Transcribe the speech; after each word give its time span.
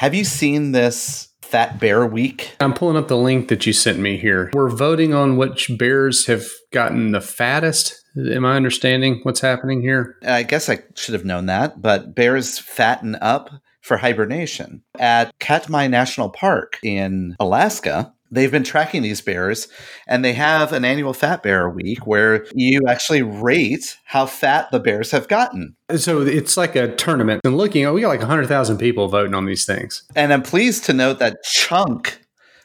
Have 0.00 0.14
you 0.14 0.24
seen 0.24 0.72
this 0.72 1.28
Fat 1.42 1.78
Bear 1.78 2.06
Week? 2.06 2.56
I'm 2.58 2.72
pulling 2.72 2.96
up 2.96 3.08
the 3.08 3.18
link 3.18 3.48
that 3.48 3.66
you 3.66 3.74
sent 3.74 3.98
me 3.98 4.16
here. 4.16 4.50
We're 4.54 4.70
voting 4.70 5.12
on 5.12 5.36
which 5.36 5.70
bears 5.76 6.24
have 6.24 6.46
gotten 6.72 7.12
the 7.12 7.20
fattest. 7.20 8.02
Am 8.16 8.46
I 8.46 8.56
understanding 8.56 9.20
what's 9.24 9.42
happening 9.42 9.82
here? 9.82 10.16
I 10.22 10.42
guess 10.42 10.70
I 10.70 10.78
should 10.94 11.12
have 11.12 11.26
known 11.26 11.44
that, 11.46 11.82
but 11.82 12.14
bears 12.14 12.58
fatten 12.58 13.14
up 13.16 13.50
for 13.82 13.98
hibernation. 13.98 14.82
At 14.98 15.38
Katmai 15.38 15.86
National 15.88 16.30
Park 16.30 16.78
in 16.82 17.36
Alaska, 17.38 18.14
they've 18.30 18.50
been 18.50 18.64
tracking 18.64 19.02
these 19.02 19.20
bears 19.20 19.68
and 20.06 20.24
they 20.24 20.32
have 20.32 20.72
an 20.72 20.84
annual 20.84 21.12
fat 21.12 21.42
bear 21.42 21.68
week 21.68 22.06
where 22.06 22.46
you 22.54 22.80
actually 22.88 23.22
rate 23.22 23.96
how 24.04 24.26
fat 24.26 24.70
the 24.70 24.80
bears 24.80 25.10
have 25.10 25.28
gotten 25.28 25.76
so 25.96 26.22
it's 26.22 26.56
like 26.56 26.76
a 26.76 26.94
tournament 26.96 27.40
and 27.44 27.56
looking 27.56 27.84
oh, 27.84 27.92
we 27.92 28.00
got 28.00 28.08
like 28.08 28.20
100000 28.20 28.78
people 28.78 29.08
voting 29.08 29.34
on 29.34 29.46
these 29.46 29.64
things 29.64 30.04
and 30.14 30.32
i'm 30.32 30.42
pleased 30.42 30.84
to 30.84 30.92
note 30.92 31.18
that 31.18 31.42
chunk 31.42 32.20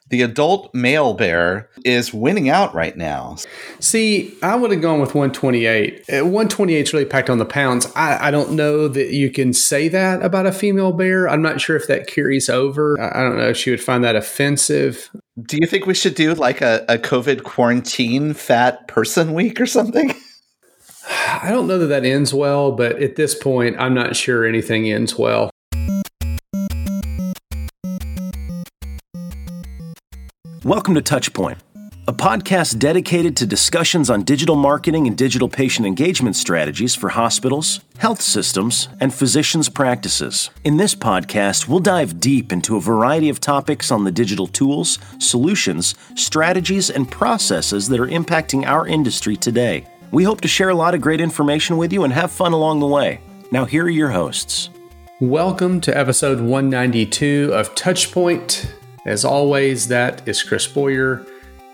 the 0.09 0.21
adult 0.21 0.73
male 0.73 1.15
bear 1.15 1.69
is 1.83 2.13
winning 2.13 2.47
out 2.47 2.75
right 2.75 2.95
now. 2.95 3.37
See, 3.79 4.37
I 4.43 4.55
would 4.55 4.71
have 4.71 4.81
gone 4.81 4.99
with 4.99 5.15
128. 5.15 6.01
Uh, 6.01 6.23
128 6.23 6.79
is 6.79 6.93
really 6.93 7.05
packed 7.05 7.29
on 7.29 7.39
the 7.39 7.45
pounds. 7.45 7.91
I, 7.95 8.27
I, 8.27 8.31
don't 8.31 8.51
know 8.51 8.87
that 8.87 9.13
you 9.13 9.31
can 9.31 9.51
say 9.51 9.87
that 9.87 10.21
about 10.21 10.45
a 10.45 10.51
female 10.51 10.91
bear. 10.91 11.27
I'm 11.27 11.41
not 11.41 11.59
sure 11.59 11.75
if 11.75 11.87
that 11.87 12.05
carries 12.05 12.49
over. 12.49 13.01
I, 13.01 13.19
I 13.19 13.23
don't 13.23 13.37
know 13.37 13.49
if 13.49 13.57
she 13.57 13.71
would 13.71 13.81
find 13.81 14.03
that 14.03 14.15
offensive. 14.15 15.09
Do 15.37 15.57
you 15.59 15.67
think 15.67 15.85
we 15.85 15.93
should 15.93 16.15
do 16.15 16.33
like 16.33 16.61
a, 16.61 16.85
a 16.87 16.97
COVID 16.97 17.43
quarantine 17.43 18.33
fat 18.33 18.87
person 18.87 19.33
week 19.33 19.59
or 19.59 19.65
something? 19.65 20.13
I 21.09 21.49
don't 21.49 21.67
know 21.67 21.77
that 21.77 21.87
that 21.87 22.05
ends 22.05 22.33
well, 22.33 22.71
but 22.71 23.01
at 23.01 23.17
this 23.17 23.35
point, 23.35 23.75
I'm 23.77 23.93
not 23.93 24.15
sure 24.15 24.45
anything 24.45 24.89
ends 24.89 25.17
well. 25.17 25.49
Welcome 30.63 30.95
to 30.95 31.01
Touchpoint, 31.01 31.57
a 32.07 32.13
podcast 32.13 32.77
dedicated 32.77 33.35
to 33.35 33.47
discussions 33.47 34.11
on 34.11 34.21
digital 34.21 34.55
marketing 34.55 35.07
and 35.07 35.17
digital 35.17 35.49
patient 35.49 35.87
engagement 35.87 36.35
strategies 36.35 36.93
for 36.93 37.09
hospitals, 37.09 37.79
health 37.97 38.21
systems, 38.21 38.89
and 38.99 39.11
physicians' 39.11 39.69
practices. 39.69 40.51
In 40.63 40.77
this 40.77 40.93
podcast, 40.93 41.67
we'll 41.67 41.79
dive 41.79 42.19
deep 42.19 42.51
into 42.51 42.75
a 42.75 42.79
variety 42.81 43.27
of 43.29 43.39
topics 43.39 43.89
on 43.89 44.03
the 44.03 44.11
digital 44.11 44.45
tools, 44.45 44.99
solutions, 45.17 45.95
strategies, 46.13 46.91
and 46.91 47.09
processes 47.09 47.89
that 47.89 47.99
are 47.99 48.07
impacting 48.07 48.67
our 48.67 48.85
industry 48.85 49.35
today. 49.35 49.87
We 50.11 50.25
hope 50.25 50.41
to 50.41 50.47
share 50.47 50.69
a 50.69 50.75
lot 50.75 50.93
of 50.93 51.01
great 51.01 51.21
information 51.21 51.75
with 51.75 51.91
you 51.91 52.03
and 52.03 52.13
have 52.13 52.29
fun 52.29 52.53
along 52.53 52.81
the 52.81 52.87
way. 52.87 53.19
Now, 53.51 53.65
here 53.65 53.85
are 53.85 53.89
your 53.89 54.11
hosts. 54.11 54.69
Welcome 55.19 55.81
to 55.81 55.97
episode 55.97 56.39
192 56.39 57.49
of 57.51 57.73
Touchpoint. 57.73 58.69
As 59.07 59.25
always, 59.25 59.87
that 59.87 60.27
is 60.27 60.43
Chris 60.43 60.67
Boyer. 60.67 61.25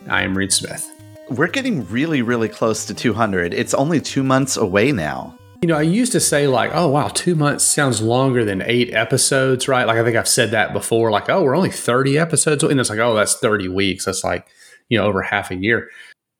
I 0.08 0.24
am 0.24 0.38
Reed 0.38 0.52
Smith. 0.52 0.90
We're 1.30 1.48
getting 1.48 1.88
really, 1.88 2.22
really 2.22 2.50
close 2.50 2.86
to 2.86 2.94
200. 2.94 3.54
It's 3.54 3.74
only 3.74 4.02
two 4.02 4.24
months 4.24 4.58
away 4.58 4.92
now. 4.92 5.38
You 5.62 5.68
know, 5.68 5.78
I 5.78 5.84
used 5.84 6.12
to 6.14 6.20
say, 6.20 6.48
like, 6.48 6.72
oh, 6.74 6.88
wow, 6.88 7.10
two 7.10 7.36
months 7.36 7.64
sounds 7.64 8.02
longer 8.02 8.44
than 8.44 8.64
eight 8.66 8.94
episodes, 8.94 9.68
right? 9.68 9.86
Like, 9.86 9.98
I 9.98 10.04
think 10.04 10.18
I've 10.18 10.28
said 10.28 10.52
that 10.52 10.74
before, 10.74 11.12
like, 11.12 11.30
oh, 11.30 11.44
we're 11.44 11.56
only 11.56 11.70
30 11.70 12.18
episodes. 12.18 12.64
And 12.64 12.80
it's 12.80 12.90
like, 12.90 13.00
oh, 13.00 13.14
that's 13.14 13.38
30 13.38 13.68
weeks. 13.68 14.06
That's 14.06 14.24
like, 14.24 14.48
you 14.90 14.98
know, 14.98 15.06
over 15.06 15.22
half 15.22 15.52
a 15.52 15.56
year. 15.56 15.90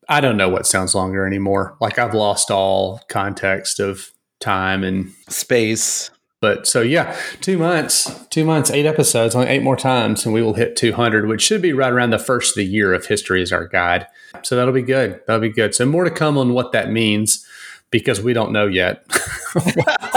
I 0.10 0.22
don't 0.22 0.38
know 0.38 0.50
what 0.50 0.66
sounds 0.66 0.96
longer 0.96 1.26
anymore. 1.26 1.78
Like, 1.80 2.00
I've 2.00 2.16
lost 2.16 2.50
all 2.50 3.00
context 3.10 3.80
of 3.80 4.10
time 4.40 4.84
and 4.84 5.14
space. 5.30 6.10
But 6.42 6.66
so 6.68 6.82
yeah, 6.82 7.16
two 7.40 7.60
months, 7.60 8.26
two 8.32 8.44
months, 8.44 8.72
eight 8.72 8.88
episodes, 8.88 9.36
only 9.36 9.48
eight 9.48 9.62
more 9.62 9.78
times, 9.78 10.26
and 10.26 10.34
we 10.34 10.42
will 10.42 10.56
hit 10.56 10.76
200, 10.76 11.28
which 11.28 11.42
should 11.42 11.62
be 11.62 11.72
right 11.72 11.94
around 11.94 12.10
the 12.10 12.20
first 12.20 12.52
of 12.52 12.56
the 12.56 12.66
year 12.66 12.94
of 12.94 13.06
history 13.06 13.44
as 13.44 13.52
our 13.52 13.68
guide. 13.68 14.08
So 14.42 14.56
that'll 14.56 14.74
be 14.74 14.82
good. 14.82 15.22
That'll 15.28 15.40
be 15.40 15.50
good. 15.50 15.76
So 15.76 15.86
more 15.86 16.04
to 16.04 16.10
come 16.10 16.40
on 16.40 16.54
what 16.54 16.72
that 16.72 16.92
means 16.92 17.46
because 17.92 18.22
we 18.22 18.32
don't 18.32 18.54
know 18.54 18.68
yet 18.68 19.04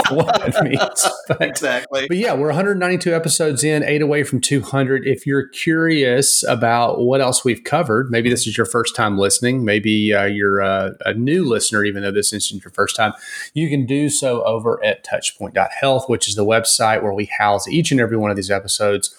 what 0.09 0.47
it 0.47 0.63
means. 0.63 1.09
But, 1.27 1.41
exactly. 1.41 2.07
But 2.07 2.17
yeah, 2.17 2.33
we're 2.33 2.47
192 2.47 3.13
episodes 3.13 3.63
in, 3.63 3.83
eight 3.83 4.01
away 4.01 4.23
from 4.23 4.39
200. 4.39 5.05
If 5.05 5.27
you're 5.27 5.49
curious 5.49 6.41
about 6.43 7.01
what 7.01 7.19
else 7.19 7.43
we've 7.43 7.63
covered, 7.63 8.09
maybe 8.09 8.29
this 8.29 8.47
is 8.47 8.57
your 8.57 8.65
first 8.65 8.95
time 8.95 9.17
listening, 9.17 9.65
maybe 9.65 10.13
uh, 10.13 10.23
you're 10.23 10.61
a, 10.61 10.95
a, 11.05 11.13
new 11.13 11.43
listener, 11.43 11.83
even 11.83 12.01
though 12.01 12.11
this 12.11 12.31
isn't 12.31 12.63
your 12.63 12.71
first 12.71 12.95
time, 12.95 13.13
you 13.53 13.69
can 13.69 13.85
do 13.85 14.09
so 14.09 14.41
over 14.43 14.83
at 14.83 15.05
touchpoint.health, 15.05 16.07
which 16.07 16.29
is 16.29 16.35
the 16.35 16.45
website 16.45 17.03
where 17.03 17.13
we 17.13 17.25
house 17.25 17.67
each 17.67 17.91
and 17.91 17.99
every 17.99 18.17
one 18.17 18.31
of 18.31 18.37
these 18.37 18.51
episodes. 18.51 19.13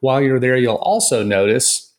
While 0.00 0.20
you're 0.20 0.40
there, 0.40 0.56
you'll 0.56 0.74
also 0.76 1.22
notice 1.22 1.92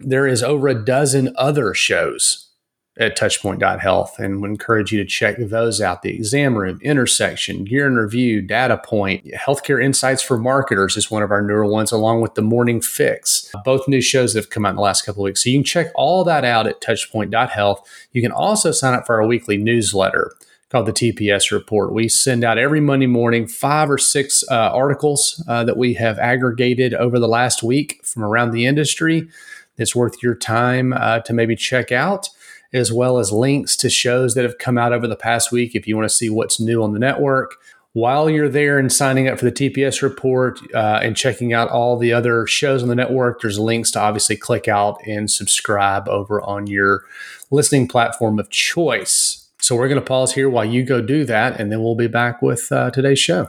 there 0.00 0.26
is 0.26 0.42
over 0.42 0.66
a 0.66 0.84
dozen 0.84 1.32
other 1.36 1.72
shows 1.72 2.51
at 2.98 3.16
touchpoint.health 3.16 4.18
and 4.18 4.42
would 4.42 4.50
encourage 4.50 4.92
you 4.92 5.02
to 5.02 5.08
check 5.08 5.36
those 5.38 5.80
out. 5.80 6.02
The 6.02 6.14
exam 6.14 6.56
room, 6.56 6.78
intersection, 6.82 7.64
gear 7.64 7.86
and 7.86 7.96
review, 7.96 8.42
data 8.42 8.76
point, 8.76 9.24
healthcare 9.26 9.82
insights 9.82 10.22
for 10.22 10.36
marketers 10.36 10.96
is 10.96 11.10
one 11.10 11.22
of 11.22 11.30
our 11.30 11.40
newer 11.40 11.64
ones, 11.64 11.90
along 11.90 12.20
with 12.20 12.34
the 12.34 12.42
morning 12.42 12.82
fix. 12.82 13.50
Both 13.64 13.88
new 13.88 14.02
shows 14.02 14.34
that 14.34 14.40
have 14.40 14.50
come 14.50 14.66
out 14.66 14.70
in 14.70 14.76
the 14.76 14.82
last 14.82 15.02
couple 15.02 15.22
of 15.22 15.24
weeks. 15.24 15.42
So 15.42 15.50
you 15.50 15.58
can 15.58 15.64
check 15.64 15.88
all 15.94 16.22
that 16.24 16.44
out 16.44 16.66
at 16.66 16.82
touchpoint.health. 16.82 17.88
You 18.12 18.20
can 18.20 18.32
also 18.32 18.72
sign 18.72 18.94
up 18.94 19.06
for 19.06 19.20
our 19.20 19.26
weekly 19.26 19.56
newsletter 19.56 20.32
called 20.68 20.86
the 20.86 20.92
TPS 20.92 21.50
Report. 21.50 21.92
We 21.92 22.08
send 22.08 22.44
out 22.44 22.56
every 22.56 22.80
Monday 22.80 23.06
morning 23.06 23.46
five 23.46 23.90
or 23.90 23.98
six 23.98 24.42
uh, 24.50 24.54
articles 24.54 25.42
uh, 25.46 25.64
that 25.64 25.76
we 25.76 25.94
have 25.94 26.18
aggregated 26.18 26.94
over 26.94 27.18
the 27.18 27.28
last 27.28 27.62
week 27.62 28.00
from 28.04 28.24
around 28.24 28.52
the 28.52 28.64
industry. 28.64 29.28
It's 29.76 29.96
worth 29.96 30.22
your 30.22 30.34
time 30.34 30.92
uh, 30.92 31.20
to 31.20 31.32
maybe 31.32 31.56
check 31.56 31.92
out 31.92 32.28
as 32.72 32.92
well 32.92 33.18
as 33.18 33.32
links 33.32 33.76
to 33.76 33.90
shows 33.90 34.34
that 34.34 34.44
have 34.44 34.58
come 34.58 34.78
out 34.78 34.92
over 34.92 35.06
the 35.06 35.16
past 35.16 35.52
week 35.52 35.74
if 35.74 35.86
you 35.86 35.96
want 35.96 36.08
to 36.08 36.14
see 36.14 36.30
what's 36.30 36.60
new 36.60 36.82
on 36.82 36.92
the 36.92 36.98
network. 36.98 37.56
While 37.94 38.30
you're 38.30 38.48
there 38.48 38.78
and 38.78 38.90
signing 38.90 39.28
up 39.28 39.38
for 39.38 39.44
the 39.44 39.52
TPS 39.52 40.00
report 40.00 40.58
uh, 40.74 41.00
and 41.02 41.14
checking 41.14 41.52
out 41.52 41.68
all 41.68 41.98
the 41.98 42.12
other 42.12 42.46
shows 42.46 42.82
on 42.82 42.88
the 42.88 42.94
network, 42.94 43.42
there's 43.42 43.58
links 43.58 43.90
to 43.90 44.00
obviously 44.00 44.36
click 44.36 44.66
out 44.66 44.98
and 45.06 45.30
subscribe 45.30 46.08
over 46.08 46.40
on 46.40 46.66
your 46.66 47.04
listening 47.50 47.86
platform 47.86 48.38
of 48.38 48.48
choice. 48.48 49.46
So 49.60 49.76
we're 49.76 49.88
going 49.88 50.00
to 50.00 50.06
pause 50.06 50.32
here 50.32 50.48
while 50.48 50.64
you 50.64 50.84
go 50.84 51.02
do 51.02 51.24
that, 51.26 51.60
and 51.60 51.70
then 51.70 51.82
we'll 51.82 51.94
be 51.94 52.08
back 52.08 52.40
with 52.40 52.72
uh, 52.72 52.90
today's 52.90 53.20
show. 53.20 53.48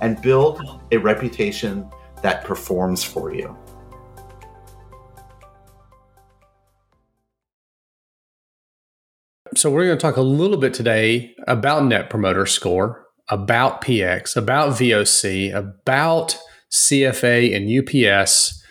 and 0.00 0.20
build 0.22 0.60
a 0.92 0.96
reputation 0.98 1.88
that 2.22 2.44
performs 2.44 3.04
for 3.04 3.34
you. 3.34 3.56
So, 9.54 9.70
we're 9.70 9.86
going 9.86 9.98
to 9.98 10.02
talk 10.02 10.16
a 10.16 10.22
little 10.22 10.58
bit 10.58 10.74
today 10.74 11.34
about 11.46 11.84
Net 11.84 12.10
Promoter 12.10 12.46
Score, 12.46 13.06
about 13.28 13.82
PX, 13.82 14.36
about 14.36 14.70
VOC, 14.74 15.54
about 15.54 16.38
CFA 16.70 17.56
and 17.56 17.68
UPS. 17.68 18.62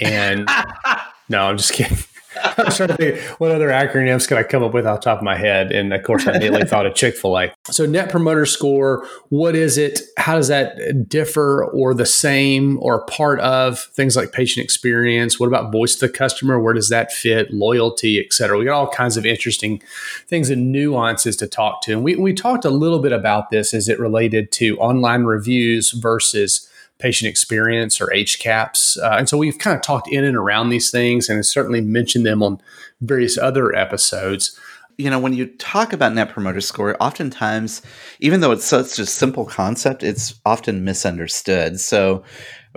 And 0.00 0.48
no, 1.28 1.42
I'm 1.42 1.56
just 1.56 1.72
kidding. 1.72 1.98
I 2.58 2.64
was 2.64 2.76
trying 2.76 2.88
to 2.90 2.96
think 2.96 3.18
what 3.40 3.50
other 3.50 3.68
acronyms 3.68 4.26
could 4.28 4.38
I 4.38 4.42
come 4.42 4.62
up 4.62 4.72
with 4.72 4.86
off 4.86 5.00
the 5.00 5.04
top 5.04 5.18
of 5.18 5.24
my 5.24 5.36
head, 5.36 5.72
and 5.72 5.92
of 5.92 6.02
course, 6.02 6.26
I 6.26 6.32
immediately 6.32 6.64
thought 6.64 6.86
of 6.86 6.94
Chick 6.94 7.16
Fil 7.16 7.38
A. 7.38 7.52
So, 7.70 7.86
Net 7.86 8.10
Promoter 8.10 8.46
Score, 8.46 9.06
what 9.28 9.54
is 9.54 9.78
it? 9.78 10.00
How 10.16 10.36
does 10.36 10.48
that 10.48 11.08
differ, 11.08 11.64
or 11.64 11.94
the 11.94 12.06
same, 12.06 12.78
or 12.80 13.04
part 13.06 13.40
of 13.40 13.80
things 13.80 14.16
like 14.16 14.32
patient 14.32 14.64
experience? 14.64 15.38
What 15.38 15.46
about 15.46 15.72
voice 15.72 15.94
of 15.94 16.00
the 16.00 16.08
customer? 16.08 16.60
Where 16.60 16.74
does 16.74 16.88
that 16.88 17.12
fit? 17.12 17.52
Loyalty, 17.52 18.18
et 18.18 18.32
cetera. 18.32 18.58
We 18.58 18.64
got 18.64 18.78
all 18.78 18.90
kinds 18.90 19.16
of 19.16 19.26
interesting 19.26 19.82
things 20.26 20.50
and 20.50 20.72
nuances 20.72 21.36
to 21.36 21.46
talk 21.46 21.82
to, 21.82 21.92
and 21.92 22.04
we 22.04 22.16
we 22.16 22.32
talked 22.32 22.64
a 22.64 22.70
little 22.70 22.98
bit 22.98 23.12
about 23.12 23.50
this 23.50 23.74
as 23.74 23.88
it 23.88 23.98
related 23.98 24.52
to 24.52 24.78
online 24.78 25.24
reviews 25.24 25.92
versus 25.92 26.68
patient 26.98 27.28
experience 27.28 28.00
or 28.00 28.08
HCAHPS. 28.08 28.98
Uh, 28.98 29.16
and 29.18 29.28
so 29.28 29.38
we've 29.38 29.58
kind 29.58 29.76
of 29.76 29.82
talked 29.82 30.08
in 30.08 30.24
and 30.24 30.36
around 30.36 30.70
these 30.70 30.90
things 30.90 31.28
and 31.28 31.44
certainly 31.44 31.80
mentioned 31.80 32.26
them 32.26 32.42
on 32.42 32.60
various 33.00 33.38
other 33.38 33.74
episodes. 33.74 34.58
You 34.96 35.10
know, 35.10 35.20
when 35.20 35.32
you 35.32 35.46
talk 35.46 35.92
about 35.92 36.12
Net 36.14 36.28
Promoter 36.28 36.60
Score, 36.60 36.96
oftentimes, 37.00 37.82
even 38.18 38.40
though 38.40 38.50
it's 38.50 38.64
such 38.64 38.98
a 38.98 39.06
simple 39.06 39.44
concept, 39.44 40.02
it's 40.02 40.34
often 40.44 40.84
misunderstood. 40.84 41.78
So 41.78 42.24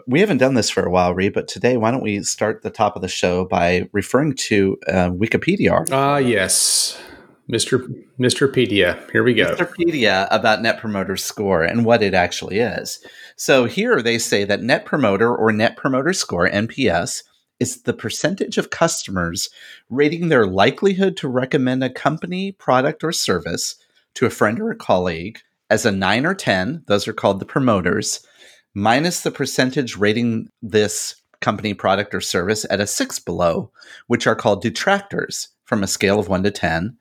we 0.05 0.19
haven't 0.19 0.37
done 0.37 0.53
this 0.53 0.69
for 0.69 0.83
a 0.83 0.91
while, 0.91 1.15
Reed, 1.15 1.33
but 1.33 1.47
today, 1.47 1.77
why 1.77 1.89
don't 1.89 2.03
we 2.03 2.21
start 2.21 2.61
the 2.61 2.69
top 2.69 2.95
of 2.95 3.01
the 3.01 3.07
show 3.07 3.45
by 3.45 3.89
referring 3.91 4.35
to 4.35 4.77
uh, 4.87 5.09
Wikipedia 5.09 5.85
Ah, 5.91 6.13
uh, 6.13 6.17
yes. 6.17 7.01
Mr. 7.51 7.85
Pedia. 8.19 9.11
Here 9.11 9.23
we 9.23 9.33
go. 9.33 9.53
Mr. 9.53 9.69
Pedia 9.69 10.27
about 10.31 10.61
Net 10.61 10.79
Promoter 10.79 11.17
Score 11.17 11.63
and 11.63 11.83
what 11.83 12.01
it 12.01 12.13
actually 12.13 12.59
is. 12.59 13.05
So 13.35 13.65
here 13.65 14.01
they 14.01 14.17
say 14.17 14.45
that 14.45 14.63
Net 14.63 14.85
Promoter 14.85 15.35
or 15.35 15.51
Net 15.51 15.75
Promoter 15.75 16.13
Score, 16.13 16.49
NPS, 16.49 17.23
is 17.59 17.83
the 17.83 17.93
percentage 17.93 18.57
of 18.57 18.69
customers 18.69 19.49
rating 19.89 20.29
their 20.29 20.47
likelihood 20.47 21.17
to 21.17 21.27
recommend 21.27 21.83
a 21.83 21.89
company, 21.89 22.53
product, 22.53 23.03
or 23.03 23.11
service 23.11 23.75
to 24.15 24.25
a 24.25 24.31
friend 24.31 24.59
or 24.59 24.71
a 24.71 24.75
colleague 24.75 25.39
as 25.71 25.85
a 25.85 25.91
9 25.91 26.25
or 26.25 26.35
10, 26.35 26.83
those 26.87 27.07
are 27.07 27.13
called 27.13 27.39
the 27.39 27.45
promoters, 27.45 28.27
minus 28.73 29.21
the 29.21 29.31
percentage 29.31 29.95
rating 29.95 30.49
this 30.61 31.15
company, 31.39 31.73
product, 31.73 32.13
or 32.13 32.19
service 32.19 32.65
at 32.69 32.81
a 32.81 32.85
6 32.85 33.19
below, 33.19 33.71
which 34.07 34.27
are 34.27 34.35
called 34.35 34.61
detractors 34.61 35.47
from 35.63 35.81
a 35.81 35.87
scale 35.87 36.19
of 36.19 36.27
1 36.27 36.43
to 36.43 36.51
10. 36.51 36.97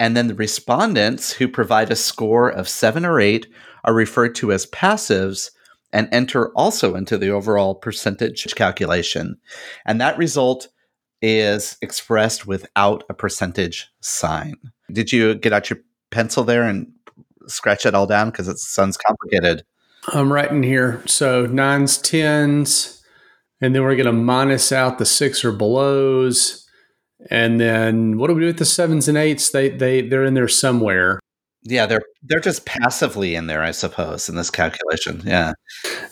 And 0.00 0.16
then 0.16 0.26
the 0.26 0.34
respondents 0.34 1.32
who 1.32 1.48
provide 1.48 1.90
a 1.90 1.96
score 1.96 2.48
of 2.48 2.68
7 2.68 3.04
or 3.04 3.20
8 3.20 3.46
are 3.84 3.94
referred 3.94 4.34
to 4.36 4.52
as 4.52 4.66
passives 4.66 5.50
and 5.92 6.08
enter 6.10 6.50
also 6.52 6.96
into 6.96 7.16
the 7.16 7.30
overall 7.30 7.74
percentage 7.74 8.52
calculation. 8.54 9.36
And 9.86 10.00
that 10.00 10.18
result 10.18 10.68
is 11.22 11.76
expressed 11.80 12.46
without 12.46 13.04
a 13.08 13.14
percentage 13.14 13.88
sign. 14.00 14.56
Did 14.92 15.12
you 15.12 15.36
get 15.36 15.52
out 15.52 15.70
your 15.70 15.78
pencil 16.10 16.44
there 16.44 16.64
and 16.64 16.92
scratch 17.46 17.86
it 17.86 17.94
all 17.94 18.06
down? 18.06 18.30
Because 18.30 18.48
it 18.48 18.58
sounds 18.58 18.96
complicated. 18.96 19.64
I'm 20.08 20.32
writing 20.32 20.62
here. 20.62 21.02
So 21.06 21.46
nines, 21.46 21.96
tens, 21.96 23.02
and 23.60 23.74
then 23.74 23.82
we're 23.82 23.96
going 23.96 24.06
to 24.06 24.12
minus 24.12 24.72
out 24.72 24.98
the 24.98 25.06
six 25.06 25.44
or 25.44 25.52
belows. 25.52 26.63
And 27.30 27.60
then 27.60 28.18
what 28.18 28.28
do 28.28 28.34
we 28.34 28.42
do 28.42 28.46
with 28.46 28.58
the 28.58 28.64
sevens 28.64 29.08
and 29.08 29.18
eights? 29.18 29.50
They 29.50 29.70
they 29.70 30.02
they're 30.02 30.24
in 30.24 30.34
there 30.34 30.48
somewhere. 30.48 31.20
Yeah, 31.62 31.86
they're 31.86 32.02
they're 32.22 32.40
just 32.40 32.66
passively 32.66 33.34
in 33.34 33.46
there, 33.46 33.62
I 33.62 33.70
suppose, 33.70 34.28
in 34.28 34.36
this 34.36 34.50
calculation. 34.50 35.22
Yeah. 35.24 35.52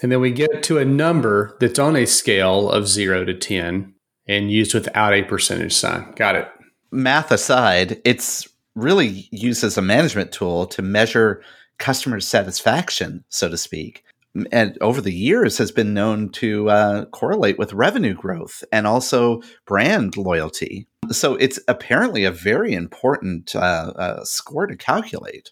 And 0.01 0.11
then 0.11 0.21
we 0.21 0.31
get 0.31 0.63
to 0.65 0.79
a 0.79 0.85
number 0.85 1.57
that's 1.61 1.79
on 1.79 1.97
a 1.97 2.07
scale 2.07 2.71
of 2.71 2.89
0 2.89 3.27
to 3.27 3.35
10 3.35 3.95
and 4.27 4.51
used 4.51 4.75
without 4.75 5.13
a 5.13 5.23
percentage 5.23 5.75
sign. 5.75 6.13
Got 6.17 6.37
it. 6.37 6.49
Math 6.91 7.31
aside, 7.31 8.01
it's 8.05 8.49
really 8.75 9.29
used 9.31 9.65
as 9.65 9.77
a 9.77 9.83
management 9.83 10.33
tool 10.33 10.67
to 10.67 10.83
measure 10.83 11.43
customer 11.79 12.21
satisfaction, 12.21 13.25
so 13.29 13.49
to 13.49 13.59
speak. 13.59 14.05
And 14.51 14.79
over 14.81 15.01
the 15.01 15.13
years 15.13 15.59
has 15.59 15.71
been 15.71 15.93
known 15.93 16.31
to 16.31 16.71
uh, 16.71 17.05
correlate 17.07 17.59
with 17.59 17.75
revenue 17.75 18.15
growth 18.15 18.65
and 18.73 18.87
also 18.87 19.43
brand 19.67 20.17
loyalty. 20.17 20.87
So 21.11 21.35
it's 21.35 21.59
apparently 21.69 22.25
a 22.25 22.31
very 22.31 22.75
important 22.75 23.55
uh, 23.55 23.93
uh, 23.97 24.25
score 24.25 24.67
to 24.67 24.77
calculate. 24.77 25.51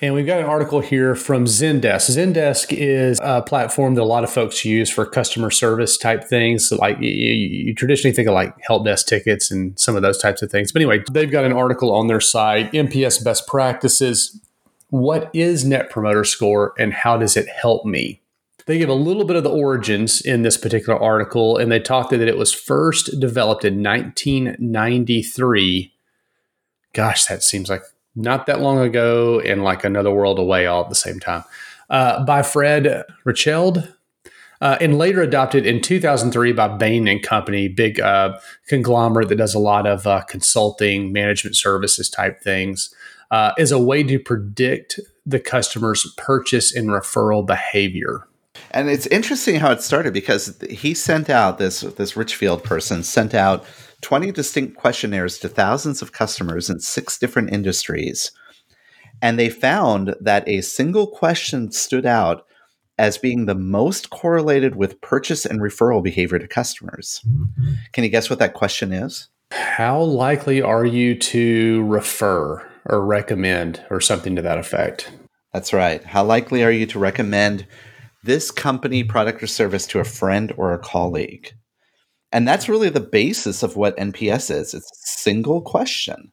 And 0.00 0.14
we've 0.14 0.26
got 0.26 0.40
an 0.40 0.46
article 0.46 0.80
here 0.80 1.14
from 1.14 1.44
Zendesk. 1.44 2.10
Zendesk 2.10 2.72
is 2.72 3.18
a 3.22 3.42
platform 3.42 3.94
that 3.94 4.02
a 4.02 4.04
lot 4.04 4.24
of 4.24 4.30
folks 4.30 4.64
use 4.64 4.90
for 4.90 5.04
customer 5.04 5.50
service 5.50 5.98
type 5.98 6.24
things. 6.24 6.68
So 6.68 6.76
like 6.76 6.98
you, 7.00 7.10
you, 7.10 7.74
traditionally 7.74 8.14
think 8.14 8.28
of 8.28 8.34
like 8.34 8.54
help 8.62 8.86
desk 8.86 9.06
tickets 9.06 9.50
and 9.50 9.78
some 9.78 9.96
of 9.96 10.02
those 10.02 10.18
types 10.18 10.40
of 10.40 10.50
things. 10.50 10.72
But 10.72 10.82
anyway, 10.82 11.04
they've 11.12 11.30
got 11.30 11.44
an 11.44 11.52
article 11.52 11.92
on 11.92 12.06
their 12.06 12.20
site, 12.20 12.72
NPS 12.72 13.22
best 13.22 13.46
practices. 13.46 14.40
What 14.88 15.30
is 15.34 15.64
Net 15.64 15.90
Promoter 15.90 16.24
Score 16.24 16.72
and 16.78 16.92
how 16.92 17.18
does 17.18 17.36
it 17.36 17.48
help 17.48 17.84
me? 17.84 18.19
They 18.70 18.78
give 18.78 18.88
a 18.88 18.94
little 18.94 19.24
bit 19.24 19.34
of 19.34 19.42
the 19.42 19.50
origins 19.50 20.20
in 20.20 20.42
this 20.42 20.56
particular 20.56 20.96
article, 20.96 21.56
and 21.56 21.72
they 21.72 21.80
talked 21.80 22.10
that 22.10 22.20
it 22.20 22.38
was 22.38 22.52
first 22.52 23.18
developed 23.18 23.64
in 23.64 23.82
1993. 23.82 25.92
Gosh, 26.92 27.24
that 27.24 27.42
seems 27.42 27.68
like 27.68 27.82
not 28.14 28.46
that 28.46 28.60
long 28.60 28.78
ago 28.78 29.40
and 29.40 29.64
like 29.64 29.82
another 29.82 30.12
world 30.12 30.38
away 30.38 30.66
all 30.66 30.84
at 30.84 30.88
the 30.88 30.94
same 30.94 31.18
time. 31.18 31.42
Uh, 31.88 32.24
by 32.24 32.42
Fred 32.42 33.02
Reichheld, 33.26 33.92
uh, 34.60 34.78
and 34.80 34.98
later 34.98 35.20
adopted 35.20 35.66
in 35.66 35.80
2003 35.80 36.52
by 36.52 36.68
Bain 36.68 37.08
and 37.08 37.24
Company, 37.24 37.66
big 37.66 37.98
uh, 37.98 38.38
conglomerate 38.68 39.30
that 39.30 39.38
does 39.38 39.56
a 39.56 39.58
lot 39.58 39.84
of 39.84 40.06
uh, 40.06 40.22
consulting, 40.28 41.12
management 41.12 41.56
services 41.56 42.08
type 42.08 42.40
things, 42.40 42.94
uh, 43.32 43.50
is 43.58 43.72
a 43.72 43.80
way 43.80 44.04
to 44.04 44.20
predict 44.20 45.00
the 45.26 45.40
customer's 45.40 46.06
purchase 46.16 46.72
and 46.72 46.90
referral 46.90 47.44
behavior. 47.44 48.28
And 48.72 48.88
it's 48.88 49.06
interesting 49.06 49.56
how 49.56 49.72
it 49.72 49.82
started 49.82 50.12
because 50.12 50.58
he 50.70 50.94
sent 50.94 51.28
out 51.28 51.58
this 51.58 51.80
this 51.80 52.12
Reichheld 52.12 52.62
person 52.62 53.02
sent 53.02 53.34
out 53.34 53.64
20 54.02 54.32
distinct 54.32 54.76
questionnaires 54.76 55.38
to 55.38 55.48
thousands 55.48 56.02
of 56.02 56.12
customers 56.12 56.70
in 56.70 56.80
six 56.80 57.18
different 57.18 57.52
industries. 57.52 58.32
And 59.20 59.38
they 59.38 59.50
found 59.50 60.14
that 60.20 60.48
a 60.48 60.62
single 60.62 61.06
question 61.06 61.72
stood 61.72 62.06
out 62.06 62.46
as 62.98 63.18
being 63.18 63.46
the 63.46 63.54
most 63.54 64.10
correlated 64.10 64.76
with 64.76 65.00
purchase 65.00 65.44
and 65.44 65.60
referral 65.60 66.02
behavior 66.02 66.38
to 66.38 66.46
customers. 66.46 67.24
Can 67.92 68.04
you 68.04 68.10
guess 68.10 68.30
what 68.30 68.38
that 68.38 68.54
question 68.54 68.92
is? 68.92 69.28
How 69.52 70.00
likely 70.00 70.62
are 70.62 70.84
you 70.84 71.14
to 71.16 71.82
refer 71.84 72.66
or 72.84 73.04
recommend 73.04 73.84
or 73.90 74.00
something 74.00 74.36
to 74.36 74.42
that 74.42 74.58
effect? 74.58 75.10
That's 75.52 75.72
right. 75.72 76.04
How 76.04 76.22
likely 76.24 76.62
are 76.62 76.70
you 76.70 76.86
to 76.86 76.98
recommend 76.98 77.66
this 78.22 78.50
company, 78.50 79.04
product, 79.04 79.42
or 79.42 79.46
service 79.46 79.86
to 79.88 80.00
a 80.00 80.04
friend 80.04 80.52
or 80.56 80.72
a 80.72 80.78
colleague? 80.78 81.52
And 82.32 82.46
that's 82.46 82.68
really 82.68 82.90
the 82.90 83.00
basis 83.00 83.62
of 83.62 83.76
what 83.76 83.96
NPS 83.96 84.50
is. 84.50 84.74
It's 84.74 84.90
a 84.90 85.20
single 85.20 85.62
question. 85.62 86.32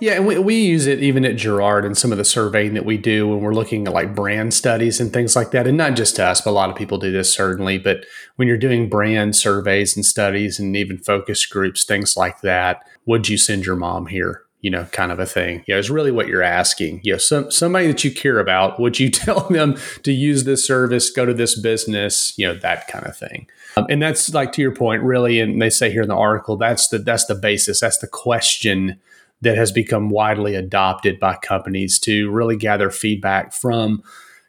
Yeah, 0.00 0.12
and 0.14 0.26
we, 0.26 0.38
we 0.38 0.54
use 0.54 0.86
it 0.86 1.02
even 1.02 1.24
at 1.24 1.36
Gerard 1.36 1.84
and 1.84 1.98
some 1.98 2.12
of 2.12 2.18
the 2.18 2.24
surveying 2.24 2.74
that 2.74 2.84
we 2.84 2.96
do 2.96 3.28
when 3.28 3.40
we're 3.40 3.52
looking 3.52 3.86
at 3.86 3.92
like 3.92 4.14
brand 4.14 4.54
studies 4.54 5.00
and 5.00 5.12
things 5.12 5.34
like 5.34 5.50
that. 5.50 5.66
And 5.66 5.76
not 5.76 5.96
just 5.96 6.20
us, 6.20 6.40
but 6.40 6.50
a 6.50 6.52
lot 6.52 6.70
of 6.70 6.76
people 6.76 6.98
do 6.98 7.10
this 7.10 7.32
certainly. 7.32 7.76
But 7.76 8.06
when 8.36 8.46
you're 8.46 8.56
doing 8.56 8.88
brand 8.88 9.34
surveys 9.34 9.96
and 9.96 10.06
studies 10.06 10.60
and 10.60 10.76
even 10.76 10.98
focus 10.98 11.44
groups, 11.46 11.84
things 11.84 12.16
like 12.16 12.42
that, 12.42 12.86
would 13.06 13.28
you 13.28 13.36
send 13.36 13.66
your 13.66 13.76
mom 13.76 14.06
here? 14.06 14.45
You 14.66 14.70
know, 14.70 14.84
kind 14.86 15.12
of 15.12 15.20
a 15.20 15.26
thing. 15.26 15.62
You 15.68 15.74
know, 15.74 15.78
it's 15.78 15.90
really 15.90 16.10
what 16.10 16.26
you're 16.26 16.42
asking. 16.42 16.98
You 17.04 17.12
know, 17.12 17.18
some 17.18 17.52
somebody 17.52 17.86
that 17.86 18.02
you 18.02 18.10
care 18.10 18.40
about, 18.40 18.80
would 18.80 18.98
you 18.98 19.10
tell 19.24 19.48
them 19.48 19.76
to 20.02 20.10
use 20.10 20.42
this 20.42 20.66
service, 20.66 21.08
go 21.08 21.24
to 21.24 21.32
this 21.32 21.56
business, 21.56 22.36
you 22.36 22.48
know, 22.48 22.58
that 22.58 22.88
kind 22.88 23.06
of 23.06 23.16
thing. 23.16 23.46
Um, 23.76 23.86
and 23.88 24.02
that's 24.02 24.34
like 24.34 24.50
to 24.54 24.62
your 24.62 24.74
point, 24.74 25.04
really. 25.04 25.38
And 25.38 25.62
they 25.62 25.70
say 25.70 25.92
here 25.92 26.02
in 26.02 26.08
the 26.08 26.16
article, 26.16 26.56
that's 26.56 26.88
the 26.88 26.98
that's 26.98 27.26
the 27.26 27.36
basis, 27.36 27.78
that's 27.78 27.98
the 27.98 28.08
question 28.08 28.98
that 29.40 29.56
has 29.56 29.70
become 29.70 30.10
widely 30.10 30.56
adopted 30.56 31.20
by 31.20 31.36
companies 31.36 32.00
to 32.00 32.28
really 32.32 32.56
gather 32.56 32.90
feedback 32.90 33.52
from 33.52 34.02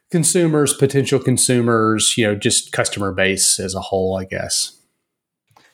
consumers, 0.09 0.73
potential 0.73 1.19
consumers, 1.19 2.17
you 2.17 2.25
know, 2.25 2.33
just 2.33 2.71
customer 2.71 3.11
base 3.11 3.59
as 3.59 3.75
a 3.75 3.81
whole, 3.81 4.17
I 4.17 4.25
guess. 4.25 4.76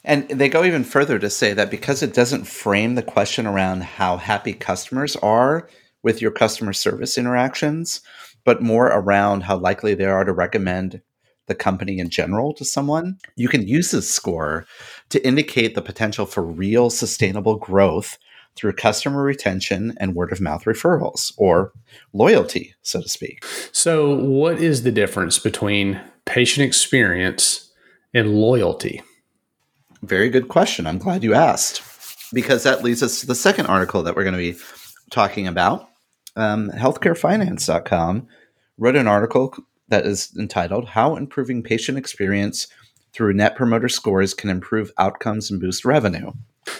And 0.03 0.27
they 0.27 0.50
go 0.50 0.63
even 0.63 0.83
further 0.83 1.17
to 1.19 1.29
say 1.29 1.53
that 1.53 1.72
because 1.72 2.03
it 2.03 2.13
doesn't 2.13 2.45
frame 2.45 2.95
the 2.95 3.03
question 3.03 3.48
around 3.48 3.83
how 3.83 4.17
happy 4.17 4.53
customers 4.53 5.15
are 5.17 5.69
with 6.01 6.22
your 6.22 6.31
customer 6.31 6.74
service 6.74 7.17
interactions, 7.17 8.01
but 8.43 8.62
more 8.62 8.88
around 8.88 9.41
how 9.43 9.57
likely 9.57 9.93
they 9.93 10.05
are 10.05 10.25
to 10.25 10.33
recommend 10.33 11.01
the 11.48 11.55
company 11.55 12.00
in 12.00 12.10
general 12.10 12.53
to 12.53 12.65
someone, 12.65 13.17
you 13.36 13.48
can 13.48 13.67
use 13.67 13.91
this 13.91 14.10
score 14.10 14.65
to 15.10 15.25
indicate 15.25 15.75
the 15.75 15.81
potential 15.81 16.25
for 16.25 16.43
real 16.43 16.89
sustainable 16.89 17.55
growth 17.55 18.17
through 18.55 18.74
customer 18.74 19.24
retention 19.24 19.93
and 19.98 20.15
word 20.15 20.31
of 20.31 20.39
mouth 20.39 20.63
referrals 20.65 21.33
or 21.38 21.74
loyalty, 22.13 22.75
so 22.81 23.01
to 23.01 23.10
speak. 23.10 23.43
So, 23.72 24.15
what 24.15 24.60
is 24.60 24.83
the 24.83 24.91
difference 24.91 25.39
between 25.39 26.00
patient 26.25 26.65
experience 26.65 27.72
and 28.13 28.36
loyalty? 28.36 29.01
Very 30.03 30.29
good 30.29 30.48
question. 30.50 30.86
I'm 30.86 30.98
glad 31.00 31.24
you 31.24 31.33
asked. 31.33 31.81
because 32.33 32.63
that 32.63 32.83
leads 32.83 33.03
us 33.03 33.19
to 33.19 33.27
the 33.27 33.36
second 33.36 33.67
article 33.67 34.01
that 34.03 34.15
we're 34.15 34.24
going 34.24 34.33
to 34.33 34.53
be 34.53 34.57
talking 35.12 35.48
about. 35.48 35.88
Um, 36.36 36.72
healthcarefinance.com 36.72 38.27
wrote 38.79 38.95
an 38.95 39.07
article 39.07 39.55
that 39.89 40.05
is 40.05 40.31
entitled 40.38 40.89
How 40.89 41.15
Improving 41.15 41.62
Patient 41.62 41.98
Experience 41.98 42.67
Through 43.13 43.33
Net 43.33 43.55
Promoter 43.55 43.88
Scores 43.88 44.33
Can 44.33 44.50
Improve 44.50 44.91
Outcomes 44.98 45.51
and 45.51 45.62
Boost 45.62 45.86
Revenue. 45.86 46.31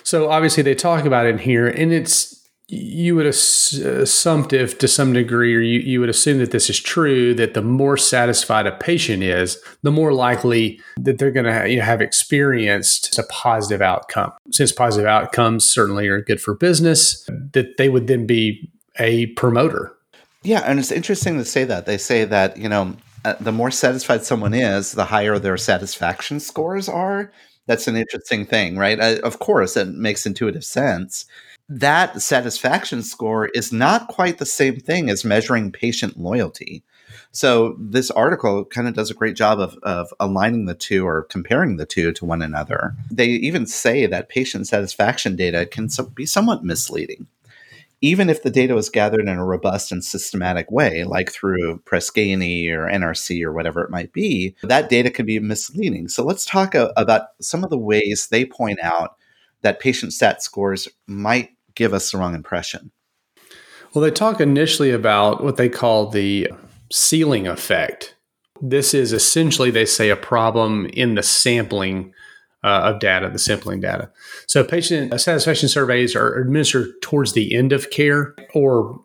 So 0.01 0.30
obviously 0.32 0.63
they 0.63 0.74
talk 0.75 1.06
about 1.06 1.27
it 1.27 1.42
here, 1.42 1.68
and 1.68 1.94
it's 1.94 2.43
you 2.70 3.15
would 3.15 3.25
assumptive 3.25 4.77
to 4.77 4.88
some 4.88 5.12
degree, 5.12 5.53
or 5.55 5.60
you, 5.60 5.79
you 5.79 6.00
would 6.00 6.10
assume 6.10 6.39
that 6.39 6.51
this 6.51 6.70
is 6.70 6.79
true, 6.79 7.34
that 7.36 7.53
the 7.53 7.62
more 7.62 7.98
satisfied 7.98 8.65
a 8.65 8.72
patient 8.72 9.22
is, 9.22 9.62
the 9.82 9.91
more 9.91 10.13
likely 10.13 10.79
that 10.98 11.17
they're 11.17 11.32
going 11.32 11.46
to 11.46 11.70
you 11.70 11.77
know, 11.77 11.84
have 11.84 12.01
experienced 12.01 13.17
a 13.20 13.24
positive 13.24 13.82
outcome. 13.82 14.32
Since 14.51 14.72
positive 14.72 15.08
outcomes 15.08 15.65
certainly 15.65 16.08
are 16.08 16.22
good 16.22 16.41
for 16.41 16.55
business, 16.55 17.29
that 17.51 17.77
they 17.77 17.89
would 17.89 18.08
then 18.08 18.25
be 18.25 18.70
a 18.98 19.27
promoter. 19.27 19.93
Yeah, 20.43 20.62
and 20.65 20.79
it's 20.79 20.91
interesting 20.91 21.38
to 21.38 21.46
say 21.46 21.65
that. 21.65 21.86
They 21.86 21.98
say 21.98 22.24
that, 22.25 22.58
you 22.58 22.70
know, 22.70 22.96
uh, 23.25 23.36
the 23.39 23.51
more 23.51 23.72
satisfied 23.72 24.24
someone 24.24 24.53
is, 24.53 24.93
the 24.93 25.05
higher 25.05 25.38
their 25.38 25.58
satisfaction 25.58 26.39
scores 26.39 26.88
are. 26.88 27.32
That's 27.65 27.88
an 27.88 27.96
interesting 27.96 28.46
thing, 28.46 28.77
right? 28.77 29.00
Uh, 29.00 29.20
of 29.24 29.39
course, 29.39 29.77
it 29.77 29.88
makes 29.88 30.25
intuitive 30.25 30.65
sense 30.65 31.25
that 31.70 32.22
satisfaction 32.22 33.03
score 33.03 33.48
is 33.48 33.72
not 33.72 34.08
quite 34.08 34.38
the 34.38 34.46
same 34.46 34.79
thing 34.79 35.10
as 35.10 35.24
measuring 35.24 35.72
patient 35.72 36.17
loyalty. 36.17 36.84
So 37.32 37.75
this 37.79 38.12
article 38.12 38.65
kind 38.65 38.88
of 38.88 38.93
does 38.93 39.10
a 39.10 39.15
great 39.15 39.36
job 39.36 39.60
of, 39.60 39.77
of 39.84 40.13
aligning 40.20 40.65
the 40.65 40.75
two 40.75 41.08
or 41.08 41.24
comparing 41.24 41.77
the 41.77 41.86
two 41.86 42.12
to 42.13 42.25
one 42.25 42.41
another. 42.41 42.96
They 43.10 43.27
even 43.27 43.65
say 43.65 44.05
that 44.05 44.29
patient 44.29 44.67
satisfaction 44.67 45.36
data 45.36 45.65
can 45.65 45.89
so, 45.89 46.03
be 46.03 46.25
somewhat 46.25 46.63
misleading. 46.63 47.27
Even 48.01 48.29
if 48.29 48.43
the 48.43 48.51
data 48.51 48.75
was 48.75 48.89
gathered 48.89 49.22
in 49.22 49.38
a 49.38 49.46
robust 49.46 49.91
and 49.91 50.03
systematic 50.03 50.70
way, 50.70 51.05
like 51.05 51.32
through 51.32 51.79
Press 51.79 52.12
Ganey 52.12 52.70
or 52.70 52.88
NRC 52.88 53.41
or 53.43 53.53
whatever 53.53 53.82
it 53.82 53.89
might 53.89 54.12
be, 54.12 54.55
that 54.62 54.89
data 54.89 55.10
can 55.10 55.25
be 55.25 55.39
misleading. 55.39 56.10
So 56.10 56.25
let's 56.25 56.46
talk 56.46 56.75
a, 56.75 56.91
about 56.98 57.29
some 57.39 57.63
of 57.63 57.70
the 57.70 57.77
ways 57.77 58.27
they 58.27 58.43
point 58.43 58.79
out 58.84 59.15
that 59.62 59.79
patient 59.79 60.13
sat 60.13 60.43
scores 60.43 60.88
might 61.08 61.52
give 61.75 61.94
us 61.94 62.12
the 62.12 62.18
wrong 62.18 62.36
impression. 62.36 62.92
Well, 63.94 64.01
they 64.01 64.12
talk 64.12 64.42
initially 64.42 64.92
about 64.92 65.44
what 65.44 65.58
they 65.58 65.70
call 65.70 66.10
the 66.10 66.50
ceiling 66.92 67.48
effect. 67.48 68.15
This 68.62 68.94
is 68.94 69.13
essentially, 69.13 69.72
they 69.72 69.86
say, 69.86 70.10
a 70.10 70.15
problem 70.15 70.88
in 70.88 71.15
the 71.15 71.24
sampling 71.24 72.13
uh, 72.63 72.94
of 72.94 73.00
data, 73.00 73.30
the 73.30 73.39
sampling 73.39 73.82
data. 73.82 74.10
So, 74.48 74.63
patient 74.63 75.20
satisfaction 75.20 75.70
surveys 75.70 76.15
are 76.15 76.36
administered 76.36 77.01
towards 77.01 77.34
the 77.34 77.53
end 77.53 77.74
of 77.74 77.89
care, 77.89 78.36
or 78.53 79.03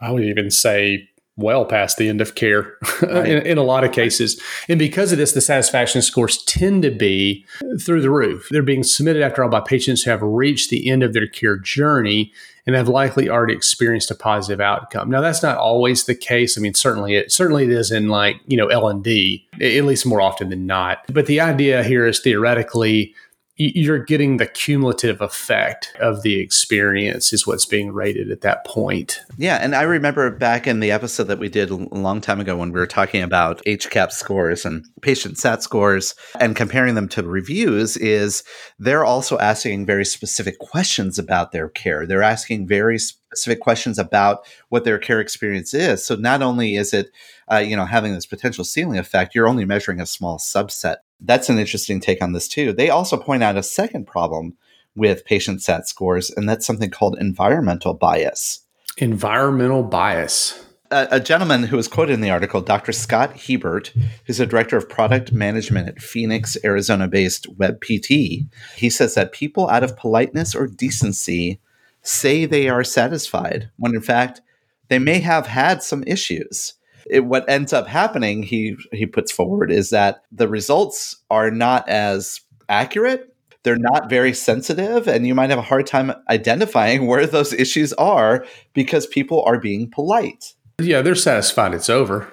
I 0.00 0.10
would 0.10 0.24
even 0.24 0.50
say 0.50 1.08
well 1.36 1.64
past 1.64 1.96
the 1.96 2.08
end 2.08 2.20
of 2.20 2.34
care 2.34 2.76
right. 3.02 3.26
in, 3.26 3.46
in, 3.46 3.58
a 3.58 3.62
lot 3.62 3.84
of 3.84 3.92
cases. 3.92 4.40
And 4.68 4.78
because 4.78 5.12
of 5.12 5.18
this, 5.18 5.32
the 5.32 5.40
satisfaction 5.40 6.02
scores 6.02 6.42
tend 6.44 6.82
to 6.82 6.90
be 6.90 7.46
through 7.80 8.02
the 8.02 8.10
roof. 8.10 8.48
They're 8.50 8.62
being 8.62 8.82
submitted, 8.82 9.22
after 9.22 9.42
all, 9.42 9.50
by 9.50 9.60
patients 9.60 10.02
who 10.02 10.10
have 10.10 10.22
reached 10.22 10.70
the 10.70 10.90
end 10.90 11.02
of 11.02 11.14
their 11.14 11.26
care 11.26 11.56
journey 11.56 12.32
and 12.66 12.76
have 12.76 12.88
likely 12.88 13.28
already 13.28 13.54
experienced 13.54 14.10
a 14.10 14.14
positive 14.14 14.60
outcome. 14.60 15.10
Now, 15.10 15.20
that's 15.20 15.42
not 15.42 15.56
always 15.56 16.04
the 16.04 16.14
case. 16.14 16.56
I 16.56 16.60
mean, 16.60 16.74
certainly 16.74 17.16
it 17.16 17.32
certainly 17.32 17.64
it 17.64 17.70
is 17.70 17.90
in 17.90 18.08
like 18.08 18.36
you 18.46 18.56
know 18.56 18.68
L 18.68 18.88
and 18.88 19.02
D, 19.02 19.48
at 19.54 19.84
least 19.84 20.06
more 20.06 20.20
often 20.20 20.48
than 20.48 20.66
not. 20.66 20.98
But 21.12 21.26
the 21.26 21.40
idea 21.40 21.82
here 21.82 22.06
is 22.06 22.20
theoretically 22.20 23.14
you're 23.56 24.02
getting 24.02 24.38
the 24.38 24.46
cumulative 24.46 25.20
effect 25.20 25.94
of 26.00 26.22
the 26.22 26.40
experience 26.40 27.32
is 27.32 27.46
what's 27.46 27.66
being 27.66 27.92
rated 27.92 28.30
at 28.30 28.40
that 28.40 28.64
point. 28.64 29.20
Yeah, 29.36 29.58
and 29.60 29.74
I 29.74 29.82
remember 29.82 30.30
back 30.30 30.66
in 30.66 30.80
the 30.80 30.90
episode 30.90 31.24
that 31.24 31.38
we 31.38 31.50
did 31.50 31.70
a 31.70 31.76
long 31.76 32.20
time 32.22 32.40
ago 32.40 32.56
when 32.56 32.72
we 32.72 32.80
were 32.80 32.86
talking 32.86 33.22
about 33.22 33.62
HCAP 33.66 34.10
scores 34.10 34.64
and 34.64 34.86
patient 35.02 35.36
sat 35.36 35.62
scores 35.62 36.14
and 36.40 36.56
comparing 36.56 36.94
them 36.94 37.08
to 37.08 37.22
reviews 37.22 37.96
is 37.98 38.42
they're 38.78 39.04
also 39.04 39.38
asking 39.38 39.84
very 39.84 40.06
specific 40.06 40.58
questions 40.58 41.18
about 41.18 41.52
their 41.52 41.68
care. 41.68 42.06
They're 42.06 42.22
asking 42.22 42.66
very 42.66 42.98
specific 42.98 43.60
questions 43.60 43.98
about 43.98 44.46
what 44.70 44.84
their 44.84 44.98
care 44.98 45.20
experience 45.20 45.74
is. 45.74 46.04
So 46.04 46.16
not 46.16 46.42
only 46.42 46.76
is 46.76 46.94
it 46.94 47.10
uh, 47.50 47.58
you 47.58 47.76
know 47.76 47.84
having 47.84 48.14
this 48.14 48.26
potential 48.26 48.64
ceiling 48.64 48.98
effect, 48.98 49.34
you're 49.34 49.48
only 49.48 49.64
measuring 49.64 50.00
a 50.00 50.06
small 50.06 50.38
subset 50.38 50.96
that's 51.24 51.48
an 51.48 51.58
interesting 51.58 52.00
take 52.00 52.22
on 52.22 52.32
this 52.32 52.48
too. 52.48 52.72
They 52.72 52.90
also 52.90 53.16
point 53.16 53.42
out 53.42 53.56
a 53.56 53.62
second 53.62 54.06
problem 54.06 54.56
with 54.94 55.24
patient 55.24 55.62
SAT 55.62 55.88
scores, 55.88 56.30
and 56.30 56.48
that's 56.48 56.66
something 56.66 56.90
called 56.90 57.16
environmental 57.18 57.94
bias. 57.94 58.60
Environmental 58.98 59.82
bias. 59.82 60.64
A, 60.90 61.08
a 61.12 61.20
gentleman 61.20 61.64
who 61.64 61.76
was 61.76 61.88
quoted 61.88 62.12
in 62.12 62.20
the 62.20 62.30
article, 62.30 62.60
Dr. 62.60 62.92
Scott 62.92 63.34
Hebert, 63.36 63.92
who's 64.26 64.40
a 64.40 64.46
director 64.46 64.76
of 64.76 64.88
product 64.88 65.32
management 65.32 65.88
at 65.88 66.02
Phoenix, 66.02 66.56
Arizona 66.64 67.08
based 67.08 67.46
WebPT, 67.56 68.46
he 68.76 68.90
says 68.90 69.14
that 69.14 69.32
people 69.32 69.68
out 69.70 69.84
of 69.84 69.96
politeness 69.96 70.54
or 70.54 70.66
decency 70.66 71.58
say 72.02 72.44
they 72.44 72.68
are 72.68 72.84
satisfied 72.84 73.70
when 73.76 73.94
in 73.94 74.02
fact 74.02 74.42
they 74.88 74.98
may 74.98 75.20
have 75.20 75.46
had 75.46 75.82
some 75.82 76.02
issues 76.04 76.74
it, 77.08 77.20
what 77.20 77.48
ends 77.48 77.72
up 77.72 77.86
happening, 77.86 78.42
he 78.42 78.76
he 78.92 79.06
puts 79.06 79.32
forward, 79.32 79.70
is 79.70 79.90
that 79.90 80.22
the 80.30 80.48
results 80.48 81.16
are 81.30 81.50
not 81.50 81.88
as 81.88 82.40
accurate. 82.68 83.28
They're 83.64 83.76
not 83.76 84.10
very 84.10 84.34
sensitive, 84.34 85.06
and 85.06 85.26
you 85.26 85.34
might 85.34 85.50
have 85.50 85.58
a 85.58 85.62
hard 85.62 85.86
time 85.86 86.12
identifying 86.28 87.06
where 87.06 87.26
those 87.26 87.52
issues 87.52 87.92
are 87.94 88.44
because 88.72 89.06
people 89.06 89.42
are 89.44 89.60
being 89.60 89.88
polite. 89.90 90.54
Yeah, 90.80 91.02
they're 91.02 91.14
satisfied 91.14 91.74
it's 91.74 91.90
over. 91.90 92.32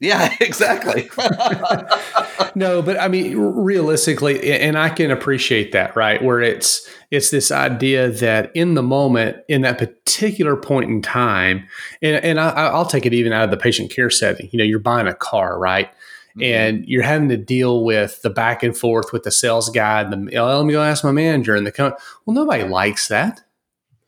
Yeah, 0.00 0.34
exactly. 0.40 1.08
no, 2.54 2.82
but 2.82 2.98
I 3.00 3.08
mean, 3.08 3.36
realistically, 3.36 4.50
and 4.60 4.78
I 4.78 4.90
can 4.90 5.10
appreciate 5.10 5.72
that, 5.72 5.96
right? 5.96 6.22
Where 6.22 6.40
it's 6.40 6.88
it's 7.10 7.30
this 7.30 7.50
idea 7.50 8.10
that 8.10 8.50
in 8.54 8.74
the 8.74 8.82
moment, 8.82 9.38
in 9.48 9.62
that 9.62 9.78
particular 9.78 10.56
point 10.56 10.90
in 10.90 11.02
time, 11.02 11.66
and, 12.02 12.22
and 12.24 12.40
I, 12.40 12.76
will 12.76 12.84
take 12.84 13.06
it 13.06 13.14
even 13.14 13.32
out 13.32 13.44
of 13.44 13.50
the 13.50 13.56
patient 13.56 13.90
care 13.90 14.10
setting. 14.10 14.48
You 14.52 14.58
know, 14.58 14.64
you're 14.64 14.78
buying 14.78 15.06
a 15.06 15.14
car, 15.14 15.58
right? 15.58 15.90
Mm-hmm. 16.30 16.42
And 16.42 16.84
you're 16.86 17.02
having 17.02 17.28
to 17.30 17.36
deal 17.36 17.84
with 17.84 18.20
the 18.22 18.30
back 18.30 18.62
and 18.62 18.76
forth 18.76 19.12
with 19.12 19.22
the 19.22 19.30
sales 19.30 19.70
guy. 19.70 20.02
And 20.02 20.28
the 20.28 20.36
oh, 20.36 20.58
let 20.58 20.66
me 20.66 20.72
go 20.72 20.82
ask 20.82 21.04
my 21.04 21.12
manager, 21.12 21.54
and 21.54 21.66
the 21.66 21.72
company. 21.72 22.02
Well, 22.26 22.34
nobody 22.34 22.64
likes 22.64 23.08
that. 23.08 23.40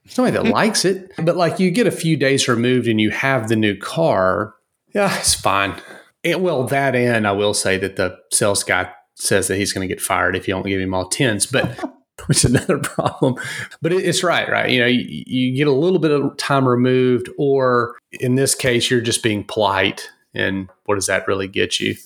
There's 0.04 0.18
nobody 0.18 0.36
that 0.36 0.44
likes 0.54 0.84
it. 0.84 1.12
But 1.18 1.36
like 1.36 1.58
you 1.58 1.70
get 1.70 1.86
a 1.86 1.92
few 1.92 2.16
days 2.16 2.48
removed 2.48 2.88
and 2.88 3.00
you 3.00 3.10
have 3.10 3.48
the 3.48 3.56
new 3.56 3.76
car 3.76 4.54
yeah, 4.94 5.18
it's 5.18 5.34
fine. 5.34 5.80
And, 6.24 6.42
well, 6.42 6.64
that 6.64 6.94
and 6.94 7.26
I 7.26 7.32
will 7.32 7.54
say 7.54 7.78
that 7.78 7.96
the 7.96 8.18
sales 8.32 8.64
guy 8.64 8.92
says 9.14 9.48
that 9.48 9.56
he's 9.56 9.72
going 9.72 9.86
to 9.86 9.92
get 9.92 10.02
fired 10.02 10.36
if 10.36 10.46
you 10.46 10.54
don't 10.54 10.66
give 10.66 10.80
him 10.80 10.94
all 10.94 11.08
tens, 11.08 11.46
but 11.46 11.78
which 12.26 12.44
is 12.44 12.50
another 12.50 12.78
problem. 12.78 13.36
But 13.82 13.92
it, 13.92 14.04
it's 14.04 14.22
right, 14.22 14.48
right? 14.48 14.70
You 14.70 14.80
know, 14.80 14.86
you, 14.86 15.24
you 15.26 15.56
get 15.56 15.66
a 15.66 15.72
little 15.72 15.98
bit 15.98 16.10
of 16.10 16.36
time 16.36 16.66
removed, 16.68 17.28
or 17.38 17.96
in 18.12 18.34
this 18.34 18.54
case, 18.54 18.90
you're 18.90 19.00
just 19.00 19.22
being 19.22 19.44
polite. 19.44 20.08
And 20.34 20.68
what 20.84 20.96
does 20.96 21.06
that 21.06 21.26
really 21.26 21.48
get 21.48 21.80
you? 21.80 21.96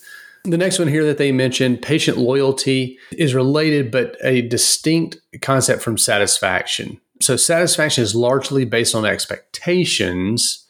The 0.45 0.59
next 0.59 0.79
one 0.79 0.89
here 0.89 1.05
that 1.05 1.19
they 1.19 1.31
mentioned, 1.31 1.83
patient 1.83 2.19
loyalty, 2.19 2.99
is 3.13 3.35
related 3.35 3.91
but 3.93 4.17
a 4.25 4.43
distinct 4.43 5.19
concept 5.41 5.83
from 5.83 5.97
satisfaction. 5.97 7.01
So, 7.21 7.37
satisfaction 7.37 8.03
is 8.03 8.17
largely 8.17 8.65
based 8.65 8.97
on 8.97 9.07
expectations 9.07 10.67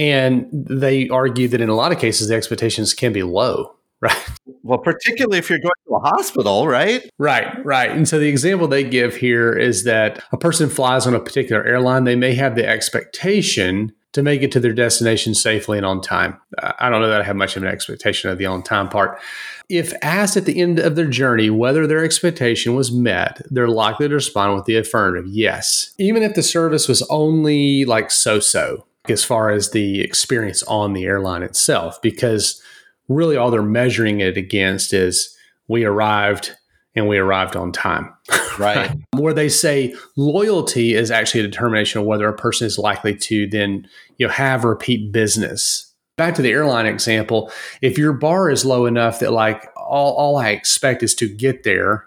and 0.00 0.48
they 0.50 1.10
argue 1.10 1.46
that 1.46 1.60
in 1.60 1.68
a 1.68 1.74
lot 1.74 1.92
of 1.92 1.98
cases, 1.98 2.28
the 2.28 2.34
expectations 2.34 2.94
can 2.94 3.12
be 3.12 3.22
low, 3.22 3.76
right? 4.00 4.16
Well, 4.62 4.78
particularly 4.78 5.38
if 5.38 5.50
you're 5.50 5.58
going 5.58 5.70
to 5.88 5.94
a 5.94 6.00
hospital, 6.00 6.66
right? 6.66 7.08
Right, 7.18 7.64
right. 7.64 7.90
And 7.90 8.08
so 8.08 8.18
the 8.18 8.28
example 8.28 8.66
they 8.66 8.82
give 8.82 9.14
here 9.14 9.52
is 9.52 9.84
that 9.84 10.24
a 10.32 10.38
person 10.38 10.70
flies 10.70 11.06
on 11.06 11.14
a 11.14 11.20
particular 11.20 11.62
airline, 11.62 12.04
they 12.04 12.16
may 12.16 12.34
have 12.34 12.54
the 12.54 12.66
expectation 12.66 13.92
to 14.12 14.22
make 14.22 14.42
it 14.42 14.50
to 14.52 14.58
their 14.58 14.72
destination 14.72 15.34
safely 15.34 15.76
and 15.76 15.86
on 15.86 16.00
time. 16.00 16.36
I 16.58 16.88
don't 16.88 17.00
know 17.00 17.10
that 17.10 17.20
I 17.20 17.24
have 17.24 17.36
much 17.36 17.56
of 17.56 17.62
an 17.62 17.68
expectation 17.68 18.30
of 18.30 18.38
the 18.38 18.46
on 18.46 18.62
time 18.62 18.88
part. 18.88 19.20
If 19.68 19.92
asked 20.02 20.36
at 20.36 20.46
the 20.46 20.60
end 20.60 20.80
of 20.80 20.96
their 20.96 21.06
journey 21.06 21.48
whether 21.48 21.86
their 21.86 22.04
expectation 22.04 22.74
was 22.74 22.90
met, 22.90 23.40
they're 23.50 23.68
likely 23.68 24.08
to 24.08 24.14
respond 24.14 24.56
with 24.56 24.64
the 24.64 24.76
affirmative 24.76 25.28
yes, 25.28 25.94
even 25.98 26.24
if 26.24 26.34
the 26.34 26.42
service 26.42 26.88
was 26.88 27.02
only 27.02 27.84
like 27.84 28.10
so 28.10 28.40
so 28.40 28.86
as 29.08 29.24
far 29.24 29.50
as 29.50 29.70
the 29.70 30.00
experience 30.00 30.62
on 30.64 30.92
the 30.92 31.04
airline 31.04 31.42
itself, 31.42 32.00
because 32.02 32.60
really 33.08 33.36
all 33.36 33.50
they're 33.50 33.62
measuring 33.62 34.20
it 34.20 34.36
against 34.36 34.92
is 34.92 35.36
we 35.68 35.84
arrived 35.84 36.56
and 36.94 37.08
we 37.08 37.18
arrived 37.18 37.56
on 37.56 37.72
time. 37.72 38.14
Right. 38.58 38.94
Where 39.16 39.32
they 39.32 39.48
say 39.48 39.94
loyalty 40.18 40.92
is 40.92 41.10
actually 41.10 41.40
a 41.40 41.44
determination 41.44 42.00
of 42.00 42.06
whether 42.06 42.28
a 42.28 42.36
person 42.36 42.66
is 42.66 42.76
likely 42.76 43.16
to 43.16 43.46
then, 43.46 43.88
you 44.18 44.26
know, 44.26 44.32
have 44.32 44.64
repeat 44.64 45.12
business. 45.12 45.94
Back 46.18 46.34
to 46.34 46.42
the 46.42 46.50
airline 46.50 46.84
example, 46.84 47.50
if 47.80 47.96
your 47.96 48.12
bar 48.12 48.50
is 48.50 48.66
low 48.66 48.84
enough 48.84 49.20
that 49.20 49.32
like 49.32 49.70
all, 49.78 50.12
all 50.14 50.36
I 50.36 50.50
expect 50.50 51.02
is 51.02 51.14
to 51.14 51.28
get 51.28 51.62
there 51.62 52.04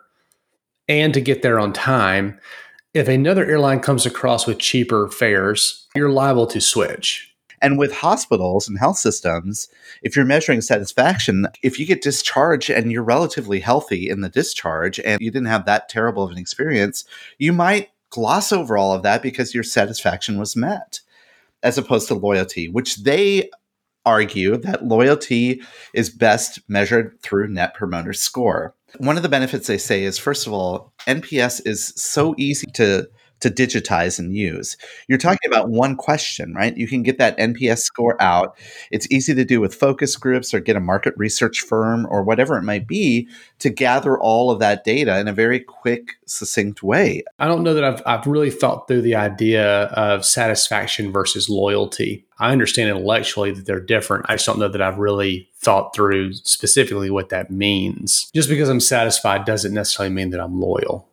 and 0.87 1.11
to 1.15 1.21
get 1.21 1.41
there 1.41 1.59
on 1.59 1.73
time, 1.73 2.39
if 2.93 3.07
another 3.07 3.45
airline 3.45 3.79
comes 3.79 4.05
across 4.05 4.45
with 4.45 4.59
cheaper 4.59 5.07
fares, 5.09 5.87
you're 5.95 6.11
liable 6.11 6.45
to 6.47 6.61
switch. 6.61 7.29
And 7.59 7.79
with 7.79 7.93
hospitals 7.93 8.67
and 8.67 8.77
health 8.77 8.97
systems, 8.97 9.69
if 10.01 10.15
you're 10.15 10.25
measuring 10.25 10.61
satisfaction, 10.61 11.47
if 11.63 11.79
you 11.79 11.85
get 11.85 12.01
discharged 12.01 12.69
and 12.69 12.91
you're 12.91 13.03
relatively 13.03 13.61
healthy 13.61 14.09
in 14.09 14.21
the 14.21 14.29
discharge 14.29 14.99
and 14.99 15.21
you 15.21 15.31
didn't 15.31 15.47
have 15.47 15.65
that 15.65 15.87
terrible 15.87 16.23
of 16.23 16.31
an 16.31 16.37
experience, 16.37 17.05
you 17.39 17.53
might 17.53 17.89
gloss 18.09 18.51
over 18.51 18.77
all 18.77 18.93
of 18.93 19.01
that 19.03 19.23
because 19.23 19.55
your 19.55 19.63
satisfaction 19.63 20.37
was 20.37 20.55
met, 20.55 20.99
as 21.63 21.77
opposed 21.77 22.09
to 22.09 22.15
loyalty, 22.15 22.67
which 22.67 23.03
they 23.03 23.49
argue 24.05 24.57
that 24.57 24.85
loyalty 24.85 25.61
is 25.93 26.09
best 26.09 26.59
measured 26.67 27.17
through 27.21 27.47
net 27.47 27.73
promoter 27.73 28.13
score. 28.13 28.75
One 28.97 29.17
of 29.17 29.23
the 29.23 29.29
benefits 29.29 29.67
they 29.67 29.77
say 29.77 30.03
is 30.03 30.17
first 30.17 30.47
of 30.47 30.53
all, 30.53 30.93
NPS 31.07 31.61
is 31.65 31.93
so 31.95 32.35
easy 32.37 32.67
to 32.75 33.07
to 33.43 33.51
digitize 33.51 34.17
and 34.17 34.35
use. 34.35 34.77
You're 35.07 35.19
mm. 35.19 35.21
talking 35.21 35.51
about 35.51 35.69
one 35.69 35.95
question, 35.95 36.53
right? 36.53 36.75
You 36.75 36.87
can 36.87 37.03
get 37.03 37.17
that 37.17 37.37
NPS 37.37 37.79
score 37.79 38.19
out. 38.21 38.57
It's 38.89 39.09
easy 39.11 39.35
to 39.35 39.45
do 39.45 39.59
with 39.61 39.75
focus 39.75 40.15
groups 40.15 40.53
or 40.53 40.59
get 40.59 40.75
a 40.75 40.79
market 40.79 41.13
research 41.17 41.59
firm 41.59 42.07
or 42.09 42.23
whatever 42.23 42.57
it 42.57 42.63
might 42.63 42.87
be 42.87 43.27
to 43.59 43.69
gather 43.69 44.17
all 44.17 44.49
of 44.49 44.59
that 44.59 44.83
data 44.83 45.19
in 45.19 45.27
a 45.27 45.33
very 45.33 45.59
quick, 45.59 46.13
succinct 46.25 46.81
way. 46.81 47.23
I 47.37 47.47
don't 47.47 47.63
know 47.63 47.73
that 47.73 47.83
I've, 47.83 48.01
I've 48.05 48.25
really 48.25 48.49
thought 48.49 48.87
through 48.87 49.01
the 49.01 49.15
idea 49.15 49.83
of 49.87 50.25
satisfaction 50.25 51.11
versus 51.11 51.49
loyalty. 51.49 52.25
I 52.39 52.51
understand 52.51 52.89
intellectually 52.89 53.51
that 53.51 53.65
they're 53.65 53.79
different. 53.79 54.25
I 54.29 54.35
just 54.35 54.45
don't 54.45 54.59
know 54.59 54.69
that 54.69 54.81
I've 54.81 54.97
really 54.97 55.49
thought 55.57 55.93
through 55.95 56.33
specifically 56.33 57.09
what 57.09 57.29
that 57.29 57.51
means. 57.51 58.29
Just 58.33 58.49
because 58.49 58.69
I'm 58.69 58.79
satisfied 58.79 59.45
doesn't 59.45 59.73
necessarily 59.73 60.13
mean 60.13 60.29
that 60.31 60.41
I'm 60.41 60.59
loyal. 60.59 61.07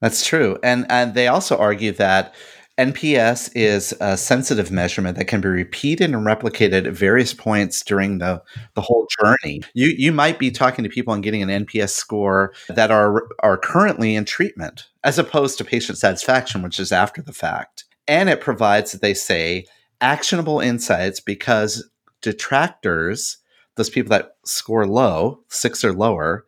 That's 0.00 0.24
true. 0.24 0.58
And 0.62 0.86
and 0.90 1.14
they 1.14 1.28
also 1.28 1.56
argue 1.56 1.92
that 1.92 2.34
NPS 2.78 3.50
is 3.56 3.92
a 4.00 4.16
sensitive 4.16 4.70
measurement 4.70 5.18
that 5.18 5.24
can 5.24 5.40
be 5.40 5.48
repeated 5.48 6.14
and 6.14 6.24
replicated 6.24 6.86
at 6.86 6.92
various 6.92 7.34
points 7.34 7.82
during 7.82 8.18
the, 8.18 8.40
the 8.74 8.80
whole 8.80 9.08
journey. 9.20 9.62
You 9.74 9.88
you 9.88 10.12
might 10.12 10.38
be 10.38 10.52
talking 10.52 10.84
to 10.84 10.88
people 10.88 11.12
and 11.12 11.22
getting 11.22 11.42
an 11.42 11.66
NPS 11.66 11.90
score 11.90 12.54
that 12.68 12.92
are 12.92 13.24
are 13.40 13.58
currently 13.58 14.14
in 14.14 14.24
treatment, 14.24 14.88
as 15.02 15.18
opposed 15.18 15.58
to 15.58 15.64
patient 15.64 15.98
satisfaction, 15.98 16.62
which 16.62 16.78
is 16.78 16.92
after 16.92 17.20
the 17.20 17.32
fact. 17.32 17.84
And 18.06 18.30
it 18.30 18.40
provides, 18.40 18.92
they 18.92 19.12
say, 19.12 19.66
actionable 20.00 20.60
insights 20.60 21.20
because 21.20 21.90
detractors, 22.22 23.38
those 23.74 23.90
people 23.90 24.10
that 24.10 24.36
score 24.44 24.86
low, 24.86 25.40
six 25.48 25.84
or 25.84 25.92
lower, 25.92 26.46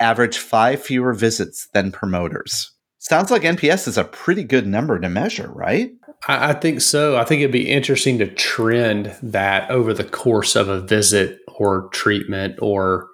average 0.00 0.38
five 0.38 0.82
fewer 0.82 1.12
visits 1.12 1.68
than 1.74 1.92
promoters. 1.92 2.72
Sounds 3.08 3.30
like 3.30 3.42
NPS 3.42 3.86
is 3.86 3.96
a 3.96 4.02
pretty 4.02 4.42
good 4.42 4.66
number 4.66 4.98
to 4.98 5.08
measure, 5.08 5.48
right? 5.52 5.92
I, 6.26 6.50
I 6.50 6.52
think 6.54 6.80
so. 6.80 7.16
I 7.16 7.22
think 7.22 7.40
it'd 7.40 7.52
be 7.52 7.70
interesting 7.70 8.18
to 8.18 8.26
trend 8.26 9.14
that 9.22 9.70
over 9.70 9.94
the 9.94 10.02
course 10.02 10.56
of 10.56 10.68
a 10.68 10.80
visit 10.80 11.38
or 11.46 11.88
treatment 11.92 12.56
or 12.60 13.06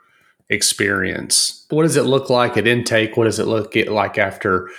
experience. 0.49 1.66
What 1.68 1.82
does 1.82 1.96
it 1.96 2.04
look 2.04 2.30
like 2.30 2.56
at 2.56 2.66
intake? 2.66 3.18
What 3.18 3.25
does 3.25 3.38
it 3.38 3.46
look 3.46 3.75
like 3.75 4.16
after 4.16 4.70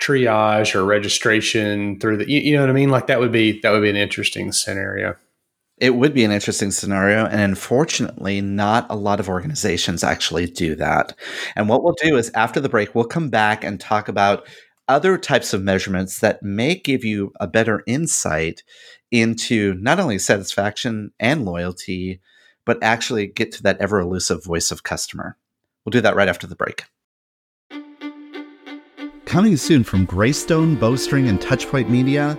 triage 0.00 0.74
or 0.74 0.86
registration 0.86 2.00
through 2.00 2.16
the 2.16 2.30
you, 2.30 2.54
know 2.54 2.62
what 2.62 2.70
I 2.70 2.72
mean? 2.72 2.88
Like 2.88 3.08
that 3.08 3.20
would 3.20 3.32
be 3.32 3.60
that 3.60 3.72
would 3.72 3.82
be 3.82 3.90
an 3.90 3.96
interesting 3.96 4.52
scenario. 4.52 5.16
It 5.82 5.96
would 5.96 6.14
be 6.14 6.22
an 6.22 6.30
interesting 6.30 6.70
scenario. 6.70 7.26
And 7.26 7.40
unfortunately, 7.40 8.40
not 8.40 8.86
a 8.88 8.94
lot 8.94 9.18
of 9.18 9.28
organizations 9.28 10.04
actually 10.04 10.46
do 10.46 10.76
that. 10.76 11.18
And 11.56 11.68
what 11.68 11.82
we'll 11.82 11.96
do 12.00 12.16
is 12.16 12.30
after 12.36 12.60
the 12.60 12.68
break, 12.68 12.94
we'll 12.94 13.04
come 13.04 13.30
back 13.30 13.64
and 13.64 13.80
talk 13.80 14.06
about 14.06 14.46
other 14.86 15.18
types 15.18 15.52
of 15.52 15.64
measurements 15.64 16.20
that 16.20 16.40
may 16.40 16.76
give 16.76 17.04
you 17.04 17.32
a 17.40 17.48
better 17.48 17.82
insight 17.88 18.62
into 19.10 19.74
not 19.74 19.98
only 19.98 20.20
satisfaction 20.20 21.10
and 21.18 21.44
loyalty, 21.44 22.20
but 22.64 22.80
actually 22.80 23.26
get 23.26 23.50
to 23.50 23.62
that 23.64 23.78
ever 23.80 23.98
elusive 23.98 24.44
voice 24.44 24.70
of 24.70 24.84
customer. 24.84 25.36
We'll 25.84 25.90
do 25.90 26.00
that 26.02 26.14
right 26.14 26.28
after 26.28 26.46
the 26.46 26.54
break. 26.54 26.84
Coming 29.24 29.56
soon 29.56 29.82
from 29.82 30.04
Greystone, 30.04 30.76
Bowstring, 30.76 31.28
and 31.28 31.40
Touchpoint 31.40 31.88
Media 31.88 32.38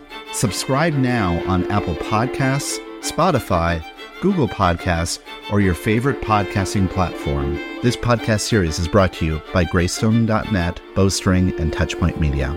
Subscribe 0.33 0.93
now 0.93 1.43
on 1.45 1.69
Apple 1.69 1.95
Podcasts, 1.95 2.79
Spotify, 3.01 3.83
Google 4.21 4.47
Podcasts, 4.47 5.19
or 5.51 5.59
your 5.59 5.73
favorite 5.73 6.21
podcasting 6.21 6.89
platform. 6.89 7.55
This 7.83 7.97
podcast 7.97 8.39
series 8.39 8.79
is 8.79 8.87
brought 8.87 9.11
to 9.13 9.25
you 9.25 9.41
by 9.53 9.65
Greystone.net, 9.65 10.79
Bowstring, 10.95 11.59
and 11.59 11.73
Touchpoint 11.73 12.17
Media. 12.17 12.49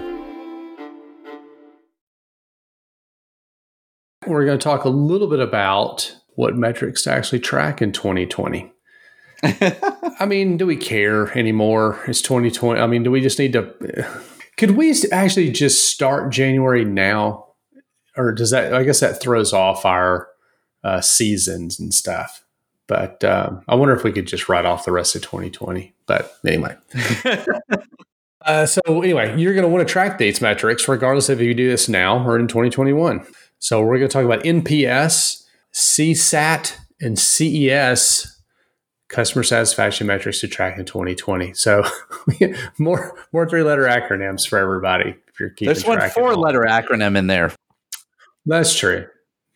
We're 4.24 4.46
going 4.46 4.58
to 4.58 4.62
talk 4.62 4.84
a 4.84 4.88
little 4.88 5.26
bit 5.26 5.40
about 5.40 6.16
what 6.36 6.56
metrics 6.56 7.02
to 7.02 7.10
actually 7.10 7.40
track 7.40 7.82
in 7.82 7.90
2020. 7.90 8.72
I 9.42 10.26
mean, 10.26 10.58
do 10.58 10.64
we 10.64 10.76
care 10.76 11.36
anymore? 11.36 12.00
It's 12.06 12.22
2020. 12.22 12.80
I 12.80 12.86
mean, 12.86 13.02
do 13.02 13.10
we 13.10 13.20
just 13.20 13.40
need 13.40 13.52
to? 13.54 13.74
Could 14.56 14.72
we 14.72 14.94
actually 15.10 15.50
just 15.50 15.88
start 15.88 16.30
January 16.30 16.84
now 16.84 17.44
or 18.16 18.32
does 18.32 18.50
that? 18.50 18.74
I 18.74 18.84
guess 18.84 19.00
that 19.00 19.20
throws 19.20 19.52
off 19.52 19.84
our 19.84 20.28
uh, 20.82 21.00
seasons 21.00 21.78
and 21.78 21.92
stuff. 21.92 22.44
But 22.86 23.24
um, 23.24 23.62
I 23.66 23.74
wonder 23.74 23.94
if 23.94 24.04
we 24.04 24.12
could 24.12 24.26
just 24.26 24.48
write 24.48 24.66
off 24.66 24.84
the 24.84 24.92
rest 24.92 25.16
of 25.16 25.22
2020. 25.22 25.94
But 26.06 26.36
anyway. 26.46 26.76
uh, 28.42 28.66
so 28.66 28.80
anyway, 28.86 29.38
you're 29.38 29.54
going 29.54 29.64
to 29.64 29.68
want 29.68 29.86
to 29.86 29.90
track 29.90 30.18
these 30.18 30.40
metrics 30.40 30.86
regardless 30.86 31.28
of 31.28 31.40
if 31.40 31.46
you 31.46 31.54
do 31.54 31.68
this 31.68 31.88
now 31.88 32.26
or 32.26 32.38
in 32.38 32.46
2021. 32.46 33.26
So 33.58 33.80
we're 33.80 33.98
going 33.98 34.08
to 34.08 34.12
talk 34.12 34.24
about 34.24 34.44
NPS, 34.44 35.44
CSAT, 35.72 36.76
and 37.00 37.18
CES 37.18 38.34
customer 39.08 39.44
satisfaction 39.44 40.06
metrics 40.06 40.40
to 40.40 40.48
track 40.48 40.78
in 40.78 40.84
2020. 40.84 41.54
So 41.54 41.84
more 42.78 43.16
more 43.32 43.48
three 43.48 43.62
letter 43.62 43.84
acronyms 43.84 44.46
for 44.46 44.58
everybody. 44.58 45.14
If 45.28 45.40
you're 45.40 45.50
keeping 45.50 45.66
there's 45.66 45.84
one 45.84 46.10
four 46.10 46.34
letter 46.34 46.62
acronym 46.68 47.16
in 47.16 47.28
there. 47.28 47.52
That's 48.46 48.74
true. 48.76 49.06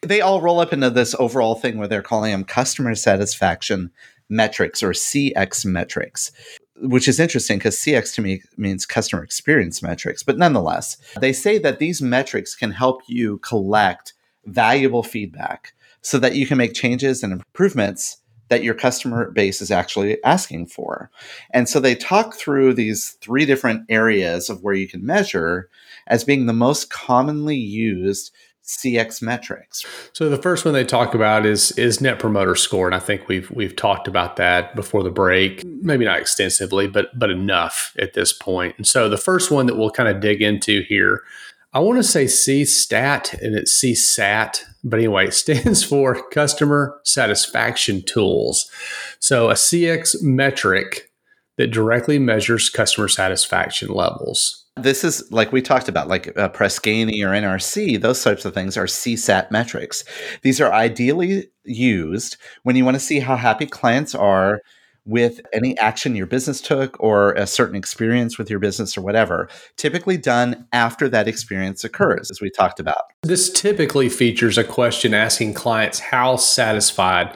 They 0.02 0.20
all 0.20 0.40
roll 0.40 0.60
up 0.60 0.72
into 0.72 0.90
this 0.90 1.14
overall 1.18 1.54
thing 1.54 1.76
where 1.76 1.88
they're 1.88 2.02
calling 2.02 2.32
them 2.32 2.44
customer 2.44 2.94
satisfaction 2.94 3.90
metrics 4.28 4.82
or 4.82 4.90
CX 4.90 5.64
metrics, 5.64 6.30
which 6.76 7.08
is 7.08 7.18
interesting 7.18 7.58
because 7.58 7.76
CX 7.76 8.14
to 8.14 8.22
me 8.22 8.42
means 8.56 8.86
customer 8.86 9.22
experience 9.22 9.82
metrics. 9.82 10.22
But 10.22 10.38
nonetheless, 10.38 10.96
they 11.20 11.32
say 11.32 11.58
that 11.58 11.78
these 11.78 12.00
metrics 12.00 12.54
can 12.54 12.70
help 12.70 13.02
you 13.08 13.38
collect 13.38 14.14
valuable 14.46 15.02
feedback 15.02 15.72
so 16.02 16.18
that 16.18 16.36
you 16.36 16.46
can 16.46 16.58
make 16.58 16.74
changes 16.74 17.22
and 17.22 17.32
improvements 17.32 18.18
that 18.48 18.62
your 18.62 18.74
customer 18.74 19.30
base 19.30 19.60
is 19.60 19.70
actually 19.70 20.22
asking 20.24 20.66
for. 20.66 21.10
And 21.50 21.68
so 21.68 21.80
they 21.80 21.94
talk 21.94 22.34
through 22.34 22.74
these 22.74 23.18
three 23.20 23.44
different 23.44 23.84
areas 23.88 24.48
of 24.48 24.62
where 24.62 24.74
you 24.74 24.88
can 24.88 25.04
measure 25.04 25.68
as 26.06 26.24
being 26.24 26.46
the 26.46 26.54
most 26.54 26.88
commonly 26.88 27.56
used 27.56 28.32
CX 28.68 29.22
metrics. 29.22 29.84
So 30.12 30.28
the 30.28 30.36
first 30.36 30.64
one 30.64 30.74
they 30.74 30.84
talk 30.84 31.14
about 31.14 31.46
is 31.46 31.72
is 31.72 32.00
net 32.00 32.18
promoter 32.18 32.54
score, 32.54 32.86
and 32.86 32.94
I 32.94 32.98
think 32.98 33.26
we've 33.26 33.50
we've 33.50 33.74
talked 33.74 34.06
about 34.06 34.36
that 34.36 34.76
before 34.76 35.02
the 35.02 35.10
break, 35.10 35.64
maybe 35.64 36.04
not 36.04 36.20
extensively, 36.20 36.86
but 36.86 37.18
but 37.18 37.30
enough 37.30 37.96
at 37.98 38.12
this 38.12 38.32
point. 38.32 38.74
And 38.76 38.86
so 38.86 39.08
the 39.08 39.16
first 39.16 39.50
one 39.50 39.66
that 39.66 39.76
we'll 39.76 39.90
kind 39.90 40.08
of 40.08 40.20
dig 40.20 40.42
into 40.42 40.82
here, 40.82 41.22
I 41.72 41.80
want 41.80 41.98
to 41.98 42.02
say 42.02 42.26
CSAT 42.26 43.40
and 43.40 43.54
it's 43.54 43.82
CSAT, 43.82 44.62
but 44.84 44.98
anyway, 44.98 45.28
it 45.28 45.34
stands 45.34 45.82
for 45.82 46.22
Customer 46.28 47.00
Satisfaction 47.04 48.02
Tools. 48.02 48.70
So 49.18 49.48
a 49.48 49.54
CX 49.54 50.22
metric 50.22 51.10
that 51.56 51.72
directly 51.72 52.18
measures 52.18 52.70
customer 52.70 53.08
satisfaction 53.08 53.88
levels 53.88 54.66
this 54.82 55.04
is 55.04 55.30
like 55.30 55.52
we 55.52 55.62
talked 55.62 55.88
about, 55.88 56.08
like 56.08 56.36
uh, 56.38 56.48
Press 56.48 56.78
Ganey 56.78 57.22
or 57.22 57.28
NRC, 57.28 58.00
those 58.00 58.22
types 58.22 58.44
of 58.44 58.54
things 58.54 58.76
are 58.76 58.86
CSAT 58.86 59.50
metrics. 59.50 60.04
These 60.42 60.60
are 60.60 60.72
ideally 60.72 61.50
used 61.64 62.36
when 62.62 62.76
you 62.76 62.84
want 62.84 62.94
to 62.94 63.00
see 63.00 63.20
how 63.20 63.36
happy 63.36 63.66
clients 63.66 64.14
are 64.14 64.60
with 65.08 65.40
any 65.54 65.76
action 65.78 66.14
your 66.14 66.26
business 66.26 66.60
took 66.60 66.94
or 67.00 67.32
a 67.32 67.46
certain 67.46 67.76
experience 67.76 68.36
with 68.36 68.50
your 68.50 68.58
business 68.58 68.96
or 68.96 69.00
whatever, 69.00 69.48
typically 69.76 70.18
done 70.18 70.66
after 70.72 71.08
that 71.08 71.26
experience 71.26 71.82
occurs, 71.82 72.30
as 72.30 72.42
we 72.42 72.50
talked 72.50 72.78
about. 72.78 73.04
This 73.22 73.50
typically 73.50 74.10
features 74.10 74.58
a 74.58 74.64
question 74.64 75.14
asking 75.14 75.54
clients 75.54 75.98
how 75.98 76.36
satisfied 76.36 77.34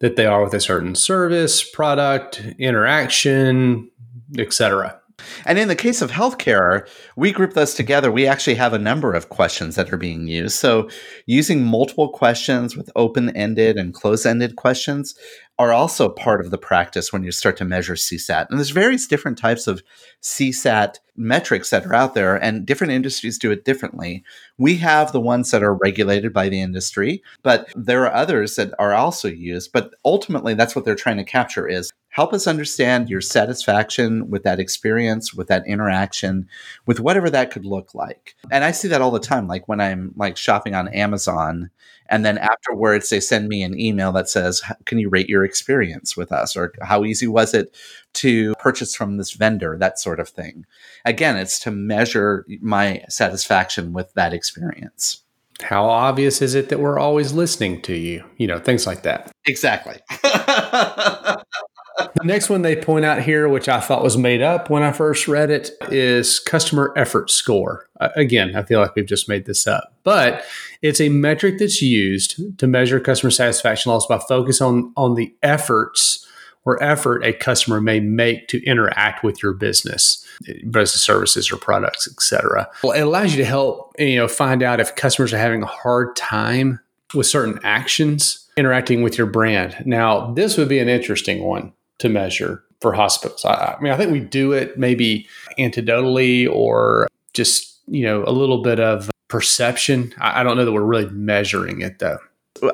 that 0.00 0.16
they 0.16 0.26
are 0.26 0.44
with 0.44 0.52
a 0.52 0.60
certain 0.60 0.94
service, 0.94 1.64
product, 1.64 2.42
interaction, 2.58 3.90
etc. 4.38 4.99
And 5.44 5.58
in 5.58 5.68
the 5.68 5.76
case 5.76 6.02
of 6.02 6.10
healthcare, 6.10 6.88
we 7.16 7.32
group 7.32 7.54
those 7.54 7.74
together. 7.74 8.10
We 8.10 8.26
actually 8.26 8.56
have 8.56 8.72
a 8.72 8.78
number 8.78 9.14
of 9.14 9.28
questions 9.28 9.76
that 9.76 9.92
are 9.92 9.96
being 9.96 10.26
used. 10.26 10.56
So, 10.56 10.88
using 11.26 11.64
multiple 11.64 12.08
questions 12.08 12.76
with 12.76 12.90
open 12.96 13.34
ended 13.36 13.76
and 13.76 13.94
close 13.94 14.26
ended 14.26 14.56
questions 14.56 15.14
are 15.60 15.72
also 15.72 16.08
part 16.08 16.40
of 16.40 16.50
the 16.50 16.56
practice 16.56 17.12
when 17.12 17.22
you 17.22 17.30
start 17.30 17.54
to 17.58 17.66
measure 17.66 17.92
CSAT. 17.92 18.46
And 18.48 18.58
there's 18.58 18.70
various 18.70 19.06
different 19.06 19.36
types 19.36 19.66
of 19.66 19.82
CSAT 20.22 20.94
metrics 21.16 21.68
that 21.68 21.84
are 21.84 21.94
out 21.94 22.14
there, 22.14 22.34
and 22.36 22.64
different 22.64 22.94
industries 22.94 23.38
do 23.38 23.50
it 23.50 23.66
differently. 23.66 24.24
We 24.56 24.76
have 24.76 25.12
the 25.12 25.20
ones 25.20 25.50
that 25.50 25.62
are 25.62 25.74
regulated 25.74 26.32
by 26.32 26.48
the 26.48 26.62
industry, 26.62 27.22
but 27.42 27.70
there 27.74 28.06
are 28.06 28.14
others 28.14 28.54
that 28.54 28.72
are 28.78 28.94
also 28.94 29.28
used. 29.28 29.70
But 29.70 29.90
ultimately, 30.02 30.54
that's 30.54 30.74
what 30.74 30.86
they're 30.86 30.94
trying 30.94 31.18
to 31.18 31.24
capture 31.24 31.68
is 31.68 31.92
help 32.10 32.32
us 32.32 32.46
understand 32.46 33.08
your 33.08 33.20
satisfaction 33.20 34.28
with 34.28 34.42
that 34.42 34.60
experience 34.60 35.32
with 35.32 35.48
that 35.48 35.66
interaction 35.66 36.48
with 36.86 37.00
whatever 37.00 37.30
that 37.30 37.50
could 37.50 37.64
look 37.64 37.94
like. 37.94 38.34
And 38.50 38.64
i 38.64 38.72
see 38.72 38.88
that 38.88 39.00
all 39.00 39.10
the 39.10 39.20
time 39.20 39.46
like 39.46 39.68
when 39.68 39.80
i'm 39.80 40.12
like 40.16 40.36
shopping 40.36 40.74
on 40.74 40.88
amazon 40.88 41.70
and 42.08 42.24
then 42.24 42.38
afterwards 42.38 43.08
they 43.08 43.20
send 43.20 43.48
me 43.48 43.62
an 43.62 43.78
email 43.78 44.12
that 44.12 44.28
says 44.28 44.62
can 44.84 44.98
you 44.98 45.08
rate 45.08 45.28
your 45.28 45.44
experience 45.44 46.16
with 46.16 46.32
us? 46.32 46.56
or 46.56 46.72
how 46.82 47.04
easy 47.04 47.26
was 47.26 47.54
it 47.54 47.74
to 48.14 48.54
purchase 48.54 48.94
from 48.94 49.16
this 49.16 49.32
vendor? 49.32 49.76
that 49.78 49.98
sort 49.98 50.20
of 50.20 50.28
thing. 50.28 50.66
Again 51.04 51.36
it's 51.36 51.58
to 51.60 51.70
measure 51.70 52.44
my 52.60 53.02
satisfaction 53.08 53.92
with 53.92 54.12
that 54.14 54.34
experience. 54.34 55.22
How 55.62 55.84
obvious 55.84 56.40
is 56.40 56.54
it 56.54 56.70
that 56.70 56.80
we're 56.80 56.98
always 56.98 57.32
listening 57.32 57.82
to 57.82 57.94
you? 57.94 58.24
You 58.36 58.48
know 58.48 58.58
things 58.58 58.86
like 58.86 59.02
that. 59.02 59.30
Exactly 59.46 59.98
the 62.14 62.24
next 62.24 62.48
one 62.48 62.62
they 62.62 62.76
point 62.76 63.04
out 63.04 63.22
here, 63.22 63.48
which 63.48 63.68
I 63.68 63.80
thought 63.80 64.02
was 64.02 64.16
made 64.16 64.42
up 64.42 64.70
when 64.70 64.82
I 64.82 64.92
first 64.92 65.28
read 65.28 65.50
it, 65.50 65.70
is 65.90 66.38
customer 66.38 66.92
effort 66.96 67.30
score. 67.30 67.88
Uh, 68.00 68.08
again, 68.16 68.54
I 68.56 68.62
feel 68.62 68.80
like 68.80 68.94
we've 68.94 69.06
just 69.06 69.28
made 69.28 69.46
this 69.46 69.66
up, 69.66 69.92
but 70.04 70.44
it's 70.82 71.00
a 71.00 71.08
metric 71.08 71.58
that's 71.58 71.82
used 71.82 72.58
to 72.58 72.66
measure 72.66 73.00
customer 73.00 73.30
satisfaction 73.30 73.90
levels 73.90 74.06
by 74.06 74.18
focus 74.18 74.60
on 74.60 74.92
on 74.96 75.14
the 75.14 75.34
efforts 75.42 76.26
or 76.64 76.82
effort 76.82 77.24
a 77.24 77.32
customer 77.32 77.80
may 77.80 78.00
make 78.00 78.48
to 78.48 78.62
interact 78.64 79.24
with 79.24 79.42
your 79.42 79.52
business, 79.52 80.24
business 80.70 81.00
services 81.00 81.50
or 81.50 81.56
products, 81.56 82.06
etc. 82.06 82.68
Well, 82.82 82.92
it 82.92 83.00
allows 83.00 83.32
you 83.32 83.38
to 83.38 83.44
help 83.44 83.94
you 83.98 84.16
know 84.16 84.28
find 84.28 84.62
out 84.62 84.80
if 84.80 84.94
customers 84.96 85.32
are 85.32 85.38
having 85.38 85.62
a 85.62 85.66
hard 85.66 86.16
time 86.16 86.80
with 87.14 87.26
certain 87.26 87.58
actions 87.64 88.48
interacting 88.56 89.02
with 89.02 89.18
your 89.18 89.26
brand. 89.26 89.76
Now, 89.84 90.32
this 90.32 90.56
would 90.56 90.68
be 90.68 90.78
an 90.78 90.88
interesting 90.88 91.42
one 91.42 91.72
to 92.00 92.08
measure 92.08 92.64
for 92.80 92.92
hospitals. 92.92 93.44
I, 93.44 93.76
I 93.78 93.80
mean, 93.80 93.92
I 93.92 93.96
think 93.96 94.10
we 94.10 94.20
do 94.20 94.52
it 94.52 94.78
maybe 94.78 95.28
anecdotally 95.58 96.50
or 96.50 97.08
just, 97.32 97.80
you 97.86 98.04
know, 98.04 98.24
a 98.26 98.32
little 98.32 98.62
bit 98.62 98.80
of 98.80 99.10
perception. 99.28 100.12
I, 100.18 100.40
I 100.40 100.42
don't 100.42 100.56
know 100.56 100.64
that 100.64 100.72
we're 100.72 100.82
really 100.82 101.10
measuring 101.10 101.80
it 101.80 101.98
though. 101.98 102.18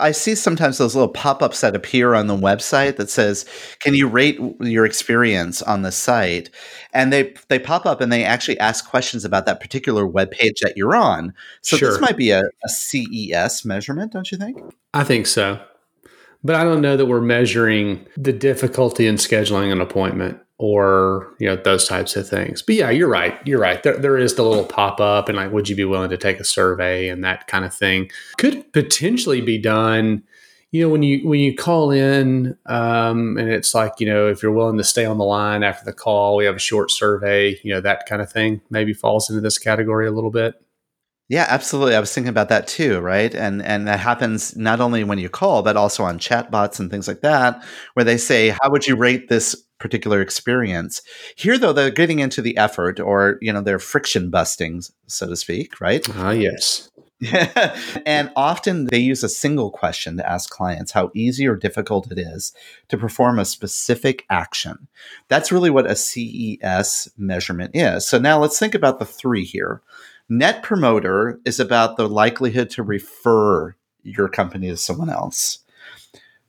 I 0.00 0.10
see 0.10 0.34
sometimes 0.34 0.78
those 0.78 0.96
little 0.96 1.12
pop-ups 1.12 1.60
that 1.60 1.76
appear 1.76 2.14
on 2.14 2.26
the 2.26 2.36
website 2.36 2.96
that 2.96 3.10
says, 3.10 3.44
"Can 3.78 3.94
you 3.94 4.08
rate 4.08 4.40
your 4.60 4.84
experience 4.84 5.62
on 5.62 5.82
the 5.82 5.92
site?" 5.92 6.50
And 6.92 7.12
they 7.12 7.34
they 7.48 7.58
pop 7.60 7.86
up 7.86 8.00
and 8.00 8.10
they 8.10 8.24
actually 8.24 8.58
ask 8.58 8.88
questions 8.88 9.24
about 9.24 9.46
that 9.46 9.60
particular 9.60 10.04
web 10.04 10.32
page 10.32 10.60
that 10.62 10.76
you're 10.76 10.96
on. 10.96 11.34
So 11.60 11.76
sure. 11.76 11.90
this 11.90 12.00
might 12.00 12.16
be 12.16 12.30
a, 12.30 12.40
a 12.40 12.68
CES 12.68 13.64
measurement, 13.64 14.12
don't 14.12 14.32
you 14.32 14.38
think? 14.38 14.58
I 14.92 15.04
think 15.04 15.26
so. 15.26 15.60
But 16.44 16.56
I 16.56 16.64
don't 16.64 16.80
know 16.80 16.96
that 16.96 17.06
we're 17.06 17.20
measuring 17.20 18.06
the 18.16 18.32
difficulty 18.32 19.06
in 19.06 19.16
scheduling 19.16 19.72
an 19.72 19.80
appointment 19.80 20.40
or 20.58 21.34
you 21.38 21.46
know 21.46 21.56
those 21.56 21.86
types 21.86 22.16
of 22.16 22.28
things. 22.28 22.62
But 22.62 22.76
yeah, 22.76 22.90
you're 22.90 23.08
right. 23.08 23.38
You're 23.46 23.60
right. 23.60 23.82
There, 23.82 23.96
there 23.96 24.16
is 24.16 24.34
the 24.34 24.42
little 24.42 24.64
pop 24.64 25.00
up 25.00 25.28
and 25.28 25.36
like, 25.36 25.52
would 25.52 25.68
you 25.68 25.76
be 25.76 25.84
willing 25.84 26.10
to 26.10 26.16
take 26.16 26.40
a 26.40 26.44
survey 26.44 27.08
and 27.08 27.22
that 27.24 27.46
kind 27.46 27.64
of 27.64 27.74
thing 27.74 28.10
could 28.38 28.72
potentially 28.72 29.40
be 29.40 29.58
done. 29.58 30.22
You 30.72 30.82
know, 30.82 30.88
when 30.88 31.02
you 31.02 31.26
when 31.26 31.40
you 31.40 31.54
call 31.54 31.90
in 31.90 32.56
um, 32.66 33.36
and 33.38 33.48
it's 33.48 33.74
like 33.74 33.94
you 33.98 34.06
know 34.06 34.28
if 34.28 34.42
you're 34.42 34.52
willing 34.52 34.78
to 34.78 34.84
stay 34.84 35.04
on 35.04 35.18
the 35.18 35.24
line 35.24 35.62
after 35.62 35.84
the 35.84 35.92
call, 35.92 36.36
we 36.36 36.44
have 36.44 36.56
a 36.56 36.60
short 36.60 36.90
survey. 36.90 37.58
You 37.62 37.74
know 37.74 37.80
that 37.80 38.06
kind 38.06 38.20
of 38.20 38.30
thing 38.30 38.60
maybe 38.70 38.92
falls 38.92 39.30
into 39.30 39.40
this 39.40 39.58
category 39.58 40.06
a 40.06 40.12
little 40.12 40.30
bit. 40.30 40.54
Yeah, 41.28 41.46
absolutely. 41.48 41.96
I 41.96 42.00
was 42.00 42.14
thinking 42.14 42.28
about 42.28 42.50
that 42.50 42.68
too, 42.68 43.00
right? 43.00 43.34
And 43.34 43.60
and 43.62 43.88
that 43.88 43.98
happens 43.98 44.56
not 44.56 44.80
only 44.80 45.02
when 45.02 45.18
you 45.18 45.28
call, 45.28 45.62
but 45.62 45.76
also 45.76 46.04
on 46.04 46.18
chatbots 46.20 46.78
and 46.78 46.88
things 46.90 47.08
like 47.08 47.20
that, 47.22 47.64
where 47.94 48.04
they 48.04 48.16
say, 48.16 48.50
"How 48.62 48.70
would 48.70 48.86
you 48.86 48.94
rate 48.94 49.28
this 49.28 49.56
particular 49.80 50.20
experience?" 50.20 51.02
Here, 51.34 51.58
though, 51.58 51.72
they're 51.72 51.90
getting 51.90 52.20
into 52.20 52.42
the 52.42 52.56
effort, 52.56 53.00
or 53.00 53.38
you 53.40 53.52
know, 53.52 53.60
they're 53.60 53.80
friction 53.80 54.30
busting, 54.30 54.82
so 55.08 55.26
to 55.26 55.34
speak, 55.36 55.80
right? 55.80 56.06
Ah, 56.14 56.28
uh, 56.28 56.30
yes. 56.30 56.90
and 58.06 58.30
often 58.36 58.84
they 58.84 58.98
use 58.98 59.24
a 59.24 59.28
single 59.28 59.70
question 59.70 60.18
to 60.18 60.30
ask 60.30 60.50
clients 60.50 60.92
how 60.92 61.10
easy 61.14 61.46
or 61.48 61.56
difficult 61.56 62.12
it 62.12 62.18
is 62.18 62.52
to 62.88 62.98
perform 62.98 63.38
a 63.38 63.44
specific 63.46 64.26
action. 64.28 64.86
That's 65.28 65.50
really 65.50 65.70
what 65.70 65.90
a 65.90 65.96
CES 65.96 67.08
measurement 67.16 67.70
is. 67.74 68.06
So 68.06 68.18
now 68.18 68.38
let's 68.38 68.58
think 68.58 68.74
about 68.74 68.98
the 68.98 69.06
three 69.06 69.44
here. 69.44 69.80
Net 70.28 70.62
promoter 70.62 71.40
is 71.44 71.60
about 71.60 71.96
the 71.96 72.08
likelihood 72.08 72.70
to 72.70 72.82
refer 72.82 73.76
your 74.02 74.28
company 74.28 74.68
to 74.68 74.76
someone 74.76 75.10
else. 75.10 75.60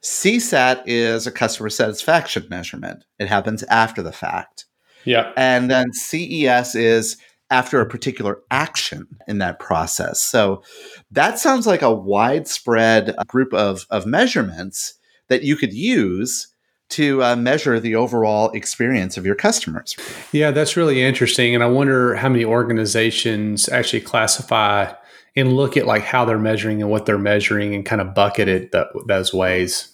CSAT 0.01 0.83
is 0.85 1.27
a 1.27 1.31
customer 1.31 1.69
satisfaction 1.69 2.47
measurement. 2.49 3.03
It 3.19 3.27
happens 3.27 3.63
after 3.63 4.01
the 4.01 4.11
fact. 4.11 4.65
Yeah. 5.05 5.31
And 5.37 5.69
then 5.69 5.93
CES 5.93 6.75
is 6.75 7.17
after 7.49 7.79
a 7.79 7.85
particular 7.87 8.39
action 8.51 9.07
in 9.27 9.37
that 9.37 9.59
process. 9.59 10.19
So 10.21 10.63
that 11.11 11.39
sounds 11.39 11.65
like 11.65 11.81
a 11.81 11.93
widespread 11.93 13.15
group 13.27 13.53
of, 13.53 13.85
of 13.89 14.05
measurements 14.05 14.95
that 15.29 15.43
you 15.43 15.55
could 15.55 15.73
use 15.73 16.47
to 16.89 17.23
uh, 17.23 17.35
measure 17.35 17.79
the 17.79 17.95
overall 17.95 18.49
experience 18.51 19.17
of 19.17 19.25
your 19.25 19.35
customers. 19.35 19.95
Yeah, 20.31 20.51
that's 20.51 20.77
really 20.77 21.01
interesting. 21.01 21.53
And 21.53 21.63
I 21.63 21.67
wonder 21.67 22.15
how 22.15 22.29
many 22.29 22.45
organizations 22.45 23.67
actually 23.69 24.01
classify 24.01 24.93
and 25.35 25.53
look 25.53 25.77
at 25.77 25.85
like 25.85 26.03
how 26.03 26.25
they're 26.25 26.39
measuring 26.39 26.81
and 26.81 26.89
what 26.89 27.05
they're 27.05 27.17
measuring 27.17 27.75
and 27.75 27.85
kind 27.85 28.01
of 28.01 28.13
bucket 28.13 28.47
it 28.47 28.71
th- 28.71 28.87
those 29.07 29.33
ways. 29.33 29.93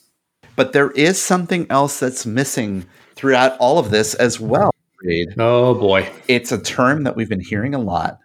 But 0.56 0.74
there 0.74 0.92
is 0.92 1.20
something 1.20 1.66
else 1.70 2.00
that's 2.00 2.26
missing 2.26 2.86
throughout 3.16 3.58
all 3.58 3.80
of 3.80 3.90
this 3.92 4.14
as 4.16 4.40
well. 4.40 4.72
Oh 5.38 5.74
boy. 5.74 6.10
It's 6.28 6.52
a 6.52 6.62
term 6.62 7.04
that 7.04 7.16
we've 7.16 7.28
been 7.28 7.44
hearing 7.44 7.74
a 7.74 7.80
lot 7.80 8.20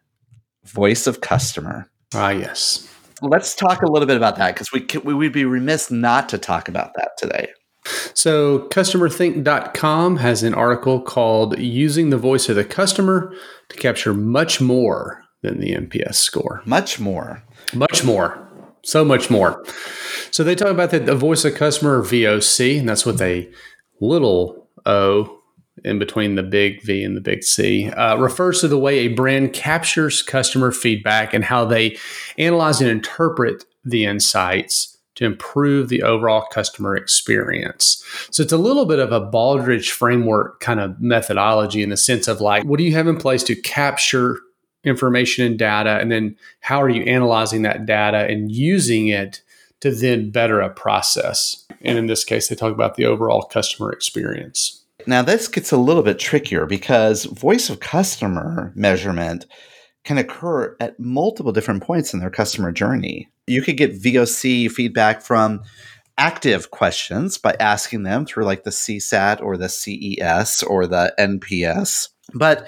voice 0.68 1.07
of 1.07 1.20
customer. 1.20 1.90
Ah, 2.14 2.31
yes. 2.31 2.87
Let's 3.20 3.54
talk 3.54 3.83
a 3.83 3.90
little 3.90 4.07
bit 4.07 4.16
about 4.16 4.37
that 4.37 4.54
because 4.54 4.70
we, 4.72 4.87
we 5.02 5.14
would 5.14 5.33
be 5.33 5.44
remiss 5.44 5.90
not 5.90 6.28
to 6.28 6.38
talk 6.38 6.68
about 6.68 6.92
that 6.94 7.12
today. 7.18 7.48
So, 8.14 8.61
CustomerThink.com 8.68 10.16
has 10.18 10.42
an 10.42 10.55
article 10.55 11.01
called 11.01 11.59
Using 11.59 12.11
the 12.11 12.18
Voice 12.18 12.48
of 12.48 12.57
the 12.57 12.64
Customer 12.64 13.33
to 13.68 13.77
Capture 13.77 14.14
Much 14.14 14.61
More 14.61 15.24
Than 15.42 15.61
the 15.61 15.74
NPS 15.74 16.16
Score. 16.16 16.62
Much 16.64 16.98
more. 16.98 17.42
Much 17.74 18.05
more. 18.05 18.44
So 18.83 19.05
much 19.05 19.31
more. 19.31 19.64
So, 20.31 20.44
they 20.44 20.55
talk 20.55 20.68
about 20.68 20.90
the, 20.90 21.01
the 21.01 21.14
voice 21.14 21.44
of 21.44 21.55
customer 21.55 22.03
VOC, 22.03 22.79
and 22.79 22.88
that's 22.88 23.07
with 23.07 23.20
a 23.20 23.48
little 24.01 24.68
o 24.87 25.38
in 25.85 25.98
between 25.98 26.35
the 26.35 26.42
big 26.42 26.83
V 26.83 27.05
and 27.05 27.16
the 27.16 27.20
big 27.20 27.44
C, 27.44 27.88
uh, 27.90 28.16
refers 28.16 28.61
to 28.61 28.68
the 28.68 28.79
way 28.79 28.98
a 28.98 29.09
brand 29.09 29.53
captures 29.53 30.22
customer 30.22 30.72
feedback 30.72 31.33
and 31.33 31.44
how 31.44 31.64
they 31.64 31.96
analyze 32.37 32.81
and 32.81 32.90
interpret 32.90 33.64
the 33.85 34.05
insights 34.05 34.97
to 35.18 35.24
improve 35.24 35.88
the 35.88 36.04
overall 36.04 36.46
customer 36.52 36.96
experience. 36.96 38.04
So 38.31 38.40
it's 38.40 38.52
a 38.52 38.57
little 38.57 38.87
bit 38.87 39.00
of 39.00 39.11
a 39.11 39.20
Baldrige 39.20 39.90
framework 39.90 40.61
kind 40.61 40.78
of 40.78 41.00
methodology 41.00 41.83
in 41.83 41.90
the 41.90 41.96
sense 41.96 42.28
of 42.28 42.40
like, 42.40 42.62
what 42.62 42.78
do 42.78 42.85
you 42.85 42.92
have 42.92 43.09
in 43.09 43.16
place 43.16 43.42
to 43.44 43.57
capture 43.57 44.38
information 44.85 45.44
and 45.44 45.59
data? 45.59 45.98
And 45.98 46.12
then 46.12 46.37
how 46.61 46.81
are 46.81 46.88
you 46.88 47.02
analyzing 47.02 47.62
that 47.62 47.85
data 47.85 48.28
and 48.31 48.52
using 48.52 49.09
it 49.09 49.42
to 49.81 49.90
then 49.90 50.31
better 50.31 50.61
a 50.61 50.70
process? 50.70 51.66
And 51.83 51.98
in 51.98 52.07
this 52.07 52.22
case, 52.22 52.46
they 52.46 52.54
talk 52.54 52.72
about 52.72 52.94
the 52.94 53.07
overall 53.07 53.42
customer 53.42 53.90
experience. 53.90 54.85
Now, 55.09 55.22
this 55.22 55.48
gets 55.48 55.72
a 55.72 55.76
little 55.76 56.04
bit 56.04 56.20
trickier 56.20 56.64
because 56.64 57.24
voice 57.24 57.70
of 57.70 57.81
customer 57.81 58.72
measurement 58.76 59.46
can 60.09 60.16
occur 60.16 60.75
at 60.81 60.99
multiple 60.99 61.53
different 61.53 61.83
points 61.83 62.14
in 62.14 62.21
their 62.21 62.31
customer 62.31 62.73
journey. 62.73 63.29
You 63.47 63.61
could 63.61 63.77
get 63.77 64.01
VOC 64.01 64.71
feedback 64.71 65.21
from 65.21 65.62
active 66.16 66.71
questions 66.71 67.37
by 67.37 67.55
asking 67.61 68.05
them 68.05 68.25
through 68.25 68.47
like 68.47 68.64
the 68.64 68.71
CSAT 68.71 69.42
or 69.42 69.59
the 69.59 69.68
CES 69.68 70.62
or 70.62 70.87
the 70.87 71.12
NPS. 71.18 72.09
But 72.33 72.66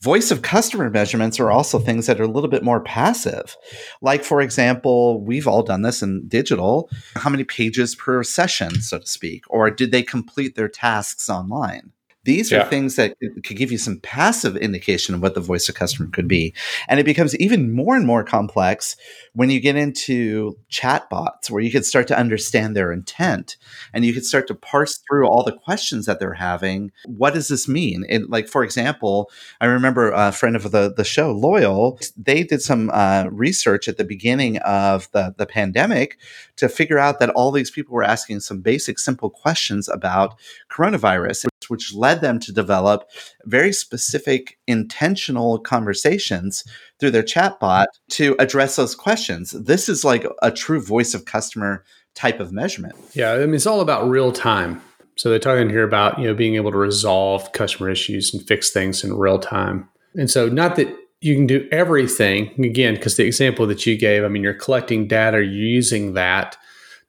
voice 0.00 0.30
of 0.30 0.42
customer 0.42 0.88
measurements 0.88 1.40
are 1.40 1.50
also 1.50 1.80
things 1.80 2.06
that 2.06 2.20
are 2.20 2.24
a 2.24 2.28
little 2.28 2.48
bit 2.48 2.62
more 2.62 2.80
passive. 2.80 3.56
Like, 4.00 4.22
for 4.22 4.40
example, 4.40 5.24
we've 5.24 5.48
all 5.48 5.64
done 5.64 5.82
this 5.82 6.04
in 6.04 6.28
digital 6.28 6.88
how 7.16 7.30
many 7.30 7.42
pages 7.42 7.96
per 7.96 8.22
session, 8.22 8.80
so 8.80 9.00
to 9.00 9.06
speak, 9.08 9.42
or 9.48 9.72
did 9.72 9.90
they 9.90 10.04
complete 10.04 10.54
their 10.54 10.68
tasks 10.68 11.28
online? 11.28 11.90
These 12.26 12.52
are 12.52 12.56
yeah. 12.56 12.68
things 12.68 12.96
that 12.96 13.16
could 13.44 13.56
give 13.56 13.70
you 13.70 13.78
some 13.78 14.00
passive 14.00 14.56
indication 14.56 15.14
of 15.14 15.22
what 15.22 15.34
the 15.34 15.40
voice 15.40 15.68
of 15.68 15.76
customer 15.76 16.10
could 16.10 16.26
be. 16.26 16.52
And 16.88 16.98
it 16.98 17.06
becomes 17.06 17.36
even 17.36 17.72
more 17.72 17.94
and 17.94 18.04
more 18.04 18.24
complex 18.24 18.96
when 19.32 19.48
you 19.48 19.60
get 19.60 19.76
into 19.76 20.58
chatbots 20.70 21.50
where 21.50 21.62
you 21.62 21.70
could 21.70 21.86
start 21.86 22.08
to 22.08 22.18
understand 22.18 22.74
their 22.74 22.90
intent 22.90 23.56
and 23.92 24.04
you 24.04 24.12
could 24.12 24.24
start 24.24 24.48
to 24.48 24.54
parse 24.54 24.98
through 25.08 25.28
all 25.28 25.44
the 25.44 25.56
questions 25.56 26.06
that 26.06 26.18
they're 26.18 26.34
having. 26.34 26.90
What 27.04 27.34
does 27.34 27.46
this 27.46 27.68
mean? 27.68 28.04
It, 28.08 28.28
like, 28.28 28.48
for 28.48 28.64
example, 28.64 29.30
I 29.60 29.66
remember 29.66 30.10
a 30.10 30.32
friend 30.32 30.56
of 30.56 30.70
the, 30.72 30.92
the 30.94 31.04
show, 31.04 31.30
Loyal, 31.30 32.00
they 32.16 32.42
did 32.42 32.60
some 32.60 32.90
uh, 32.92 33.26
research 33.30 33.86
at 33.86 33.98
the 33.98 34.04
beginning 34.04 34.58
of 34.58 35.08
the, 35.12 35.32
the 35.38 35.46
pandemic 35.46 36.18
to 36.56 36.68
figure 36.68 36.98
out 36.98 37.20
that 37.20 37.30
all 37.30 37.52
these 37.52 37.70
people 37.70 37.94
were 37.94 38.02
asking 38.02 38.40
some 38.40 38.60
basic, 38.60 38.98
simple 38.98 39.30
questions 39.30 39.88
about 39.88 40.34
coronavirus, 40.70 41.46
which 41.68 41.94
led 41.94 42.20
them 42.20 42.38
to 42.40 42.52
develop 42.52 43.08
very 43.44 43.72
specific, 43.72 44.58
intentional 44.66 45.58
conversations 45.58 46.64
through 46.98 47.10
their 47.10 47.22
chatbot 47.22 47.86
to 48.10 48.36
address 48.38 48.76
those 48.76 48.94
questions. 48.94 49.50
This 49.50 49.88
is 49.88 50.04
like 50.04 50.26
a 50.42 50.50
true 50.50 50.80
voice 50.80 51.14
of 51.14 51.24
customer 51.24 51.84
type 52.14 52.40
of 52.40 52.52
measurement. 52.52 52.94
Yeah, 53.14 53.32
I 53.32 53.38
mean, 53.38 53.54
it's 53.54 53.66
all 53.66 53.80
about 53.80 54.08
real 54.08 54.32
time. 54.32 54.82
So 55.16 55.30
they're 55.30 55.38
talking 55.38 55.70
here 55.70 55.84
about 55.84 56.18
you 56.18 56.26
know 56.26 56.34
being 56.34 56.56
able 56.56 56.70
to 56.70 56.78
resolve 56.78 57.52
customer 57.52 57.88
issues 57.88 58.34
and 58.34 58.46
fix 58.46 58.70
things 58.70 59.02
in 59.02 59.16
real 59.16 59.38
time. 59.38 59.88
And 60.14 60.30
so, 60.30 60.48
not 60.48 60.76
that 60.76 60.94
you 61.20 61.34
can 61.34 61.46
do 61.46 61.66
everything 61.72 62.52
again 62.64 62.94
because 62.94 63.16
the 63.16 63.24
example 63.24 63.66
that 63.66 63.86
you 63.86 63.96
gave 63.96 64.22
i 64.22 64.28
mean 64.28 64.42
you're 64.42 64.54
collecting 64.54 65.08
data 65.08 65.38
you're 65.38 65.52
using 65.52 66.14
that 66.14 66.56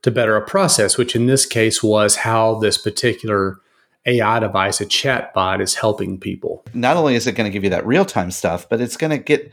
to 0.02 0.12
better 0.12 0.36
a 0.36 0.46
process 0.46 0.98
which 0.98 1.16
in 1.16 1.26
this 1.26 1.46
case 1.46 1.84
was 1.84 2.18
how 2.18 2.56
this 2.56 2.78
particular 2.78 3.60
ai 4.08 4.40
device 4.40 4.82
a 4.82 4.86
chat 4.86 5.34
bot 5.34 5.62
is 5.62 5.76
helping 5.76 6.20
people. 6.20 6.66
Not 6.74 6.98
only 6.98 7.16
is 7.16 7.28
it 7.28 7.34
going 7.34 7.50
to 7.50 7.54
give 7.54 7.64
you 7.64 7.70
that 7.70 7.86
real-time 7.86 8.32
stuff 8.32 8.68
but 8.70 8.82
it's 8.82 8.98
going 8.98 9.12
to 9.12 9.18
get 9.18 9.52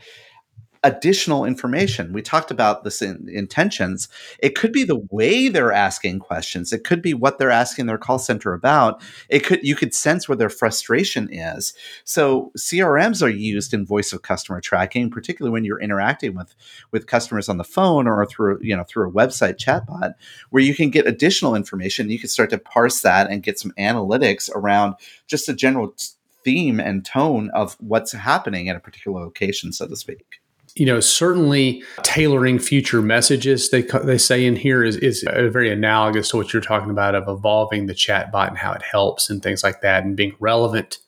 additional 0.85 1.45
information. 1.45 2.13
We 2.13 2.21
talked 2.21 2.51
about 2.51 2.83
this 2.83 3.01
in 3.01 3.27
intentions. 3.27 4.07
It 4.37 4.53
could 4.53 4.71
be 4.71 4.83
the 4.83 5.03
way 5.09 5.49
they're 5.49 5.71
asking 5.71 6.19
questions. 6.19 6.71
It 6.71 6.83
could 6.83 7.01
be 7.01 7.15
what 7.15 7.39
they're 7.39 7.49
asking 7.49 7.87
their 7.87 7.97
call 7.97 8.19
center 8.19 8.53
about. 8.53 9.01
It 9.27 9.43
could 9.43 9.63
you 9.63 9.75
could 9.75 9.95
sense 9.95 10.29
where 10.29 10.35
their 10.35 10.49
frustration 10.49 11.27
is. 11.33 11.73
So 12.03 12.51
CRMs 12.55 13.23
are 13.25 13.29
used 13.29 13.73
in 13.73 13.83
voice 13.83 14.13
of 14.13 14.21
customer 14.21 14.61
tracking, 14.61 15.09
particularly 15.09 15.51
when 15.51 15.65
you're 15.65 15.81
interacting 15.81 16.35
with 16.35 16.53
with 16.91 17.07
customers 17.07 17.49
on 17.49 17.57
the 17.57 17.63
phone 17.63 18.07
or 18.07 18.23
through 18.27 18.59
you 18.61 18.77
know 18.77 18.83
through 18.83 19.09
a 19.09 19.13
website 19.13 19.57
chatbot, 19.57 20.13
where 20.51 20.63
you 20.63 20.75
can 20.75 20.91
get 20.91 21.07
additional 21.07 21.55
information. 21.55 22.11
You 22.11 22.19
can 22.19 22.29
start 22.29 22.51
to 22.51 22.59
parse 22.59 23.01
that 23.01 23.31
and 23.31 23.41
get 23.41 23.59
some 23.59 23.71
analytics 23.79 24.51
around 24.53 24.95
just 25.25 25.49
a 25.49 25.53
general 25.55 25.95
theme 26.43 26.79
and 26.79 27.03
tone 27.03 27.49
of 27.55 27.75
what's 27.79 28.11
happening 28.11 28.69
at 28.69 28.75
a 28.75 28.79
particular 28.79 29.19
location, 29.19 29.73
so 29.73 29.87
to 29.87 29.95
speak 29.95 30.41
you 30.75 30.85
know, 30.85 30.99
certainly 30.99 31.83
tailoring 32.03 32.59
future 32.59 33.01
messages 33.01 33.69
they 33.69 33.81
they 34.03 34.17
say 34.17 34.45
in 34.45 34.57
here 34.57 34.83
is 34.83 34.97
is 34.97 35.23
very 35.23 35.71
analogous 35.71 36.29
to 36.29 36.37
what 36.37 36.51
you're 36.51 36.61
talking 36.61 36.89
about 36.89 37.15
of 37.15 37.27
evolving 37.29 37.85
the 37.85 37.93
chatbot 37.93 38.49
and 38.49 38.57
how 38.57 38.73
it 38.73 38.81
helps 38.81 39.29
and 39.29 39.41
things 39.41 39.63
like 39.63 39.81
that 39.81 40.03
and 40.03 40.17
being 40.17 40.35
relevant 40.39 40.99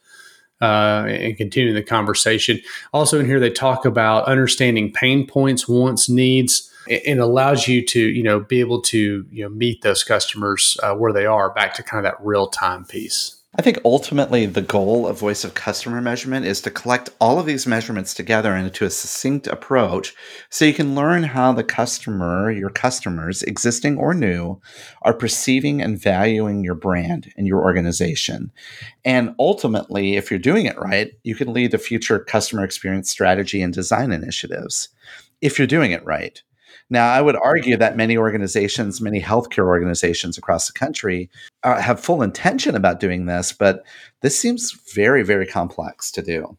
uh, 0.62 1.06
and 1.08 1.38
continuing 1.38 1.75
the 1.75 1.84
conversation. 1.84 2.60
Also 2.93 3.19
in 3.19 3.25
here 3.25 3.41
they 3.41 3.49
talk 3.49 3.86
about 3.86 4.25
understanding 4.25 4.91
pain 4.91 5.27
points, 5.27 5.67
wants, 5.67 6.10
needs, 6.10 6.71
and 7.06 7.19
allows 7.19 7.67
you 7.67 7.86
to 7.86 7.99
you 7.99 8.23
know 8.23 8.39
be 8.39 8.62
able 8.62 8.82
to 8.82 9.25
you 9.30 9.43
know 9.43 9.49
meet 9.49 9.82
those 9.82 10.03
customers 10.03 10.77
uh, 10.82 10.93
where 10.95 11.12
they 11.12 11.25
are. 11.25 11.53
Back 11.53 11.73
to 11.73 11.84
kind 11.84 12.06
of 12.06 12.12
that 12.12 12.25
real 12.25 12.47
time 12.47 12.86
piece. 12.86 13.37
I 13.59 13.63
think 13.63 13.79
ultimately 13.83 14.45
the 14.45 14.61
goal 14.61 15.07
of 15.07 15.19
voice 15.19 15.43
of 15.43 15.55
customer 15.55 15.99
measurement 15.99 16.45
is 16.45 16.61
to 16.61 16.69
collect 16.69 17.09
all 17.19 17.39
of 17.39 17.47
these 17.47 17.65
measurements 17.65 18.13
together 18.13 18.55
into 18.55 18.85
a 18.85 18.89
succinct 18.91 19.47
approach 19.47 20.13
so 20.51 20.63
you 20.63 20.75
can 20.75 20.93
learn 20.93 21.23
how 21.23 21.53
the 21.53 21.63
customer, 21.63 22.51
your 22.51 22.69
customers, 22.69 23.41
existing 23.41 23.97
or 23.97 24.13
new, 24.13 24.61
are 25.01 25.13
perceiving 25.13 25.81
and 25.81 25.99
valuing 25.99 26.63
your 26.63 26.75
brand 26.75 27.33
and 27.35 27.47
your 27.47 27.63
organization. 27.63 28.51
And 29.03 29.33
ultimately, 29.39 30.17
if 30.17 30.29
you're 30.29 30.39
doing 30.39 30.67
it 30.67 30.77
right, 30.77 31.13
you 31.23 31.33
can 31.33 31.51
lead 31.51 31.71
the 31.71 31.79
future 31.79 32.19
customer 32.19 32.63
experience 32.63 33.09
strategy 33.09 33.63
and 33.63 33.73
design 33.73 34.11
initiatives 34.11 34.89
if 35.41 35.57
you're 35.57 35.65
doing 35.65 35.91
it 35.91 36.05
right. 36.05 36.43
Now, 36.89 37.12
I 37.12 37.21
would 37.21 37.36
argue 37.36 37.76
that 37.78 37.97
many 37.97 38.17
organizations, 38.17 39.02
many 39.02 39.21
healthcare 39.21 39.65
organizations 39.65 40.38
across 40.38 40.67
the 40.67 40.73
country 40.73 41.30
uh, 41.63 41.82
have 41.82 42.00
full 42.00 42.21
intention 42.21 42.76
about 42.76 43.00
doing 43.00 43.26
this, 43.26 43.52
but 43.52 43.84
this 44.21 44.39
seems 44.39 44.71
very, 44.93 45.23
very 45.23 45.45
complex 45.45 46.12
to 46.12 46.21
do. 46.21 46.58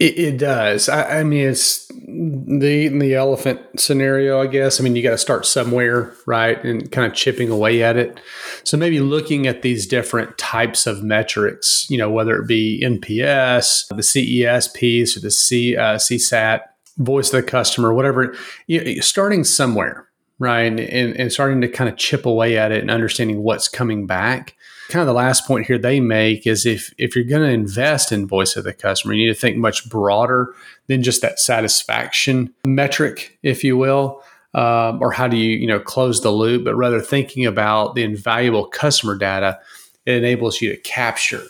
It, 0.00 0.18
it 0.18 0.38
does. 0.38 0.88
I, 0.88 1.20
I, 1.20 1.24
mean, 1.24 1.48
it's 1.48 1.86
the 1.88 2.88
the 2.88 3.14
elephant 3.14 3.60
scenario, 3.78 4.40
I 4.40 4.46
guess. 4.46 4.80
I 4.80 4.82
mean, 4.82 4.96
you 4.96 5.02
got 5.02 5.10
to 5.10 5.18
start 5.18 5.44
somewhere, 5.44 6.14
right, 6.26 6.62
and 6.64 6.90
kind 6.90 7.06
of 7.06 7.12
chipping 7.12 7.50
away 7.50 7.82
at 7.82 7.98
it. 7.98 8.18
So 8.64 8.78
maybe 8.78 8.98
looking 9.00 9.46
at 9.46 9.60
these 9.60 9.86
different 9.86 10.38
types 10.38 10.86
of 10.86 11.02
metrics, 11.02 11.86
you 11.90 11.98
know, 11.98 12.10
whether 12.10 12.34
it 12.36 12.48
be 12.48 12.82
NPS, 12.82 13.94
the 13.94 14.02
CES 14.02 14.68
piece, 14.68 15.18
or 15.18 15.20
the 15.20 15.30
C 15.30 15.76
uh, 15.76 15.96
CSAT, 15.96 16.60
voice 17.00 17.32
of 17.32 17.42
the 17.42 17.50
customer, 17.50 17.92
whatever, 17.92 18.34
you, 18.66 19.02
starting 19.02 19.42
somewhere, 19.42 20.08
right? 20.38 20.64
And, 20.64 20.80
and 20.80 21.32
starting 21.32 21.60
to 21.62 21.68
kind 21.68 21.90
of 21.90 21.96
chip 21.96 22.26
away 22.26 22.56
at 22.56 22.70
it 22.70 22.80
and 22.80 22.90
understanding 22.90 23.42
what's 23.42 23.68
coming 23.68 24.06
back. 24.06 24.54
Kind 24.88 25.00
of 25.00 25.06
the 25.06 25.12
last 25.12 25.46
point 25.46 25.66
here 25.66 25.78
they 25.78 26.00
make 26.00 26.46
is 26.46 26.66
if 26.66 26.92
if 26.98 27.14
you're 27.14 27.24
going 27.24 27.42
to 27.42 27.48
invest 27.48 28.10
in 28.10 28.26
voice 28.26 28.56
of 28.56 28.64
the 28.64 28.72
customer, 28.72 29.14
you 29.14 29.26
need 29.26 29.34
to 29.34 29.40
think 29.40 29.56
much 29.56 29.88
broader 29.88 30.52
than 30.88 31.02
just 31.02 31.22
that 31.22 31.38
satisfaction 31.38 32.52
metric, 32.66 33.38
if 33.42 33.62
you 33.64 33.76
will. 33.76 34.22
Um, 34.52 35.00
or 35.00 35.12
how 35.12 35.28
do 35.28 35.36
you 35.36 35.56
you 35.56 35.68
know 35.68 35.78
close 35.78 36.22
the 36.22 36.32
loop 36.32 36.64
but 36.64 36.74
rather 36.74 37.00
thinking 37.00 37.46
about 37.46 37.94
the 37.94 38.02
invaluable 38.02 38.66
customer 38.66 39.14
data 39.14 39.60
it 40.06 40.14
enables 40.14 40.60
you 40.60 40.70
to 40.70 40.76
capture 40.78 41.44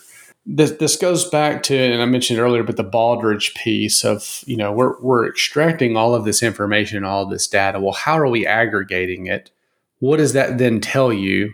this, 0.46 0.72
this 0.72 0.96
goes 0.96 1.28
back 1.28 1.62
to, 1.64 1.76
and 1.76 2.02
I 2.02 2.06
mentioned 2.06 2.38
earlier, 2.38 2.62
but 2.62 2.76
the 2.76 2.84
Baldrige 2.84 3.54
piece 3.54 4.04
of, 4.04 4.42
you 4.46 4.56
know, 4.56 4.72
we're, 4.72 5.00
we're 5.00 5.28
extracting 5.28 5.96
all 5.96 6.14
of 6.14 6.24
this 6.24 6.42
information, 6.42 7.04
all 7.04 7.26
this 7.26 7.46
data. 7.46 7.78
Well, 7.78 7.92
how 7.92 8.18
are 8.18 8.28
we 8.28 8.46
aggregating 8.46 9.26
it? 9.26 9.50
What 9.98 10.16
does 10.16 10.32
that 10.32 10.58
then 10.58 10.80
tell 10.80 11.12
you? 11.12 11.52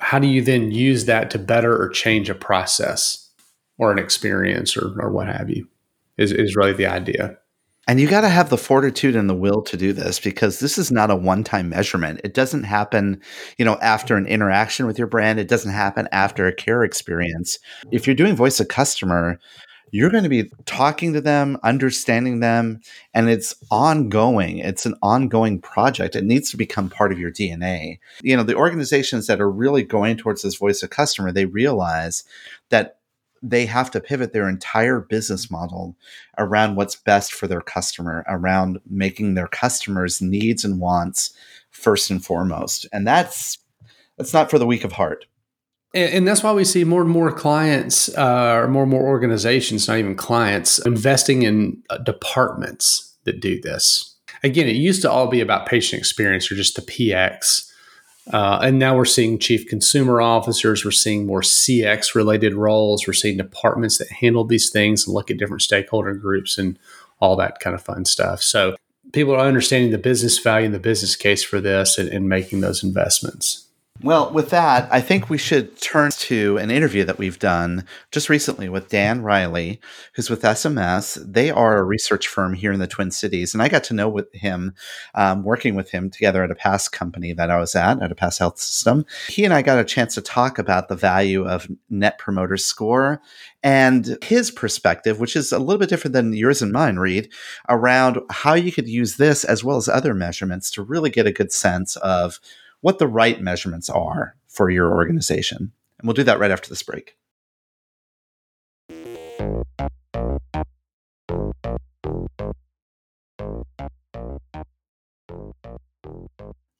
How 0.00 0.18
do 0.18 0.28
you 0.28 0.40
then 0.42 0.70
use 0.70 1.06
that 1.06 1.30
to 1.32 1.38
better 1.38 1.80
or 1.80 1.88
change 1.88 2.30
a 2.30 2.34
process 2.34 3.28
or 3.76 3.90
an 3.90 3.98
experience 3.98 4.76
or, 4.76 4.94
or 5.00 5.10
what 5.10 5.26
have 5.26 5.50
you? 5.50 5.68
Is, 6.16 6.32
is 6.32 6.56
really 6.56 6.72
the 6.72 6.86
idea. 6.86 7.38
And 7.88 7.98
you 7.98 8.06
got 8.06 8.20
to 8.20 8.28
have 8.28 8.50
the 8.50 8.58
fortitude 8.58 9.16
and 9.16 9.30
the 9.30 9.34
will 9.34 9.62
to 9.62 9.76
do 9.76 9.94
this 9.94 10.20
because 10.20 10.60
this 10.60 10.76
is 10.76 10.92
not 10.92 11.10
a 11.10 11.16
one 11.16 11.42
time 11.42 11.70
measurement. 11.70 12.20
It 12.22 12.34
doesn't 12.34 12.64
happen, 12.64 13.22
you 13.56 13.64
know, 13.64 13.78
after 13.80 14.14
an 14.14 14.26
interaction 14.26 14.86
with 14.86 14.98
your 14.98 15.06
brand. 15.06 15.40
It 15.40 15.48
doesn't 15.48 15.72
happen 15.72 16.06
after 16.12 16.46
a 16.46 16.54
care 16.54 16.84
experience. 16.84 17.58
If 17.90 18.06
you're 18.06 18.14
doing 18.14 18.36
voice 18.36 18.60
of 18.60 18.68
customer, 18.68 19.38
you're 19.90 20.10
going 20.10 20.24
to 20.24 20.28
be 20.28 20.50
talking 20.66 21.14
to 21.14 21.22
them, 21.22 21.56
understanding 21.62 22.40
them, 22.40 22.80
and 23.14 23.30
it's 23.30 23.54
ongoing. 23.70 24.58
It's 24.58 24.84
an 24.84 24.94
ongoing 25.02 25.58
project. 25.58 26.14
It 26.14 26.24
needs 26.24 26.50
to 26.50 26.58
become 26.58 26.90
part 26.90 27.10
of 27.10 27.18
your 27.18 27.32
DNA. 27.32 27.98
You 28.22 28.36
know, 28.36 28.42
the 28.42 28.54
organizations 28.54 29.26
that 29.28 29.40
are 29.40 29.50
really 29.50 29.82
going 29.82 30.18
towards 30.18 30.42
this 30.42 30.56
voice 30.56 30.82
of 30.82 30.90
customer, 30.90 31.32
they 31.32 31.46
realize 31.46 32.24
that 32.68 32.97
they 33.42 33.66
have 33.66 33.90
to 33.92 34.00
pivot 34.00 34.32
their 34.32 34.48
entire 34.48 35.00
business 35.00 35.50
model 35.50 35.96
around 36.38 36.76
what's 36.76 36.96
best 36.96 37.32
for 37.32 37.46
their 37.46 37.60
customer, 37.60 38.24
around 38.28 38.80
making 38.88 39.34
their 39.34 39.48
customers' 39.48 40.20
needs 40.20 40.64
and 40.64 40.80
wants 40.80 41.32
first 41.70 42.10
and 42.10 42.24
foremost. 42.24 42.86
And 42.92 43.06
that's 43.06 43.58
that's 44.16 44.32
not 44.32 44.50
for 44.50 44.58
the 44.58 44.66
weak 44.66 44.84
of 44.84 44.92
heart. 44.92 45.26
And, 45.94 46.12
and 46.12 46.28
that's 46.28 46.42
why 46.42 46.52
we 46.52 46.64
see 46.64 46.84
more 46.84 47.02
and 47.02 47.10
more 47.10 47.32
clients, 47.32 48.08
uh, 48.16 48.60
or 48.62 48.68
more 48.68 48.82
and 48.82 48.90
more 48.90 49.06
organizations, 49.06 49.88
not 49.88 49.98
even 49.98 50.16
clients, 50.16 50.78
investing 50.84 51.42
in 51.42 51.82
uh, 51.90 51.98
departments 51.98 53.16
that 53.24 53.40
do 53.40 53.60
this. 53.60 54.16
Again, 54.42 54.68
it 54.68 54.76
used 54.76 55.02
to 55.02 55.10
all 55.10 55.28
be 55.28 55.40
about 55.40 55.66
patient 55.66 55.98
experience 55.98 56.50
or 56.50 56.54
just 56.54 56.76
the 56.76 56.82
PX 56.82 57.67
uh, 58.32 58.60
and 58.62 58.78
now 58.78 58.96
we're 58.96 59.04
seeing 59.04 59.38
chief 59.38 59.66
consumer 59.66 60.20
officers. 60.20 60.84
We're 60.84 60.90
seeing 60.90 61.26
more 61.26 61.40
CX 61.40 62.14
related 62.14 62.54
roles. 62.54 63.06
We're 63.06 63.14
seeing 63.14 63.36
departments 63.36 63.98
that 63.98 64.10
handle 64.10 64.44
these 64.44 64.70
things 64.70 65.06
and 65.06 65.14
look 65.14 65.30
at 65.30 65.38
different 65.38 65.62
stakeholder 65.62 66.14
groups 66.14 66.58
and 66.58 66.78
all 67.20 67.36
that 67.36 67.60
kind 67.60 67.74
of 67.74 67.82
fun 67.82 68.04
stuff. 68.04 68.42
So 68.42 68.76
people 69.12 69.34
are 69.34 69.46
understanding 69.46 69.90
the 69.90 69.98
business 69.98 70.38
value 70.38 70.66
and 70.66 70.74
the 70.74 70.78
business 70.78 71.16
case 71.16 71.42
for 71.42 71.60
this 71.60 71.98
and, 71.98 72.08
and 72.08 72.28
making 72.28 72.60
those 72.60 72.82
investments. 72.82 73.67
Well, 74.00 74.30
with 74.32 74.50
that, 74.50 74.88
I 74.92 75.00
think 75.00 75.28
we 75.28 75.38
should 75.38 75.80
turn 75.80 76.12
to 76.12 76.56
an 76.58 76.70
interview 76.70 77.02
that 77.02 77.18
we've 77.18 77.38
done 77.40 77.84
just 78.12 78.28
recently 78.28 78.68
with 78.68 78.88
Dan 78.88 79.22
Reilly, 79.22 79.80
who's 80.14 80.30
with 80.30 80.42
SMS. 80.42 81.18
They 81.20 81.50
are 81.50 81.78
a 81.78 81.82
research 81.82 82.28
firm 82.28 82.54
here 82.54 82.70
in 82.70 82.78
the 82.78 82.86
Twin 82.86 83.10
Cities, 83.10 83.54
and 83.54 83.62
I 83.62 83.68
got 83.68 83.82
to 83.84 83.94
know 83.94 84.08
with 84.08 84.32
him, 84.32 84.74
um, 85.16 85.42
working 85.42 85.74
with 85.74 85.90
him 85.90 86.10
together 86.10 86.44
at 86.44 86.52
a 86.52 86.54
past 86.54 86.92
company 86.92 87.32
that 87.32 87.50
I 87.50 87.58
was 87.58 87.74
at, 87.74 88.00
at 88.00 88.12
a 88.12 88.14
past 88.14 88.38
health 88.38 88.60
system. 88.60 89.04
He 89.28 89.44
and 89.44 89.52
I 89.52 89.62
got 89.62 89.80
a 89.80 89.84
chance 89.84 90.14
to 90.14 90.20
talk 90.20 90.60
about 90.60 90.86
the 90.86 90.94
value 90.94 91.44
of 91.44 91.66
Net 91.90 92.18
Promoter 92.18 92.56
Score 92.56 93.20
and 93.64 94.16
his 94.22 94.52
perspective, 94.52 95.18
which 95.18 95.34
is 95.34 95.50
a 95.50 95.58
little 95.58 95.78
bit 95.78 95.88
different 95.88 96.12
than 96.12 96.32
yours 96.32 96.62
and 96.62 96.70
mine, 96.70 96.98
Reed, 96.98 97.32
around 97.68 98.20
how 98.30 98.54
you 98.54 98.70
could 98.70 98.88
use 98.88 99.16
this 99.16 99.42
as 99.42 99.64
well 99.64 99.76
as 99.76 99.88
other 99.88 100.14
measurements 100.14 100.70
to 100.70 100.84
really 100.84 101.10
get 101.10 101.26
a 101.26 101.32
good 101.32 101.50
sense 101.50 101.96
of 101.96 102.38
what 102.80 102.98
the 102.98 103.08
right 103.08 103.40
measurements 103.40 103.90
are 103.90 104.36
for 104.46 104.70
your 104.70 104.92
organization. 104.92 105.72
And 105.98 106.06
we'll 106.06 106.14
do 106.14 106.24
that 106.24 106.38
right 106.38 106.50
after 106.50 106.68
this 106.68 106.82
break. 106.82 107.16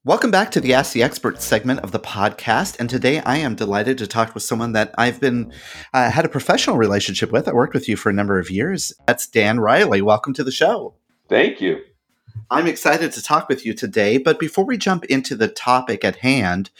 Welcome 0.04 0.30
back 0.30 0.50
to 0.52 0.60
the 0.60 0.72
Ask 0.72 0.94
the 0.94 1.02
Expert 1.02 1.42
segment 1.42 1.80
of 1.80 1.92
the 1.92 1.98
podcast. 1.98 2.78
And 2.80 2.88
today 2.88 3.20
I 3.20 3.36
am 3.38 3.54
delighted 3.54 3.98
to 3.98 4.06
talk 4.06 4.32
with 4.32 4.42
someone 4.42 4.72
that 4.72 4.94
I've 4.96 5.20
been 5.20 5.52
uh, 5.92 6.10
had 6.10 6.24
a 6.24 6.30
professional 6.30 6.78
relationship 6.78 7.30
with. 7.30 7.46
I 7.46 7.52
worked 7.52 7.74
with 7.74 7.88
you 7.88 7.96
for 7.96 8.08
a 8.08 8.14
number 8.14 8.38
of 8.38 8.50
years. 8.50 8.92
That's 9.06 9.26
Dan 9.26 9.60
Reilly. 9.60 10.00
Welcome 10.00 10.32
to 10.34 10.44
the 10.44 10.52
show. 10.52 10.94
Thank 11.28 11.60
you. 11.60 11.82
I'm 12.50 12.66
excited 12.66 13.12
to 13.12 13.22
talk 13.22 13.48
with 13.48 13.66
you 13.66 13.74
today. 13.74 14.16
But 14.16 14.38
before 14.38 14.64
we 14.64 14.78
jump 14.78 15.04
into 15.06 15.34
the 15.36 15.48
topic 15.48 16.04
at 16.04 16.16
hand, 16.16 16.70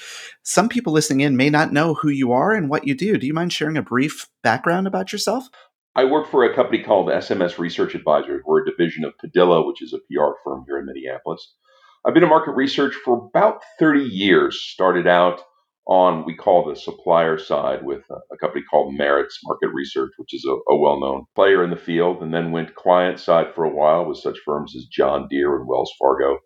some 0.43 0.69
people 0.69 0.93
listening 0.93 1.21
in 1.21 1.37
may 1.37 1.51
not 1.51 1.73
know 1.73 1.95
who 1.95 2.09
you 2.09 2.33
are 2.33 2.55
and 2.55 2.71
what 2.71 2.87
you 2.87 2.95
do. 2.95 3.19
Do 3.19 3.27
you 3.27 3.35
mind 3.35 3.53
sharing 3.53 3.77
a 3.77 3.83
brief 3.83 4.29
background 4.43 4.87
about 4.87 5.13
yourself? 5.13 5.49
I 5.95 6.05
work 6.05 6.31
for 6.31 6.45
a 6.45 6.55
company 6.55 6.83
called 6.83 7.09
SMS 7.09 7.59
Research 7.59 7.95
Advisors. 7.95 8.43
We're 8.47 8.63
a 8.63 8.71
division 8.71 9.05
of 9.05 9.19
Padilla, 9.19 9.67
which 9.67 9.83
is 9.83 9.93
a 9.93 9.99
PR 9.99 10.33
firm 10.45 10.65
here 10.67 10.79
in 10.79 10.87
Minneapolis. 10.87 11.55
I've 12.07 12.15
been 12.15 12.23
in 12.23 12.29
market 12.29 12.53
research 12.53 12.95
for 13.05 13.29
about 13.29 13.63
30 13.79 14.05
years. 14.05 14.61
Started 14.61 15.07
out 15.07 15.41
on 15.89 16.25
we 16.27 16.37
call 16.37 16.69
the 16.69 16.77
supplier 16.77 17.39
side 17.39 17.83
with 17.83 18.03
a, 18.11 18.35
a 18.35 18.37
company 18.39 18.63
called 18.71 18.95
Maritz 18.95 19.41
Market 19.45 19.71
Research, 19.73 20.13
which 20.19 20.35
is 20.35 20.45
a, 20.47 20.73
a 20.73 20.77
well-known 20.77 21.25
player 21.35 21.65
in 21.65 21.71
the 21.71 21.77
field, 21.77 22.23
and 22.23 22.33
then 22.33 22.53
went 22.53 22.75
client 22.75 23.19
side 23.19 23.55
for 23.55 23.65
a 23.65 23.75
while 23.75 24.05
with 24.05 24.19
such 24.19 24.39
firms 24.45 24.77
as 24.77 24.85
John 24.85 25.27
Deere 25.29 25.57
and 25.57 25.67
Wells 25.67 25.93
Fargo. 25.99 26.39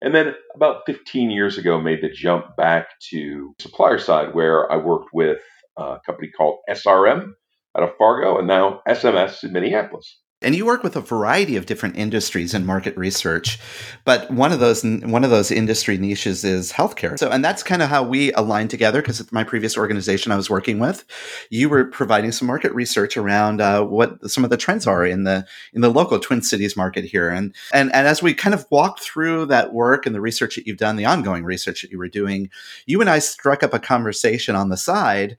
And 0.00 0.14
then 0.14 0.34
about 0.54 0.82
15 0.86 1.30
years 1.30 1.58
ago, 1.58 1.80
made 1.80 2.02
the 2.02 2.08
jump 2.08 2.56
back 2.56 2.86
to 3.10 3.54
supplier 3.58 3.98
side, 3.98 4.32
where 4.32 4.70
I 4.70 4.76
worked 4.76 5.10
with 5.12 5.40
a 5.76 5.98
company 6.06 6.30
called 6.36 6.60
SRM 6.70 7.32
out 7.76 7.82
of 7.82 7.96
Fargo, 7.98 8.38
and 8.38 8.46
now 8.46 8.80
SMS 8.86 9.42
in 9.42 9.52
Minneapolis. 9.52 10.20
And 10.40 10.54
you 10.54 10.64
work 10.64 10.84
with 10.84 10.94
a 10.94 11.00
variety 11.00 11.56
of 11.56 11.66
different 11.66 11.96
industries 11.96 12.54
in 12.54 12.64
market 12.64 12.96
research, 12.96 13.58
but 14.04 14.30
one 14.30 14.52
of 14.52 14.60
those 14.60 14.84
one 14.84 15.24
of 15.24 15.30
those 15.30 15.50
industry 15.50 15.98
niches 15.98 16.44
is 16.44 16.72
healthcare. 16.72 17.18
So, 17.18 17.28
and 17.28 17.44
that's 17.44 17.64
kind 17.64 17.82
of 17.82 17.88
how 17.88 18.04
we 18.04 18.32
aligned 18.34 18.70
together. 18.70 19.02
Because 19.02 19.20
at 19.20 19.32
my 19.32 19.42
previous 19.42 19.76
organization 19.76 20.30
I 20.30 20.36
was 20.36 20.48
working 20.48 20.78
with, 20.78 21.04
you 21.50 21.68
were 21.68 21.86
providing 21.86 22.30
some 22.30 22.46
market 22.46 22.72
research 22.72 23.16
around 23.16 23.60
uh, 23.60 23.82
what 23.82 24.30
some 24.30 24.44
of 24.44 24.50
the 24.50 24.56
trends 24.56 24.86
are 24.86 25.04
in 25.04 25.24
the 25.24 25.44
in 25.72 25.80
the 25.80 25.90
local 25.90 26.20
Twin 26.20 26.42
Cities 26.42 26.76
market 26.76 27.04
here. 27.04 27.28
And 27.28 27.52
and 27.72 27.92
and 27.92 28.06
as 28.06 28.22
we 28.22 28.32
kind 28.32 28.54
of 28.54 28.64
walked 28.70 29.00
through 29.00 29.46
that 29.46 29.72
work 29.72 30.06
and 30.06 30.14
the 30.14 30.20
research 30.20 30.54
that 30.54 30.68
you've 30.68 30.76
done, 30.76 30.94
the 30.94 31.04
ongoing 31.04 31.42
research 31.42 31.82
that 31.82 31.90
you 31.90 31.98
were 31.98 32.06
doing, 32.06 32.48
you 32.86 33.00
and 33.00 33.10
I 33.10 33.18
struck 33.18 33.64
up 33.64 33.74
a 33.74 33.80
conversation 33.80 34.54
on 34.54 34.68
the 34.68 34.76
side 34.76 35.36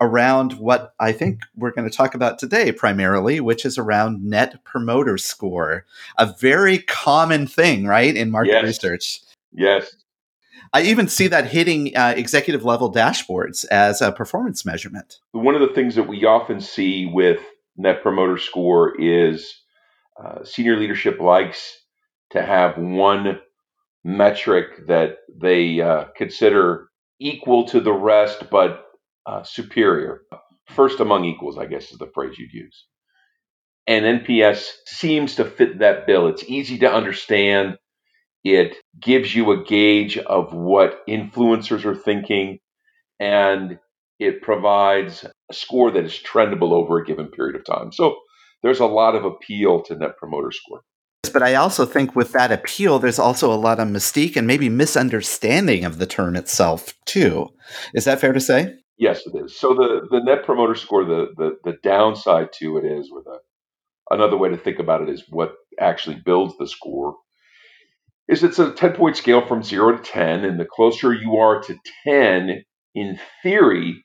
around 0.00 0.54
what 0.54 0.94
I 1.00 1.12
think 1.12 1.40
we're 1.56 1.72
going 1.72 1.88
to 1.88 1.96
talk 1.96 2.14
about 2.14 2.38
today 2.38 2.72
primarily, 2.72 3.40
which 3.40 3.64
is 3.64 3.78
around 3.78 4.24
net 4.24 4.62
promoter 4.64 5.18
score, 5.18 5.84
a 6.18 6.26
very 6.26 6.78
common 6.78 7.46
thing, 7.46 7.86
right, 7.86 8.14
in 8.14 8.30
market 8.30 8.52
yes. 8.52 8.64
research. 8.64 9.20
Yes. 9.52 9.96
I 10.72 10.82
even 10.82 11.06
see 11.08 11.28
that 11.28 11.46
hitting 11.46 11.96
uh, 11.96 12.14
executive 12.16 12.64
level 12.64 12.92
dashboards 12.92 13.64
as 13.70 14.00
a 14.00 14.10
performance 14.10 14.64
measurement. 14.66 15.20
One 15.32 15.54
of 15.54 15.60
the 15.60 15.74
things 15.74 15.94
that 15.94 16.08
we 16.08 16.24
often 16.24 16.60
see 16.60 17.06
with 17.06 17.40
net 17.76 18.02
promoter 18.02 18.38
score 18.38 19.00
is 19.00 19.60
uh, 20.22 20.44
senior 20.44 20.76
leadership 20.76 21.20
likes 21.20 21.78
to 22.30 22.42
have 22.42 22.76
one 22.76 23.40
metric 24.02 24.86
that 24.88 25.18
they 25.34 25.80
uh, 25.80 26.04
consider 26.16 26.88
equal 27.20 27.64
to 27.66 27.80
the 27.80 27.92
rest, 27.92 28.50
but 28.50 28.84
uh, 29.26 29.42
superior, 29.42 30.22
first 30.68 31.00
among 31.00 31.24
equals, 31.24 31.58
I 31.58 31.66
guess 31.66 31.92
is 31.92 31.98
the 31.98 32.10
phrase 32.14 32.38
you'd 32.38 32.52
use. 32.52 32.86
And 33.86 34.22
NPS 34.22 34.70
seems 34.86 35.36
to 35.36 35.44
fit 35.44 35.80
that 35.80 36.06
bill. 36.06 36.28
It's 36.28 36.44
easy 36.44 36.78
to 36.78 36.92
understand. 36.92 37.76
It 38.42 38.76
gives 39.00 39.34
you 39.34 39.50
a 39.50 39.64
gauge 39.64 40.18
of 40.18 40.52
what 40.52 41.06
influencers 41.08 41.84
are 41.84 41.96
thinking, 41.96 42.58
and 43.18 43.78
it 44.18 44.42
provides 44.42 45.24
a 45.50 45.54
score 45.54 45.90
that 45.90 46.04
is 46.04 46.12
trendable 46.12 46.72
over 46.72 46.98
a 46.98 47.04
given 47.04 47.28
period 47.28 47.56
of 47.56 47.64
time. 47.64 47.92
So 47.92 48.16
there's 48.62 48.80
a 48.80 48.86
lot 48.86 49.14
of 49.14 49.24
appeal 49.24 49.82
to 49.82 49.96
Net 49.96 50.16
Promoter 50.18 50.50
Score. 50.50 50.82
But 51.32 51.42
I 51.42 51.54
also 51.54 51.84
think 51.84 52.14
with 52.14 52.32
that 52.32 52.52
appeal, 52.52 52.98
there's 52.98 53.18
also 53.18 53.52
a 53.52 53.56
lot 53.56 53.80
of 53.80 53.88
mystique 53.88 54.36
and 54.36 54.46
maybe 54.46 54.68
misunderstanding 54.68 55.84
of 55.84 55.98
the 55.98 56.06
term 56.06 56.36
itself, 56.36 56.94
too. 57.06 57.48
Is 57.94 58.04
that 58.04 58.20
fair 58.20 58.32
to 58.32 58.40
say? 58.40 58.76
Yes, 58.98 59.26
it 59.26 59.34
is. 59.36 59.58
So 59.58 59.74
the 59.74 60.06
the 60.10 60.20
net 60.20 60.44
promoter 60.44 60.74
score, 60.74 61.04
the 61.04 61.28
the, 61.36 61.58
the 61.64 61.78
downside 61.82 62.52
to 62.60 62.78
it 62.78 62.84
is, 62.84 63.10
or 63.12 63.22
the 63.24 63.38
another 64.10 64.36
way 64.38 64.50
to 64.50 64.56
think 64.58 64.78
about 64.80 65.02
it 65.02 65.08
is 65.10 65.24
what 65.30 65.54
actually 65.80 66.16
builds 66.24 66.56
the 66.58 66.68
score. 66.68 67.16
Is 68.28 68.44
it's 68.44 68.58
a 68.58 68.72
ten 68.72 68.92
point 68.94 69.16
scale 69.16 69.46
from 69.46 69.62
zero 69.62 69.96
to 69.96 70.02
ten, 70.02 70.44
and 70.44 70.60
the 70.60 70.66
closer 70.66 71.12
you 71.14 71.36
are 71.36 71.62
to 71.62 71.76
ten, 72.04 72.64
in 72.94 73.18
theory, 73.42 74.04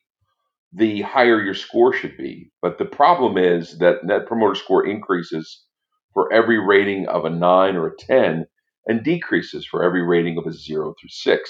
the 0.74 1.02
higher 1.04 1.42
your 1.44 1.56
score 1.56 1.94
should 1.94 2.18
be. 2.18 2.52
But 2.62 2.78
the 2.80 2.86
problem 2.86 3.38
is 3.38 3.78
that 3.80 4.04
net 4.06 4.28
promoter 4.28 4.56
score 4.56 4.86
increases 4.88 5.66
for 6.14 6.32
every 6.34 6.60
rating 6.60 7.08
of 7.08 7.26
a 7.26 7.30
nine 7.30 7.76
or 7.76 7.88
a 7.88 7.98
ten, 7.98 8.46
and 8.88 9.04
decreases 9.04 9.66
for 9.66 9.84
every 9.84 10.04
rating 10.04 10.38
of 10.38 10.48
a 10.48 10.54
zero 10.54 10.94
through 11.00 11.10
six. 11.10 11.50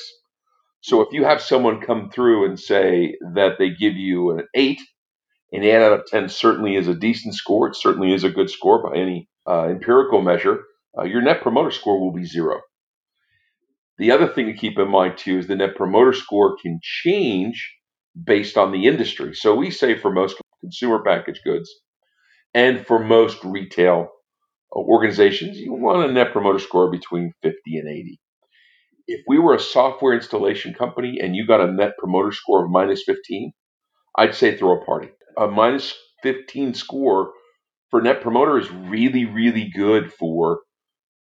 So 0.82 1.02
if 1.02 1.10
you 1.12 1.26
have 1.26 1.42
someone 1.42 1.82
come 1.82 2.10
through 2.10 2.46
and 2.46 2.60
say 2.60 3.18
that 3.34 3.58
they 3.60 3.70
give 3.70 3.96
you 3.96 4.32
an 4.32 4.48
eight, 4.56 4.80
an 5.52 5.63
eight 5.63 5.76
out 5.76 6.00
of 6.00 6.06
10 6.06 6.30
certainly 6.30 6.76
is 6.76 6.88
a 6.88 6.94
decent 6.94 7.36
score. 7.36 7.68
It 7.68 7.76
certainly 7.76 8.13
is 8.13 8.24
a 8.24 8.30
good 8.30 8.50
score 8.50 8.82
by 8.82 8.98
any 8.98 9.28
uh, 9.48 9.65
empirical 9.65 10.22
measure. 10.22 10.63
Uh, 10.98 11.04
your 11.04 11.22
net 11.22 11.42
promoter 11.42 11.72
score 11.72 12.00
will 12.00 12.13
be 12.13 12.26
zero. 12.26 12.62
The 13.98 14.12
other 14.12 14.28
thing 14.28 14.46
to 14.46 14.54
keep 14.54 14.80
in 14.80 14.89
mind 14.89 15.18
too 15.18 15.39
is 15.39 15.48
the 15.48 15.56
net 15.56 15.76
promoter 15.76 16.13
score 16.13 16.56
can 16.62 16.80
change 16.82 17.76
based 18.22 18.58
on 18.58 18.72
the 18.72 18.88
industry. 18.88 19.36
So 19.36 19.56
we 19.56 19.72
say 19.72 19.98
for 19.98 20.12
most 20.12 20.38
consumer 20.62 21.04
packaged 21.04 21.42
goods 21.44 21.70
and 22.54 22.86
for 22.88 23.00
most 23.00 23.44
retail 23.44 24.08
uh, 24.74 24.80
organizations, 24.80 25.58
you 25.58 25.74
want 25.74 26.10
a 26.10 26.13
net 26.13 26.32
promoter 26.32 26.60
score 26.60 26.89
between 26.89 27.34
50 27.44 27.58
and 27.78 27.89
80 27.89 28.20
if 29.10 29.22
we 29.28 29.39
were 29.39 29.56
a 29.56 29.60
software 29.60 30.13
installation 30.13 30.76
company 30.76 31.19
and 31.19 31.36
you 31.36 31.48
got 31.48 31.62
a 31.62 31.72
net 31.72 31.93
promoter 31.98 32.32
score 32.32 32.63
of 32.63 32.69
minus 32.69 33.04
15, 33.04 33.52
I'd 34.15 34.36
say 34.36 34.56
throw 34.56 34.80
a 34.80 34.86
party. 34.86 35.10
A 35.36 35.48
minus 35.48 35.95
15 36.22 36.76
score 36.76 37.32
for 37.89 38.02
net 38.02 38.22
promoter 38.22 38.60
is 38.60 38.69
really, 38.69 39.26
really 39.26 39.72
good 39.76 40.13
for 40.13 40.60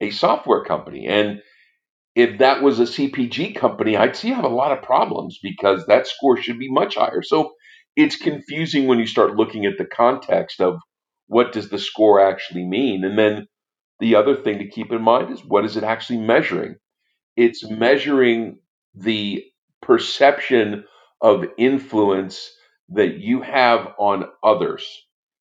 a 0.01 0.11
software 0.11 0.65
company. 0.65 1.07
And 1.07 1.41
if 2.13 2.39
that 2.39 2.61
was 2.61 2.79
a 2.79 2.83
CPG 2.83 3.55
company, 3.55 3.95
I'd 3.95 4.17
see 4.17 4.29
have 4.29 4.43
a 4.43 4.49
lot 4.49 4.77
of 4.77 4.83
problems 4.83 5.39
because 5.41 5.85
that 5.85 6.07
score 6.07 6.35
should 6.35 6.59
be 6.59 6.69
much 6.69 6.95
higher. 6.95 7.21
So 7.21 7.53
it's 7.95 8.17
confusing 8.17 8.87
when 8.87 8.99
you 8.99 9.07
start 9.07 9.37
looking 9.37 9.65
at 9.65 9.77
the 9.77 9.85
context 9.85 10.59
of 10.59 10.75
what 11.27 11.53
does 11.53 11.69
the 11.69 11.79
score 11.79 12.19
actually 12.19 12.65
mean? 12.65 13.05
And 13.05 13.17
then 13.17 13.47
the 14.01 14.15
other 14.15 14.35
thing 14.35 14.59
to 14.59 14.67
keep 14.67 14.91
in 14.91 15.01
mind 15.01 15.31
is 15.31 15.39
what 15.45 15.63
is 15.63 15.77
it 15.77 15.85
actually 15.85 16.19
measuring? 16.19 16.75
It's 17.37 17.69
measuring 17.69 18.59
the 18.95 19.45
perception 19.83 20.85
of 21.21 21.45
influence 21.57 22.51
that 22.91 23.19
you 23.19 23.41
have 23.43 23.89
on 23.99 24.25
others. 24.43 24.87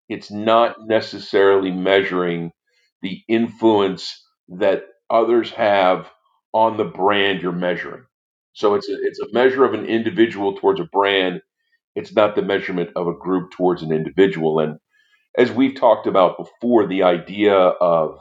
It's 0.09 0.31
not 0.31 0.87
necessarily 0.87 1.71
measuring 1.71 2.53
the 3.03 3.21
influence 3.29 4.25
that 4.49 4.85
others 5.11 5.51
have 5.51 6.09
on 6.53 6.77
the 6.77 6.85
brand 6.85 7.43
you're 7.43 7.53
measuring. 7.53 8.03
So 8.53 8.75
it's 8.75 8.89
a, 8.89 8.95
it's 9.03 9.21
a 9.21 9.33
measure 9.33 9.65
of 9.65 9.75
an 9.75 9.85
individual 9.87 10.57
towards 10.57 10.81
a 10.81 10.85
brand. 10.93 11.41
It's 11.95 12.13
not 12.15 12.35
the 12.35 12.43
measurement 12.43 12.91
of 12.97 13.07
a 13.07 13.15
group 13.15 13.51
towards 13.51 13.83
an 13.83 13.93
individual. 13.93 14.59
And 14.59 14.79
as 15.37 15.51
we've 15.51 15.75
talked 15.75 16.07
about 16.07 16.37
before, 16.37 16.87
the 16.87 17.03
idea 17.03 17.55
of 17.55 18.19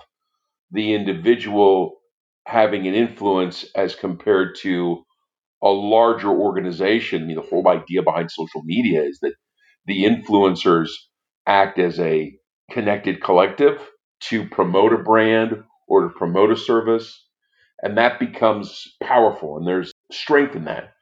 the 0.73 0.95
individual 0.95 2.00
having 2.51 2.89
an 2.89 2.95
influence 2.95 3.65
as 3.77 3.95
compared 3.95 4.57
to 4.63 5.05
a 5.63 5.69
larger 5.69 6.31
organization. 6.31 7.23
I 7.23 7.27
mean, 7.27 7.37
the 7.37 7.43
whole 7.43 7.69
idea 7.69 8.03
behind 8.03 8.31
social 8.31 8.63
media 8.65 9.03
is 9.03 9.19
that 9.23 9.35
the 9.87 10.05
influencers 10.05 10.91
act 11.47 11.79
as 11.79 12.01
a 12.01 12.33
connected 12.71 13.23
collective 13.23 13.81
to 14.23 14.49
promote 14.49 14.93
a 14.93 14.99
brand 14.99 15.63
or 15.89 16.03
to 16.05 16.11
promote 16.11 16.51
a 16.51 16.57
service. 16.57 17.27
And 17.83 17.97
that 17.99 18.21
becomes 18.21 18.85
powerful, 19.03 19.57
and 19.57 19.67
there's 19.67 19.93
strength 20.13 20.57
in 20.57 20.65
that. 20.65 20.93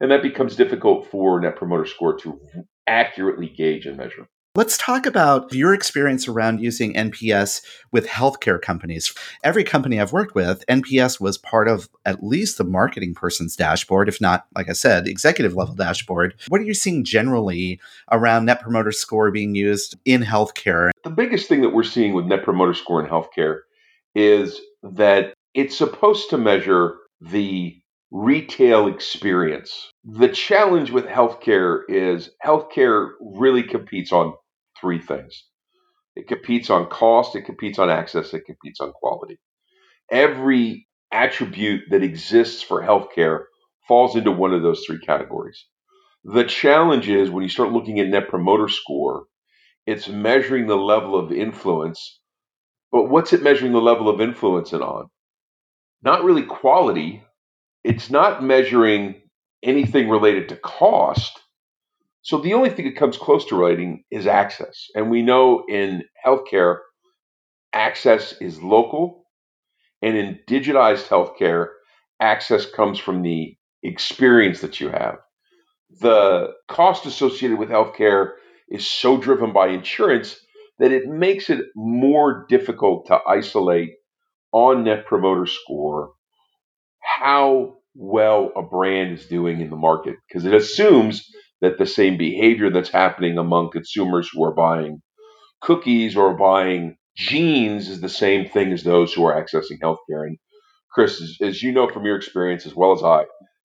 And 0.00 0.10
that 0.10 0.22
becomes 0.22 0.56
difficult 0.56 1.08
for 1.10 1.40
Net 1.40 1.56
Promoter 1.56 1.86
Score 1.86 2.16
to 2.18 2.40
accurately 2.86 3.48
gauge 3.48 3.86
and 3.86 3.96
measure. 3.96 4.28
Let's 4.54 4.76
talk 4.76 5.06
about 5.06 5.50
your 5.54 5.72
experience 5.72 6.28
around 6.28 6.60
using 6.60 6.92
NPS 6.92 7.62
with 7.90 8.06
healthcare 8.06 8.60
companies. 8.60 9.14
Every 9.42 9.64
company 9.64 9.98
I've 9.98 10.12
worked 10.12 10.34
with, 10.34 10.62
NPS 10.68 11.18
was 11.18 11.38
part 11.38 11.68
of 11.68 11.88
at 12.04 12.22
least 12.22 12.58
the 12.58 12.64
marketing 12.64 13.14
person's 13.14 13.56
dashboard, 13.56 14.10
if 14.10 14.20
not, 14.20 14.44
like 14.54 14.68
I 14.68 14.74
said, 14.74 15.08
executive 15.08 15.54
level 15.54 15.74
dashboard. 15.74 16.34
What 16.48 16.60
are 16.60 16.64
you 16.64 16.74
seeing 16.74 17.02
generally 17.02 17.80
around 18.10 18.44
Net 18.44 18.60
Promoter 18.60 18.92
Score 18.92 19.30
being 19.30 19.54
used 19.54 19.96
in 20.04 20.20
healthcare? 20.20 20.90
The 21.02 21.08
biggest 21.08 21.48
thing 21.48 21.62
that 21.62 21.70
we're 21.70 21.82
seeing 21.82 22.12
with 22.12 22.26
Net 22.26 22.44
Promoter 22.44 22.74
Score 22.74 23.02
in 23.02 23.10
healthcare 23.10 23.60
is 24.14 24.60
that 24.82 25.32
it's 25.54 25.78
supposed 25.78 26.28
to 26.28 26.36
measure 26.36 26.96
the 27.22 27.74
retail 28.10 28.86
experience. 28.86 29.90
The 30.04 30.28
challenge 30.28 30.90
with 30.90 31.06
healthcare 31.06 31.80
is 31.88 32.28
healthcare 32.44 33.12
really 33.18 33.62
competes 33.62 34.12
on 34.12 34.34
three 34.82 35.00
things 35.00 35.44
it 36.14 36.28
competes 36.28 36.70
on 36.70 36.88
cost, 36.90 37.36
it 37.36 37.42
competes 37.42 37.78
on 37.78 37.90
access, 37.90 38.34
it 38.34 38.44
competes 38.46 38.80
on 38.80 38.92
quality. 38.92 39.38
Every 40.10 40.88
attribute 41.12 41.84
that 41.90 42.02
exists 42.02 42.62
for 42.62 42.82
healthcare 42.82 43.44
falls 43.88 44.16
into 44.16 44.32
one 44.32 44.54
of 44.54 44.62
those 44.62 44.84
three 44.86 45.00
categories. 45.00 45.66
The 46.24 46.44
challenge 46.44 47.08
is 47.08 47.30
when 47.30 47.44
you 47.44 47.50
start 47.50 47.72
looking 47.72 48.00
at 48.00 48.08
net 48.08 48.28
promoter 48.28 48.68
score, 48.68 49.24
it's 49.86 50.08
measuring 50.08 50.68
the 50.68 50.76
level 50.76 51.16
of 51.18 51.32
influence. 51.32 52.20
But 52.92 53.10
what's 53.10 53.34
it 53.34 53.42
measuring 53.42 53.72
the 53.72 53.80
level 53.80 54.08
of 54.08 54.20
influence 54.20 54.72
in 54.72 54.82
on? 54.82 55.08
Not 56.02 56.24
really 56.24 56.44
quality. 56.44 57.24
It's 57.84 58.10
not 58.10 58.44
measuring 58.44 59.22
anything 59.62 60.10
related 60.10 60.50
to 60.50 60.56
cost. 60.56 61.41
So 62.22 62.38
the 62.38 62.54
only 62.54 62.70
thing 62.70 62.86
that 62.86 62.96
comes 62.96 63.16
close 63.16 63.44
to 63.46 63.56
writing 63.56 64.04
is 64.10 64.26
access. 64.26 64.86
And 64.94 65.10
we 65.10 65.22
know 65.22 65.64
in 65.68 66.04
healthcare, 66.24 66.78
access 67.72 68.34
is 68.40 68.62
local. 68.62 69.24
And 70.00 70.16
in 70.16 70.38
digitized 70.48 71.08
healthcare, 71.08 71.68
access 72.20 72.64
comes 72.66 72.98
from 72.98 73.22
the 73.22 73.56
experience 73.82 74.60
that 74.60 74.80
you 74.80 74.88
have. 74.88 75.16
The 76.00 76.52
cost 76.68 77.06
associated 77.06 77.58
with 77.58 77.68
healthcare 77.68 78.32
is 78.68 78.86
so 78.86 79.18
driven 79.18 79.52
by 79.52 79.68
insurance 79.68 80.36
that 80.78 80.92
it 80.92 81.06
makes 81.06 81.50
it 81.50 81.66
more 81.74 82.46
difficult 82.48 83.06
to 83.06 83.18
isolate 83.28 83.90
on 84.52 84.84
net 84.84 85.06
promoter 85.06 85.46
score 85.46 86.12
how 87.00 87.74
well 87.94 88.50
a 88.56 88.62
brand 88.62 89.18
is 89.18 89.26
doing 89.26 89.60
in 89.60 89.70
the 89.70 89.76
market 89.76 90.16
because 90.26 90.44
it 90.44 90.54
assumes 90.54 91.28
that 91.62 91.78
the 91.78 91.86
same 91.86 92.18
behavior 92.18 92.70
that's 92.70 92.90
happening 92.90 93.38
among 93.38 93.72
consumers 93.72 94.30
who 94.32 94.44
are 94.44 94.54
buying 94.54 95.02
cookies 95.62 96.16
or 96.16 96.36
buying 96.36 96.96
jeans 97.16 97.88
is 97.88 98.00
the 98.00 98.10
same 98.10 98.48
thing 98.48 98.72
as 98.72 98.84
those 98.84 99.12
who 99.14 99.24
are 99.24 99.34
accessing 99.34 99.80
healthcare. 99.82 100.26
And 100.26 100.38
Chris, 100.92 101.22
as, 101.22 101.38
as 101.42 101.62
you 101.62 101.72
know 101.72 101.88
from 101.88 102.06
your 102.06 102.16
experience 102.16 102.66
as 102.66 102.74
well 102.74 102.92
as 102.92 103.02
I, 103.02 103.24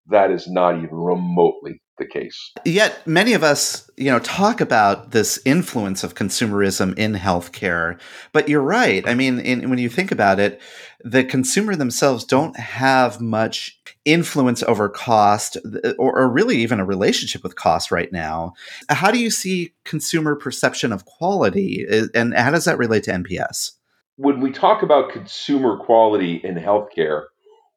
that 0.09 0.31
is 0.31 0.47
not 0.47 0.77
even 0.77 0.95
remotely 0.95 1.81
the 1.97 2.05
case. 2.05 2.51
Yet 2.65 3.05
many 3.07 3.33
of 3.33 3.43
us, 3.43 3.89
you 3.97 4.11
know, 4.11 4.19
talk 4.19 4.61
about 4.61 5.11
this 5.11 5.39
influence 5.45 6.03
of 6.03 6.15
consumerism 6.15 6.97
in 6.97 7.13
healthcare. 7.13 7.99
But 8.33 8.49
you're 8.49 8.61
right. 8.61 9.07
I 9.07 9.13
mean, 9.13 9.39
in, 9.39 9.69
when 9.69 9.79
you 9.79 9.89
think 9.89 10.11
about 10.11 10.39
it, 10.39 10.61
the 11.03 11.23
consumer 11.23 11.75
themselves 11.75 12.25
don't 12.25 12.57
have 12.57 13.21
much 13.21 13.79
influence 14.03 14.63
over 14.63 14.89
cost 14.89 15.57
uh, 15.57 15.93
or, 15.97 16.17
or 16.17 16.29
really 16.29 16.57
even 16.57 16.79
a 16.79 16.85
relationship 16.85 17.43
with 17.43 17.55
cost 17.55 17.91
right 17.91 18.11
now. 18.11 18.53
How 18.89 19.11
do 19.11 19.19
you 19.19 19.29
see 19.29 19.73
consumer 19.83 20.35
perception 20.35 20.91
of 20.91 21.05
quality 21.05 21.85
and 22.13 22.33
how 22.33 22.51
does 22.51 22.65
that 22.65 22.77
relate 22.77 23.03
to 23.03 23.11
NPS? 23.11 23.71
When 24.17 24.39
we 24.39 24.51
talk 24.51 24.81
about 24.81 25.11
consumer 25.11 25.77
quality 25.77 26.39
in 26.43 26.55
healthcare, 26.55 27.25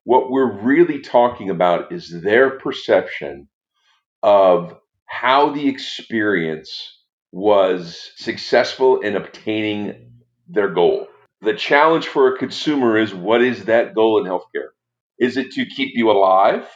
what 0.08 0.30
we're 0.30 0.50
really 0.62 1.00
talking 1.00 1.50
about 1.50 1.92
is 1.92 2.22
their 2.22 2.58
perception 2.58 3.46
of 4.22 4.74
how 5.04 5.50
the 5.50 5.68
experience 5.68 6.72
was 7.30 8.10
successful 8.16 9.00
in 9.00 9.16
obtaining 9.16 10.10
their 10.48 10.70
goal. 10.70 11.08
The 11.42 11.52
challenge 11.52 12.08
for 12.08 12.32
a 12.32 12.38
consumer 12.38 12.96
is 12.96 13.14
what 13.14 13.42
is 13.42 13.66
that 13.66 13.94
goal 13.94 14.18
in 14.18 14.24
healthcare? 14.24 14.70
Is 15.18 15.36
it 15.36 15.50
to 15.50 15.66
keep 15.66 15.90
you 15.92 16.10
alive? 16.10 16.66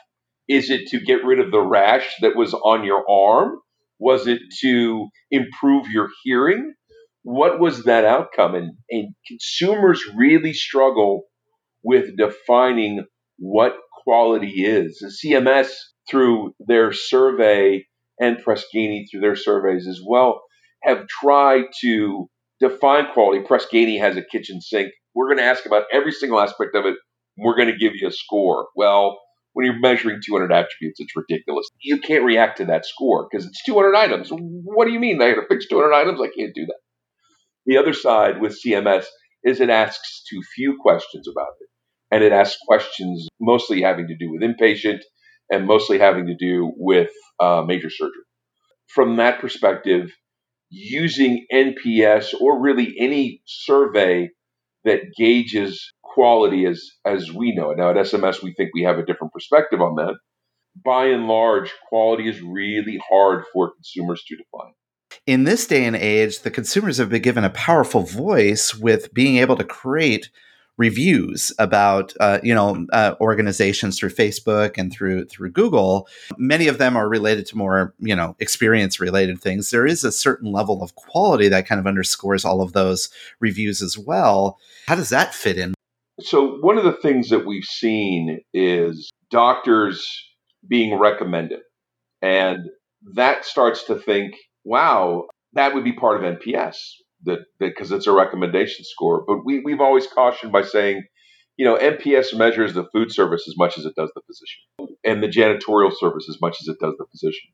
Is 0.46 0.68
it 0.68 0.88
to 0.88 1.00
get 1.00 1.24
rid 1.24 1.40
of 1.40 1.50
the 1.50 1.62
rash 1.62 2.12
that 2.20 2.36
was 2.36 2.52
on 2.52 2.84
your 2.84 3.02
arm? 3.10 3.60
Was 3.98 4.26
it 4.26 4.42
to 4.60 5.08
improve 5.30 5.86
your 5.88 6.10
hearing? 6.22 6.74
What 7.22 7.58
was 7.58 7.84
that 7.84 8.04
outcome? 8.04 8.54
And, 8.56 8.72
and 8.90 9.14
consumers 9.26 10.02
really 10.14 10.52
struggle 10.52 11.22
with 11.82 12.14
defining 12.18 13.06
what 13.42 13.74
quality 14.04 14.64
is. 14.64 15.02
CMS 15.22 15.68
through 16.08 16.54
their 16.60 16.92
survey 16.92 17.84
and 18.20 18.38
Press 18.38 18.64
Ganey 18.74 19.04
through 19.10 19.20
their 19.20 19.34
surveys 19.34 19.88
as 19.88 20.00
well 20.06 20.42
have 20.84 21.06
tried 21.08 21.64
to 21.80 22.28
define 22.60 23.12
quality. 23.12 23.44
Press 23.44 23.66
Ganey 23.72 23.98
has 23.98 24.16
a 24.16 24.22
kitchen 24.22 24.60
sink. 24.60 24.92
We're 25.14 25.26
going 25.26 25.38
to 25.38 25.44
ask 25.44 25.66
about 25.66 25.84
every 25.92 26.12
single 26.12 26.40
aspect 26.40 26.76
of 26.76 26.86
it. 26.86 26.94
We're 27.36 27.56
going 27.56 27.68
to 27.68 27.76
give 27.76 27.94
you 27.96 28.06
a 28.06 28.12
score. 28.12 28.68
Well, 28.76 29.18
when 29.54 29.66
you're 29.66 29.80
measuring 29.80 30.20
200 30.24 30.52
attributes, 30.52 31.00
it's 31.00 31.16
ridiculous. 31.16 31.68
You 31.80 31.98
can't 31.98 32.24
react 32.24 32.58
to 32.58 32.66
that 32.66 32.86
score 32.86 33.28
because 33.28 33.44
it's 33.44 33.64
200 33.64 33.94
items. 33.96 34.28
What 34.30 34.86
do 34.86 34.92
you 34.92 35.00
mean? 35.00 35.20
I 35.22 35.34
got 35.34 35.40
to 35.40 35.46
fix 35.48 35.66
200 35.66 35.92
items? 35.92 36.20
I 36.20 36.28
can't 36.28 36.54
do 36.54 36.64
that. 36.66 36.78
The 37.66 37.78
other 37.78 37.92
side 37.92 38.40
with 38.40 38.58
CMS 38.64 39.06
is 39.42 39.60
it 39.60 39.68
asks 39.68 40.22
too 40.30 40.42
few 40.54 40.78
questions 40.80 41.26
about 41.28 41.54
it. 41.60 41.68
And 42.12 42.22
it 42.22 42.30
asks 42.30 42.58
questions 42.68 43.26
mostly 43.40 43.82
having 43.82 44.06
to 44.08 44.16
do 44.16 44.30
with 44.30 44.42
inpatient 44.42 45.00
and 45.50 45.66
mostly 45.66 45.98
having 45.98 46.26
to 46.26 46.36
do 46.36 46.72
with 46.76 47.10
uh, 47.40 47.62
major 47.66 47.90
surgery. 47.90 48.22
From 48.86 49.16
that 49.16 49.40
perspective, 49.40 50.12
using 50.68 51.46
NPS 51.52 52.34
or 52.40 52.60
really 52.60 52.94
any 52.98 53.42
survey 53.46 54.30
that 54.84 55.00
gauges 55.16 55.92
quality 56.02 56.66
as 56.66 56.90
as 57.04 57.32
we 57.32 57.54
know 57.54 57.70
it. 57.70 57.78
Now 57.78 57.90
at 57.90 57.96
SMS 57.96 58.42
we 58.42 58.52
think 58.54 58.70
we 58.74 58.82
have 58.82 58.98
a 58.98 59.04
different 59.04 59.32
perspective 59.32 59.80
on 59.80 59.96
that. 59.96 60.14
By 60.84 61.06
and 61.06 61.28
large, 61.28 61.70
quality 61.88 62.28
is 62.28 62.40
really 62.40 63.00
hard 63.08 63.44
for 63.52 63.72
consumers 63.74 64.22
to 64.26 64.36
define. 64.36 64.72
In 65.26 65.44
this 65.44 65.66
day 65.66 65.84
and 65.84 65.94
age, 65.94 66.40
the 66.40 66.50
consumers 66.50 66.96
have 66.96 67.10
been 67.10 67.20
given 67.22 67.44
a 67.44 67.50
powerful 67.50 68.02
voice 68.02 68.74
with 68.74 69.12
being 69.12 69.36
able 69.36 69.56
to 69.56 69.64
create 69.64 70.30
reviews 70.78 71.52
about 71.58 72.14
uh, 72.20 72.38
you 72.42 72.54
know 72.54 72.86
uh, 72.92 73.14
organizations 73.20 73.98
through 73.98 74.10
Facebook 74.10 74.78
and 74.78 74.92
through 74.92 75.26
through 75.26 75.50
Google. 75.50 76.08
Many 76.38 76.68
of 76.68 76.78
them 76.78 76.96
are 76.96 77.08
related 77.08 77.46
to 77.46 77.56
more 77.56 77.94
you 77.98 78.16
know 78.16 78.36
experience 78.38 79.00
related 79.00 79.40
things. 79.40 79.70
There 79.70 79.86
is 79.86 80.04
a 80.04 80.12
certain 80.12 80.50
level 80.50 80.82
of 80.82 80.94
quality 80.94 81.48
that 81.48 81.66
kind 81.66 81.78
of 81.78 81.86
underscores 81.86 82.44
all 82.44 82.60
of 82.60 82.72
those 82.72 83.10
reviews 83.40 83.82
as 83.82 83.98
well. 83.98 84.58
How 84.86 84.94
does 84.94 85.10
that 85.10 85.34
fit 85.34 85.58
in? 85.58 85.74
So 86.20 86.58
one 86.60 86.78
of 86.78 86.84
the 86.84 86.92
things 86.92 87.30
that 87.30 87.46
we've 87.46 87.64
seen 87.64 88.40
is 88.52 89.10
doctors 89.30 90.06
being 90.66 90.98
recommended, 90.98 91.60
and 92.20 92.68
that 93.14 93.44
starts 93.44 93.84
to 93.84 93.96
think, 93.96 94.34
wow, 94.64 95.26
that 95.54 95.74
would 95.74 95.84
be 95.84 95.92
part 95.92 96.22
of 96.22 96.38
NPS 96.38 96.76
that 97.24 97.40
because 97.58 97.92
it's 97.92 98.06
a 98.06 98.12
recommendation 98.12 98.84
score. 98.84 99.24
But 99.26 99.44
we, 99.44 99.60
we've 99.60 99.80
always 99.80 100.06
cautioned 100.06 100.52
by 100.52 100.62
saying, 100.62 101.04
you 101.56 101.64
know, 101.64 101.76
NPS 101.76 102.36
measures 102.36 102.74
the 102.74 102.88
food 102.92 103.12
service 103.12 103.44
as 103.48 103.54
much 103.56 103.78
as 103.78 103.84
it 103.84 103.94
does 103.94 104.10
the 104.14 104.22
physician, 104.26 104.96
and 105.04 105.22
the 105.22 105.28
janitorial 105.28 105.92
service 105.96 106.26
as 106.28 106.40
much 106.40 106.56
as 106.60 106.68
it 106.68 106.78
does 106.80 106.94
the 106.98 107.06
physician, 107.10 107.50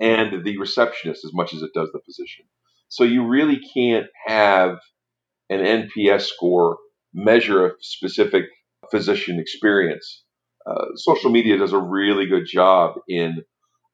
and 0.00 0.44
the 0.44 0.58
receptionist 0.58 1.24
as 1.24 1.32
much 1.34 1.54
as 1.54 1.62
it 1.62 1.70
does 1.74 1.90
the 1.92 2.00
physician. 2.04 2.46
So 2.88 3.04
you 3.04 3.26
really 3.26 3.60
can't 3.74 4.06
have 4.26 4.78
an 5.50 5.60
NPS 5.60 6.22
score 6.22 6.78
measure 7.14 7.66
a 7.66 7.72
specific 7.80 8.44
physician 8.90 9.38
experience. 9.38 10.24
Uh, 10.66 10.94
social 10.94 11.30
media 11.30 11.58
does 11.58 11.72
a 11.72 11.78
really 11.78 12.26
good 12.26 12.46
job 12.46 12.94
in 13.08 13.42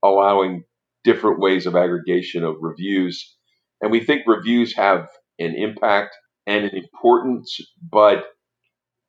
allowing 0.03 0.65
different 1.05 1.41
ways 1.41 1.67
of 1.67 1.75
aggregation 1.75 2.45
of 2.45 2.57
reviews 2.61 3.38
and 3.81 3.91
we 3.91 4.01
think 4.01 4.23
reviews 4.27 4.75
have 4.77 5.09
an 5.39 5.55
impact 5.55 6.17
and 6.47 6.65
an 6.65 6.77
importance, 6.77 7.59
but 7.81 8.25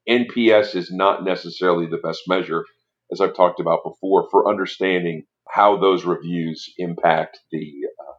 NPS 0.08 0.76
is 0.76 0.92
not 0.92 1.24
necessarily 1.24 1.88
the 1.88 1.98
best 1.98 2.22
measure, 2.28 2.66
as 3.12 3.22
I've 3.22 3.36
talked 3.36 3.60
about 3.60 3.84
before, 3.84 4.28
for 4.30 4.50
understanding 4.50 5.24
how 5.48 5.78
those 5.78 6.06
reviews 6.06 6.72
impact 6.78 7.40
the 7.52 7.72
uh, 8.00 8.14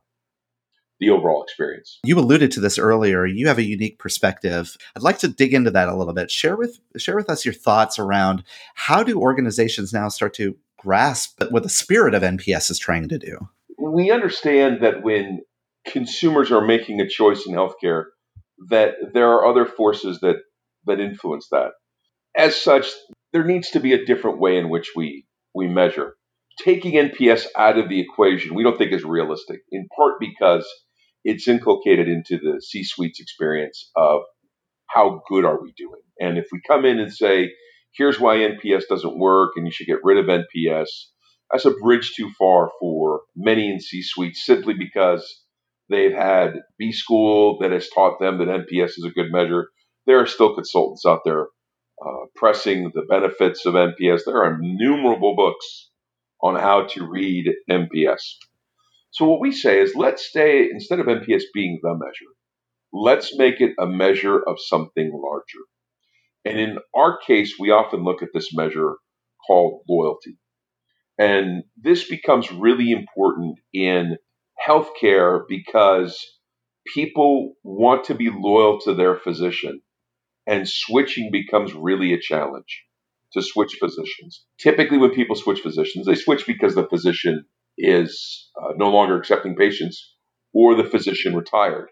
the 0.99 1.11
overall 1.11 1.43
experience. 1.43 1.99
You 2.05 2.19
alluded 2.19 2.53
to 2.53 2.61
this 2.61 2.79
earlier. 2.79 3.25
You 3.25 3.49
have 3.49 3.59
a 3.59 3.65
unique 3.65 3.99
perspective. 3.99 4.77
I'd 4.95 5.03
like 5.03 5.19
to 5.21 5.29
dig 5.29 5.55
into 5.55 5.71
that 5.71 5.89
a 5.89 5.97
little 5.97 6.13
bit. 6.13 6.31
Share 6.31 6.57
with 6.57 6.81
share 6.97 7.17
with 7.17 7.31
us 7.31 7.45
your 7.45 7.55
thoughts 7.55 7.99
around 7.99 8.45
how 8.75 9.03
do 9.03 9.21
organizations 9.21 9.93
now 9.93 10.09
start 10.09 10.35
to 10.35 10.57
grasp 10.79 11.43
what 11.51 11.63
the 11.63 11.69
spirit 11.69 12.15
of 12.15 12.23
NPS 12.23 12.71
is 12.71 12.79
trying 12.79 13.09
to 13.09 13.19
do. 13.19 13.49
We 13.79 14.11
understand 14.11 14.83
that 14.83 15.03
when 15.03 15.41
consumers 15.87 16.51
are 16.51 16.65
making 16.65 17.01
a 17.01 17.09
choice 17.09 17.47
in 17.47 17.55
healthcare, 17.55 18.05
that 18.69 18.95
there 19.13 19.31
are 19.31 19.47
other 19.47 19.67
forces 19.67 20.21
that 20.21 20.37
that 20.87 21.01
influence 21.01 21.49
that. 21.51 21.73
As 22.37 22.57
such, 22.57 22.87
there 23.33 23.45
needs 23.45 23.71
to 23.71 23.81
be 23.81 23.93
a 23.93 24.05
different 24.05 24.39
way 24.39 24.57
in 24.57 24.69
which 24.69 24.91
we 24.95 25.27
we 25.55 25.67
measure. 25.67 26.15
Taking 26.59 26.93
NPS 26.93 27.47
out 27.57 27.79
of 27.79 27.89
the 27.89 28.01
equation, 28.01 28.55
we 28.55 28.63
don't 28.63 28.77
think 28.77 28.93
is 28.93 29.05
realistic. 29.05 29.61
In 29.71 29.89
part 29.97 30.15
because 30.21 30.67
it's 31.25 31.49
inculcated 31.49 32.09
into 32.09 32.39
the 32.39 32.61
C-suite's 32.61 33.21
experience 33.21 33.91
of 33.97 34.23
how 34.87 35.23
good 35.29 35.45
are 35.45 35.61
we 35.61 35.73
doing. 35.77 36.01
And 36.19 36.39
if 36.39 36.47
we 36.53 36.61
come 36.67 36.85
in 36.85 36.99
and 36.99 37.13
say, 37.13 37.51
here's 37.93 38.19
why 38.19 38.37
NPS 38.37 38.85
doesn't 38.89 39.19
work 39.19 39.53
and 39.57 39.67
you 39.67 39.73
should 39.73 39.87
get 39.87 39.99
rid 40.03 40.19
of 40.19 40.27
NPS, 40.27 40.89
that's 41.51 41.65
a 41.65 41.73
bridge 41.83 42.15
too 42.17 42.31
far 42.39 42.71
for 42.81 43.23
many 43.37 43.71
in 43.71 43.81
C-suite 43.81 44.37
simply 44.37 44.75
because 44.75 45.43
they've 45.91 46.15
had 46.15 46.55
B 46.79 46.93
school 46.93 47.59
that 47.61 47.73
has 47.73 47.89
taught 47.91 48.21
them 48.21 48.39
that 48.39 48.49
NPS 48.49 48.91
is 48.97 49.05
a 49.07 49.11
good 49.11 49.31
measure. 49.31 49.69
There 50.07 50.21
are 50.21 50.27
still 50.27 50.55
consultants 50.55 51.05
out 51.07 51.21
there 51.25 51.49
uh, 52.05 52.27
pressing 52.35 52.91
the 52.95 53.03
benefits 53.09 53.67
of 53.67 53.75
NPS. 53.75 54.23
There 54.25 54.43
are 54.43 54.55
innumerable 54.55 55.37
books 55.37 55.91
on 56.43 56.57
how 56.57 56.87
to 56.93 57.07
read 57.07 57.53
NPS. 57.71 58.23
So 59.11 59.27
what 59.27 59.41
we 59.41 59.53
say 59.53 59.81
is 59.81 59.95
let's 59.95 60.25
stay, 60.25 60.69
instead 60.71 61.01
of 61.01 61.07
NPS 61.07 61.43
being 61.53 61.81
the 61.83 61.93
measure, 61.95 62.33
let's 62.93 63.37
make 63.37 63.61
it 63.61 63.73
a 63.79 63.87
measure 63.87 64.39
of 64.39 64.57
something 64.59 65.11
larger. 65.13 65.65
And 66.45 66.59
in 66.59 66.79
our 66.95 67.19
case, 67.19 67.57
we 67.59 67.71
often 67.71 68.03
look 68.03 68.23
at 68.23 68.31
this 68.33 68.55
measure 68.55 68.95
called 69.47 69.83
loyalty. 69.89 70.39
And 71.19 71.65
this 71.77 72.09
becomes 72.09 72.51
really 72.51 72.93
important 72.93 73.59
in 73.75 74.17
healthcare 74.67 75.43
because 75.49 76.19
people 76.87 77.55
want 77.63 78.05
to 78.05 78.15
be 78.15 78.31
loyal 78.31 78.81
to 78.81 78.95
their 78.95 79.17
physician, 79.17 79.81
and 80.47 80.69
switching 80.69 81.31
becomes 81.31 81.75
really 81.75 82.13
a 82.13 82.21
challenge 82.21 82.85
to 83.33 83.43
switch 83.43 83.77
physicians. 83.81 84.45
Typically, 84.59 84.99
when 84.99 85.11
people 85.11 85.37
switch 85.37 85.61
physicians, 85.61 86.07
they 86.07 86.15
switch 86.15 86.47
because 86.47 86.75
the 86.75 86.89
physician 86.89 87.45
is 87.79 88.51
uh, 88.61 88.73
no 88.77 88.91
longer 88.91 89.17
accepting 89.17 89.55
patients 89.57 90.15
or 90.53 90.75
the 90.75 90.85
physician 90.85 91.37
retired. 91.37 91.89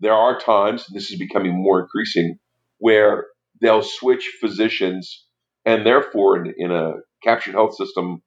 There 0.00 0.12
are 0.12 0.38
times, 0.38 0.84
and 0.88 0.96
this 0.96 1.10
is 1.10 1.18
becoming 1.18 1.54
more 1.54 1.80
increasing, 1.80 2.38
where 2.78 3.26
they'll 3.60 3.82
switch 3.82 4.32
physicians 4.40 5.24
and 5.64 5.86
therefore 5.86 6.44
in, 6.44 6.54
in 6.58 6.70
a 6.70 6.94
captured 7.22 7.54
health 7.54 7.76
system 7.76 8.22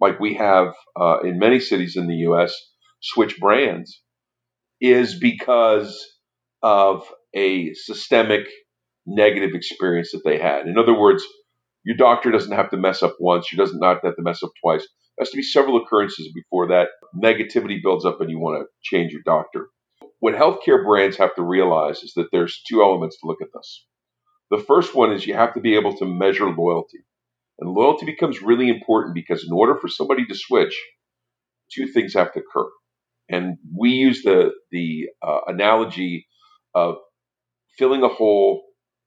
like 0.00 0.18
we 0.18 0.34
have 0.34 0.72
uh, 0.98 1.18
in 1.20 1.38
many 1.38 1.60
cities 1.60 1.96
in 1.96 2.08
the 2.08 2.16
US, 2.30 2.54
switch 3.00 3.38
brands 3.38 4.02
is 4.80 5.18
because 5.18 5.98
of 6.62 7.04
a 7.34 7.72
systemic 7.74 8.46
negative 9.06 9.50
experience 9.54 10.12
that 10.12 10.22
they 10.24 10.38
had. 10.38 10.66
In 10.66 10.78
other 10.78 10.98
words, 10.98 11.24
your 11.84 11.96
doctor 11.96 12.30
doesn't 12.30 12.52
have 12.52 12.70
to 12.70 12.76
mess 12.76 13.02
up 13.02 13.16
once, 13.20 13.46
she 13.46 13.56
doesn't 13.56 13.80
not 13.80 14.04
have 14.04 14.16
to 14.16 14.22
mess 14.22 14.42
up 14.42 14.50
twice 14.62 14.82
There 14.82 15.22
has 15.22 15.30
to 15.30 15.36
be 15.36 15.42
several 15.42 15.78
occurrences 15.78 16.30
before 16.34 16.68
that 16.68 16.88
negativity 17.16 17.82
builds 17.82 18.04
up 18.04 18.20
and 18.20 18.30
you 18.30 18.38
want 18.38 18.62
to 18.62 18.68
change 18.82 19.12
your 19.12 19.22
doctor. 19.24 19.68
What 20.20 20.34
healthcare 20.34 20.84
brands 20.84 21.16
have 21.16 21.34
to 21.36 21.42
realize 21.42 22.02
is 22.02 22.12
that 22.16 22.28
there's 22.30 22.62
two 22.68 22.82
elements 22.82 23.18
to 23.20 23.26
look 23.26 23.40
at 23.40 23.48
this. 23.54 23.86
The 24.50 24.62
first 24.62 24.94
one 24.94 25.12
is 25.12 25.26
you 25.26 25.34
have 25.34 25.54
to 25.54 25.60
be 25.60 25.76
able 25.76 25.96
to 25.96 26.04
measure 26.04 26.50
loyalty. 26.50 26.98
And 27.58 27.70
loyalty 27.70 28.04
becomes 28.04 28.42
really 28.42 28.68
important 28.68 29.14
because 29.14 29.44
in 29.44 29.52
order 29.52 29.76
for 29.76 29.88
somebody 29.88 30.26
to 30.26 30.34
switch, 30.34 30.78
two 31.72 31.86
things 31.86 32.14
have 32.14 32.32
to 32.32 32.40
occur. 32.40 32.68
And 33.30 33.58
we 33.76 33.90
use 33.90 34.22
the, 34.22 34.50
the 34.72 35.08
uh, 35.22 35.40
analogy 35.46 36.26
of 36.74 36.96
filling 37.78 38.02
a 38.02 38.08
hole 38.08 38.64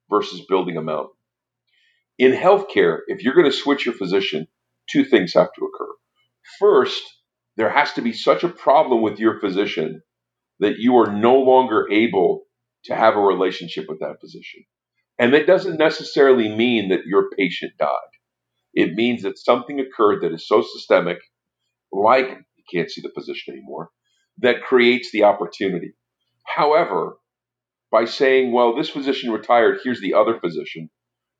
versus 0.10 0.46
building 0.48 0.78
a 0.78 0.82
mountain. 0.82 1.12
In 2.18 2.32
healthcare, 2.32 3.00
if 3.08 3.24
you're 3.24 3.34
going 3.34 3.52
to 3.52 3.58
switch 3.58 3.86
your 3.86 3.96
physician, 3.96 4.48
two 4.90 5.04
things 5.04 5.34
have 5.34 5.50
to 5.54 5.66
occur. 5.66 5.92
First, 6.60 7.02
there 7.58 7.70
has 7.70 7.94
to 7.94 8.02
be 8.02 8.14
such 8.14 8.44
a 8.44 8.50
problem 8.50 9.02
with 9.02 9.20
your 9.20 9.40
physician 9.40 10.02
that 10.60 10.78
you 10.78 10.96
are 10.98 11.12
no 11.12 11.36
longer 11.36 11.88
able 11.92 12.44
to 12.86 12.96
have 12.96 13.16
a 13.16 13.20
relationship 13.20 13.86
with 13.90 14.00
that 14.00 14.20
physician. 14.22 14.64
And 15.20 15.34
that 15.34 15.48
doesn't 15.48 15.78
necessarily 15.78 16.50
mean 16.50 16.90
that 16.90 17.06
your 17.06 17.30
patient 17.38 17.74
died. 17.78 17.90
It 18.74 18.94
means 18.94 19.24
that 19.24 19.38
something 19.38 19.80
occurred 19.80 20.22
that 20.22 20.34
is 20.34 20.48
so 20.48 20.64
systemic, 20.64 21.20
like 21.92 22.30
you 22.56 22.64
can't 22.72 22.90
see 22.90 23.02
the 23.02 23.12
physician 23.14 23.54
anymore, 23.54 23.90
that 24.40 24.64
creates 24.64 25.12
the 25.12 25.24
opportunity. 25.24 25.94
However, 26.46 27.18
by 27.92 28.06
saying, 28.06 28.52
well, 28.52 28.76
this 28.76 28.90
physician 28.90 29.32
retired, 29.32 29.80
here's 29.84 30.02
the 30.02 30.16
other 30.16 30.40
physician, 30.40 30.90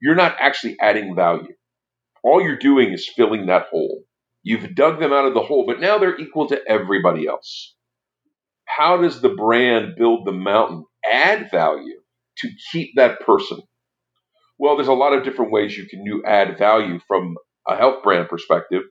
you're 0.02 0.16
not 0.16 0.36
actually 0.40 0.78
adding 0.80 1.16
value. 1.16 1.54
All 2.24 2.42
you're 2.42 2.58
doing 2.58 2.94
is 2.94 3.10
filling 3.10 3.48
that 3.48 3.68
hole. 3.72 4.04
You've 4.44 4.76
dug 4.76 5.00
them 5.00 5.14
out 5.14 5.26
of 5.26 5.34
the 5.34 5.42
hole, 5.42 5.66
but 5.66 5.80
now 5.80 5.98
they're 5.98 6.20
equal 6.20 6.48
to 6.50 6.62
everybody 6.68 7.28
else. 7.28 7.76
How 8.66 8.98
does 8.98 9.22
the 9.22 9.30
brand 9.30 9.96
build 9.98 10.26
the 10.26 10.32
mountain, 10.32 10.86
add 11.10 11.50
value 11.52 12.00
to 12.40 12.50
keep 12.72 12.92
that 12.96 13.22
person? 13.22 13.60
Well, 14.60 14.76
there's 14.76 14.88
a 14.88 14.94
lot 14.94 15.14
of 15.14 15.24
different 15.24 15.52
ways 15.52 15.78
you 15.78 15.88
can 15.88 16.06
add 16.26 16.58
value 16.58 17.00
from 17.08 17.36
a 17.68 17.76
health 17.76 18.04
brand 18.04 18.30
perspective. 18.30 18.84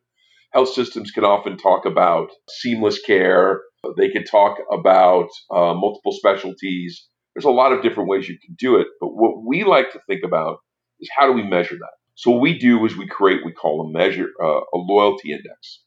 Health 0.53 0.73
systems 0.75 1.11
can 1.11 1.25
often 1.25 1.57
talk 1.57 1.87
about 1.87 2.29
seamless 2.49 3.01
care. 3.01 3.63
They 3.97 4.11
can 4.11 4.25
talk 4.25 4.59
about 4.71 5.29
uh, 5.51 5.75
multiple 5.75 6.13
specialties. 6.13 7.09
There's 7.35 7.47
a 7.47 7.51
lot 7.51 7.73
of 7.73 7.83
different 7.83 8.11
ways 8.11 8.29
you 8.29 8.39
can 8.45 8.55
do 8.59 8.77
it. 8.77 8.87
But 9.01 9.09
what 9.09 9.45
we 9.47 9.65
like 9.65 9.93
to 9.93 10.01
think 10.07 10.23
about 10.25 10.59
is 11.01 11.09
how 11.17 11.27
do 11.27 11.33
we 11.33 11.43
measure 11.43 11.77
that? 11.77 11.93
So 12.15 12.33
what 12.33 12.43
we 12.43 12.59
do 12.59 12.85
is 12.85 12.97
we 12.97 13.07
create 13.07 13.41
we 13.45 13.53
call 13.53 13.81
a 13.81 13.99
measure 13.99 14.29
uh, 14.43 14.61
a 14.61 14.77
loyalty 14.77 15.33
index, 15.33 15.83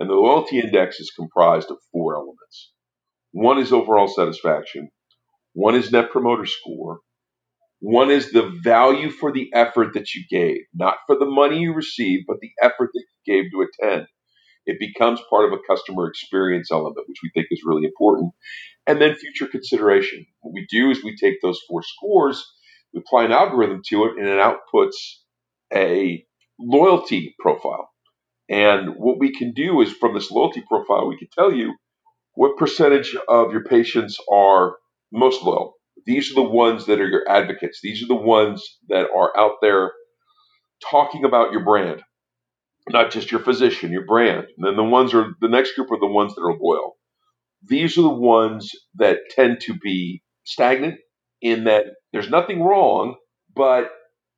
and 0.00 0.10
the 0.10 0.14
loyalty 0.14 0.58
index 0.58 0.98
is 0.98 1.12
comprised 1.14 1.70
of 1.70 1.78
four 1.92 2.16
elements. 2.16 2.72
One 3.32 3.58
is 3.58 3.72
overall 3.72 4.08
satisfaction. 4.08 4.90
One 5.52 5.76
is 5.76 5.92
net 5.92 6.10
promoter 6.10 6.46
score. 6.46 7.00
One 7.80 8.10
is 8.10 8.32
the 8.32 8.50
value 8.62 9.10
for 9.10 9.32
the 9.32 9.50
effort 9.54 9.94
that 9.94 10.14
you 10.14 10.24
gave, 10.28 10.58
not 10.74 10.96
for 11.06 11.16
the 11.18 11.26
money 11.26 11.60
you 11.60 11.72
received, 11.72 12.24
but 12.26 12.38
the 12.40 12.50
effort 12.60 12.90
that 12.92 13.04
gave 13.26 13.44
to 13.50 13.66
attend. 13.66 14.06
It 14.66 14.78
becomes 14.78 15.20
part 15.30 15.46
of 15.46 15.52
a 15.52 15.62
customer 15.66 16.06
experience 16.08 16.70
element, 16.70 17.08
which 17.08 17.20
we 17.22 17.30
think 17.34 17.48
is 17.50 17.62
really 17.64 17.86
important. 17.86 18.32
And 18.86 19.00
then 19.00 19.14
future 19.14 19.46
consideration. 19.46 20.26
What 20.40 20.54
we 20.54 20.66
do 20.70 20.90
is 20.90 21.02
we 21.02 21.16
take 21.16 21.40
those 21.42 21.60
four 21.68 21.82
scores, 21.82 22.44
we 22.92 23.00
apply 23.00 23.24
an 23.24 23.32
algorithm 23.32 23.82
to 23.88 24.04
it, 24.04 24.18
and 24.18 24.28
it 24.28 24.38
outputs 24.38 24.96
a 25.72 26.24
loyalty 26.58 27.34
profile. 27.38 27.90
And 28.48 28.96
what 28.96 29.18
we 29.18 29.32
can 29.32 29.52
do 29.52 29.80
is 29.80 29.92
from 29.92 30.14
this 30.14 30.30
loyalty 30.30 30.62
profile, 30.68 31.06
we 31.06 31.16
can 31.16 31.28
tell 31.36 31.52
you 31.52 31.74
what 32.34 32.56
percentage 32.56 33.16
of 33.28 33.52
your 33.52 33.64
patients 33.64 34.18
are 34.30 34.76
most 35.12 35.42
loyal. 35.42 35.74
These 36.06 36.32
are 36.32 36.34
the 36.34 36.42
ones 36.48 36.86
that 36.86 37.00
are 37.00 37.08
your 37.08 37.28
advocates. 37.28 37.80
These 37.82 38.02
are 38.02 38.08
the 38.08 38.14
ones 38.14 38.78
that 38.88 39.08
are 39.14 39.36
out 39.36 39.56
there 39.62 39.92
talking 40.90 41.24
about 41.24 41.52
your 41.52 41.64
brand, 41.64 42.02
not 42.88 43.10
just 43.10 43.30
your 43.30 43.40
physician, 43.40 43.92
your 43.92 44.06
brand. 44.06 44.46
And 44.56 44.66
then 44.66 44.76
the 44.76 44.84
ones 44.84 45.14
are 45.14 45.28
the 45.40 45.48
next 45.48 45.74
group 45.74 45.90
are 45.90 46.00
the 46.00 46.06
ones 46.06 46.34
that 46.34 46.42
are 46.42 46.56
loyal. 46.58 46.96
These 47.62 47.98
are 47.98 48.02
the 48.02 48.08
ones 48.08 48.70
that 48.94 49.18
tend 49.30 49.60
to 49.62 49.74
be 49.74 50.22
stagnant 50.44 50.98
in 51.42 51.64
that 51.64 51.84
there's 52.12 52.30
nothing 52.30 52.62
wrong, 52.62 53.16
but 53.54 53.90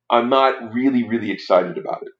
I'm 0.09 0.29
not 0.29 0.73
really, 0.73 1.07
really 1.07 1.31
excited 1.31 1.77
about 1.77 2.01
it. 2.03 2.11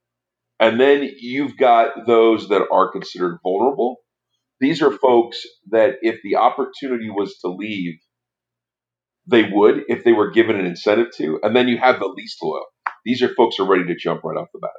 And 0.60 0.80
then 0.80 1.10
you've 1.20 1.58
got 1.58 2.08
those 2.08 2.48
that 2.50 2.66
are 2.72 2.92
considered 2.92 3.40
vulnerable. 3.44 3.98
These 4.60 4.82
are 4.82 4.92
folks 4.92 5.44
that 5.72 5.96
if 6.02 6.22
the 6.24 6.38
opportunity 6.38 7.10
was 7.10 7.38
to 7.40 7.50
leave, 7.50 7.96
they 9.28 9.44
would 9.44 9.84
if 9.88 10.04
they 10.04 10.14
were 10.14 10.32
given 10.32 10.60
an 10.60 10.66
incentive 10.66 11.08
to. 11.18 11.40
And 11.44 11.56
then 11.56 11.68
you 11.68 11.78
have 11.80 12.00
the 12.00 12.06
least 12.06 12.38
loyal. 12.42 12.66
These 13.06 13.22
are 13.22 13.34
folks 13.36 13.58
who 13.58 13.66
are 13.66 13.70
ready 13.70 13.86
to 13.88 13.96
jump 13.96 14.24
right 14.24 14.38
off 14.38 14.48
the 14.54 14.60
bat. 14.60 14.72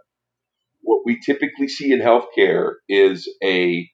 What 0.85 1.03
we 1.05 1.18
typically 1.20 1.68
see 1.68 1.93
in 1.93 2.01
healthcare 2.01 2.74
is 2.89 3.28
a 3.43 3.89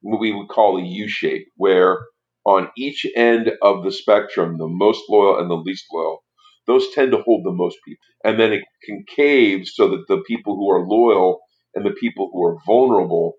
what 0.00 0.20
we 0.20 0.32
would 0.32 0.48
call 0.48 0.78
a 0.78 0.84
U 0.84 1.08
shape, 1.08 1.46
where 1.56 1.98
on 2.44 2.68
each 2.76 3.06
end 3.16 3.52
of 3.62 3.84
the 3.84 3.92
spectrum, 3.92 4.58
the 4.58 4.68
most 4.68 5.04
loyal 5.08 5.38
and 5.38 5.50
the 5.50 5.54
least 5.54 5.84
loyal 5.92 6.24
those 6.66 6.90
tend 6.94 7.12
to 7.12 7.22
hold 7.22 7.44
the 7.44 7.52
most 7.52 7.76
people. 7.86 8.00
And 8.24 8.38
then 8.38 8.52
it 8.52 8.64
concaves 8.88 9.68
so 9.74 9.90
that 9.90 10.04
the 10.08 10.22
people 10.26 10.56
who 10.56 10.70
are 10.70 10.86
loyal 10.86 11.40
and 11.74 11.84
the 11.84 11.94
people 12.00 12.30
who 12.32 12.44
are 12.44 12.58
vulnerable, 12.66 13.34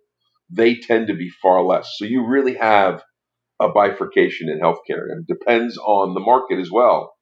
they 0.49 0.75
tend 0.75 1.07
to 1.07 1.15
be 1.15 1.29
far 1.41 1.63
less. 1.63 1.93
So 1.97 2.05
you 2.05 2.25
really 2.27 2.55
have 2.55 3.03
a 3.59 3.69
bifurcation 3.69 4.49
in 4.49 4.59
healthcare 4.59 5.09
and 5.09 5.25
it 5.27 5.33
depends 5.33 5.77
on 5.77 6.13
the 6.13 6.19
market 6.19 6.59
as 6.59 6.69
well. 6.71 7.13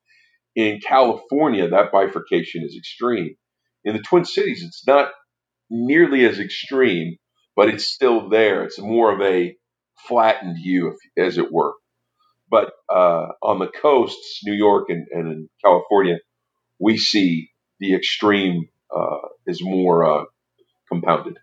In 0.56 0.80
California, 0.86 1.70
that 1.70 1.92
bifurcation 1.92 2.64
is 2.64 2.76
extreme. 2.78 3.36
In 3.86 3.94
the 3.94 4.02
Twin 4.02 4.26
Cities, 4.26 4.64
it's 4.64 4.86
not 4.86 5.12
nearly 5.74 6.24
as 6.26 6.40
extreme, 6.40 7.18
but 7.56 7.68
it's 7.68 7.88
still 7.88 8.30
there. 8.30 8.64
It's 8.64 8.80
more 8.80 9.12
of 9.12 9.22
a 9.22 9.58
flattened 10.08 10.58
view, 10.58 10.96
as 11.18 11.38
it 11.38 11.52
were. 11.52 11.74
But 12.50 12.72
uh, 12.90 13.30
on 13.42 13.58
the 13.58 13.68
coasts, 13.68 14.42
New 14.46 14.54
York 14.54 14.90
and, 14.90 15.08
and 15.12 15.32
in 15.32 15.50
California, 15.66 16.18
we 16.80 16.98
see 16.98 17.50
the 17.80 17.96
extreme 17.96 18.70
uh, 18.96 19.28
is 19.48 19.62
more 19.64 20.06
uh, 20.06 20.26
compounded. 20.88 21.38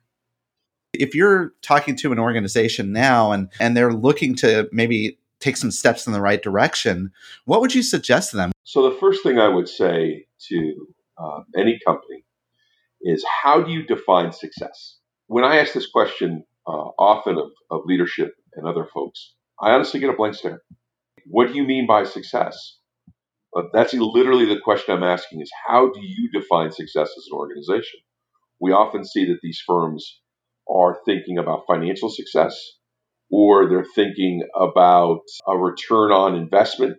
If 0.92 1.14
you're 1.14 1.52
talking 1.62 1.96
to 1.96 2.12
an 2.12 2.18
organization 2.20 2.92
now 2.92 3.32
and, 3.32 3.48
and 3.58 3.76
they're 3.76 3.92
looking 3.92 4.36
to 4.36 4.68
maybe 4.70 5.18
take 5.40 5.56
some 5.56 5.72
steps 5.72 6.06
in 6.06 6.12
the 6.12 6.20
right 6.20 6.42
direction, 6.42 7.10
what 7.46 7.60
would 7.60 7.74
you 7.74 7.82
suggest 7.82 8.30
to 8.30 8.36
them? 8.36 8.52
So, 8.62 8.88
the 8.88 8.96
first 8.98 9.22
thing 9.24 9.38
I 9.38 9.48
would 9.48 9.68
say 9.68 10.26
to 10.48 10.86
uh, 11.18 11.40
any 11.56 11.80
company 11.84 12.24
is 13.02 13.24
how 13.42 13.62
do 13.62 13.70
you 13.70 13.84
define 13.84 14.32
success? 14.32 14.98
When 15.26 15.44
I 15.44 15.58
ask 15.58 15.72
this 15.72 15.90
question 15.90 16.44
uh, 16.66 16.90
often 16.98 17.38
of, 17.38 17.50
of 17.70 17.82
leadership 17.86 18.34
and 18.54 18.66
other 18.66 18.86
folks, 18.92 19.34
I 19.60 19.72
honestly 19.72 20.00
get 20.00 20.10
a 20.10 20.16
blank 20.16 20.34
stare. 20.34 20.62
What 21.26 21.48
do 21.48 21.54
you 21.54 21.64
mean 21.64 21.86
by 21.86 22.04
success? 22.04 22.78
That's 23.72 23.92
literally 23.92 24.46
the 24.46 24.60
question 24.60 24.94
I'm 24.94 25.02
asking 25.02 25.40
is 25.40 25.50
how 25.66 25.90
do 25.92 26.00
you 26.00 26.30
define 26.32 26.70
success 26.70 27.08
as 27.16 27.26
an 27.30 27.36
organization? 27.36 28.00
We 28.60 28.72
often 28.72 29.04
see 29.04 29.26
that 29.26 29.40
these 29.42 29.62
firms 29.66 30.20
are 30.68 30.98
thinking 31.04 31.38
about 31.38 31.64
financial 31.66 32.10
success 32.10 32.56
or 33.30 33.68
they're 33.68 33.86
thinking 33.94 34.42
about 34.58 35.22
a 35.46 35.56
return 35.56 36.12
on 36.12 36.34
investment, 36.34 36.96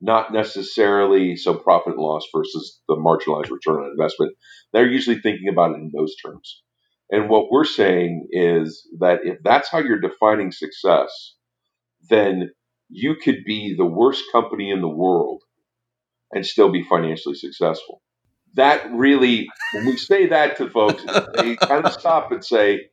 not 0.00 0.32
necessarily 0.32 1.36
some 1.36 1.62
profit 1.62 1.94
and 1.94 2.02
loss 2.02 2.26
versus 2.34 2.80
the 2.88 2.96
marginalized 2.96 3.50
return 3.50 3.82
on 3.82 3.90
investment. 3.90 4.34
They're 4.72 4.90
usually 4.90 5.20
thinking 5.20 5.48
about 5.48 5.72
it 5.72 5.80
in 5.80 5.90
those 5.94 6.14
terms. 6.16 6.62
And 7.10 7.28
what 7.28 7.50
we're 7.50 7.64
saying 7.64 8.28
is 8.30 8.88
that 9.00 9.20
if 9.24 9.38
that's 9.42 9.68
how 9.68 9.78
you're 9.78 10.00
defining 10.00 10.52
success, 10.52 11.34
then 12.08 12.50
you 12.88 13.16
could 13.16 13.44
be 13.44 13.74
the 13.76 13.84
worst 13.84 14.24
company 14.32 14.70
in 14.70 14.80
the 14.80 14.88
world 14.88 15.42
and 16.32 16.46
still 16.46 16.70
be 16.70 16.84
financially 16.88 17.34
successful. 17.34 18.00
That 18.54 18.90
really, 18.92 19.48
when 19.74 19.86
we 19.86 19.96
say 19.96 20.28
that 20.28 20.56
to 20.56 20.70
folks, 20.70 21.04
they 21.34 21.56
kind 21.60 21.84
of 21.84 21.92
stop 21.92 22.32
and 22.32 22.44
say, 22.44 22.90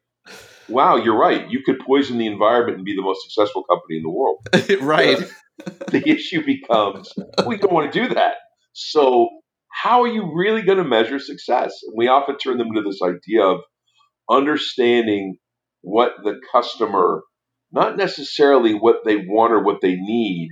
wow, 0.68 0.98
you're 0.98 1.18
right. 1.18 1.50
You 1.50 1.62
could 1.64 1.80
poison 1.80 2.18
the 2.18 2.28
environment 2.28 2.78
and 2.78 2.86
be 2.86 2.96
the 2.96 3.02
most 3.02 3.24
successful 3.24 3.64
company 3.64 3.98
in 3.98 4.04
the 4.04 4.10
world. 4.10 4.48
right. 4.82 5.18
the 5.92 6.04
issue 6.06 6.46
becomes 6.46 7.12
we 7.46 7.58
don't 7.58 7.74
want 7.74 7.92
to 7.92 8.08
do 8.08 8.14
that. 8.14 8.36
So, 8.74 9.30
how 9.84 10.04
are 10.04 10.08
you 10.08 10.32
really 10.36 10.62
going 10.62 10.78
to 10.78 10.84
measure 10.84 11.20
success? 11.20 11.74
And 11.84 11.96
we 11.98 12.08
often 12.08 12.38
turn 12.38 12.58
them 12.58 12.68
into 12.68 12.84
this 12.84 13.02
idea 13.02 13.44
of 13.44 13.62
understanding 14.30 15.38
what 15.82 16.14
the 16.24 16.40
customer 16.52 17.24
not 17.72 17.98
necessarily 17.98 18.74
what 18.74 19.04
they 19.06 19.18
want 19.18 19.54
or 19.54 19.62
what 19.62 19.82
they 19.82 19.96
need, 19.96 20.50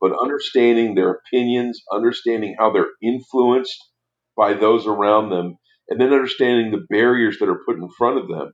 but 0.00 0.12
understanding 0.20 0.94
their 0.94 1.12
opinions, 1.12 1.80
understanding 1.92 2.56
how 2.58 2.72
they're 2.72 2.90
influenced 3.02 3.78
by 4.36 4.52
those 4.52 4.86
around 4.86 5.30
them, 5.30 5.56
and 5.88 6.00
then 6.00 6.12
understanding 6.12 6.70
the 6.70 6.84
barriers 6.90 7.38
that 7.38 7.48
are 7.48 7.62
put 7.66 7.76
in 7.76 7.88
front 7.96 8.18
of 8.18 8.28
them. 8.28 8.52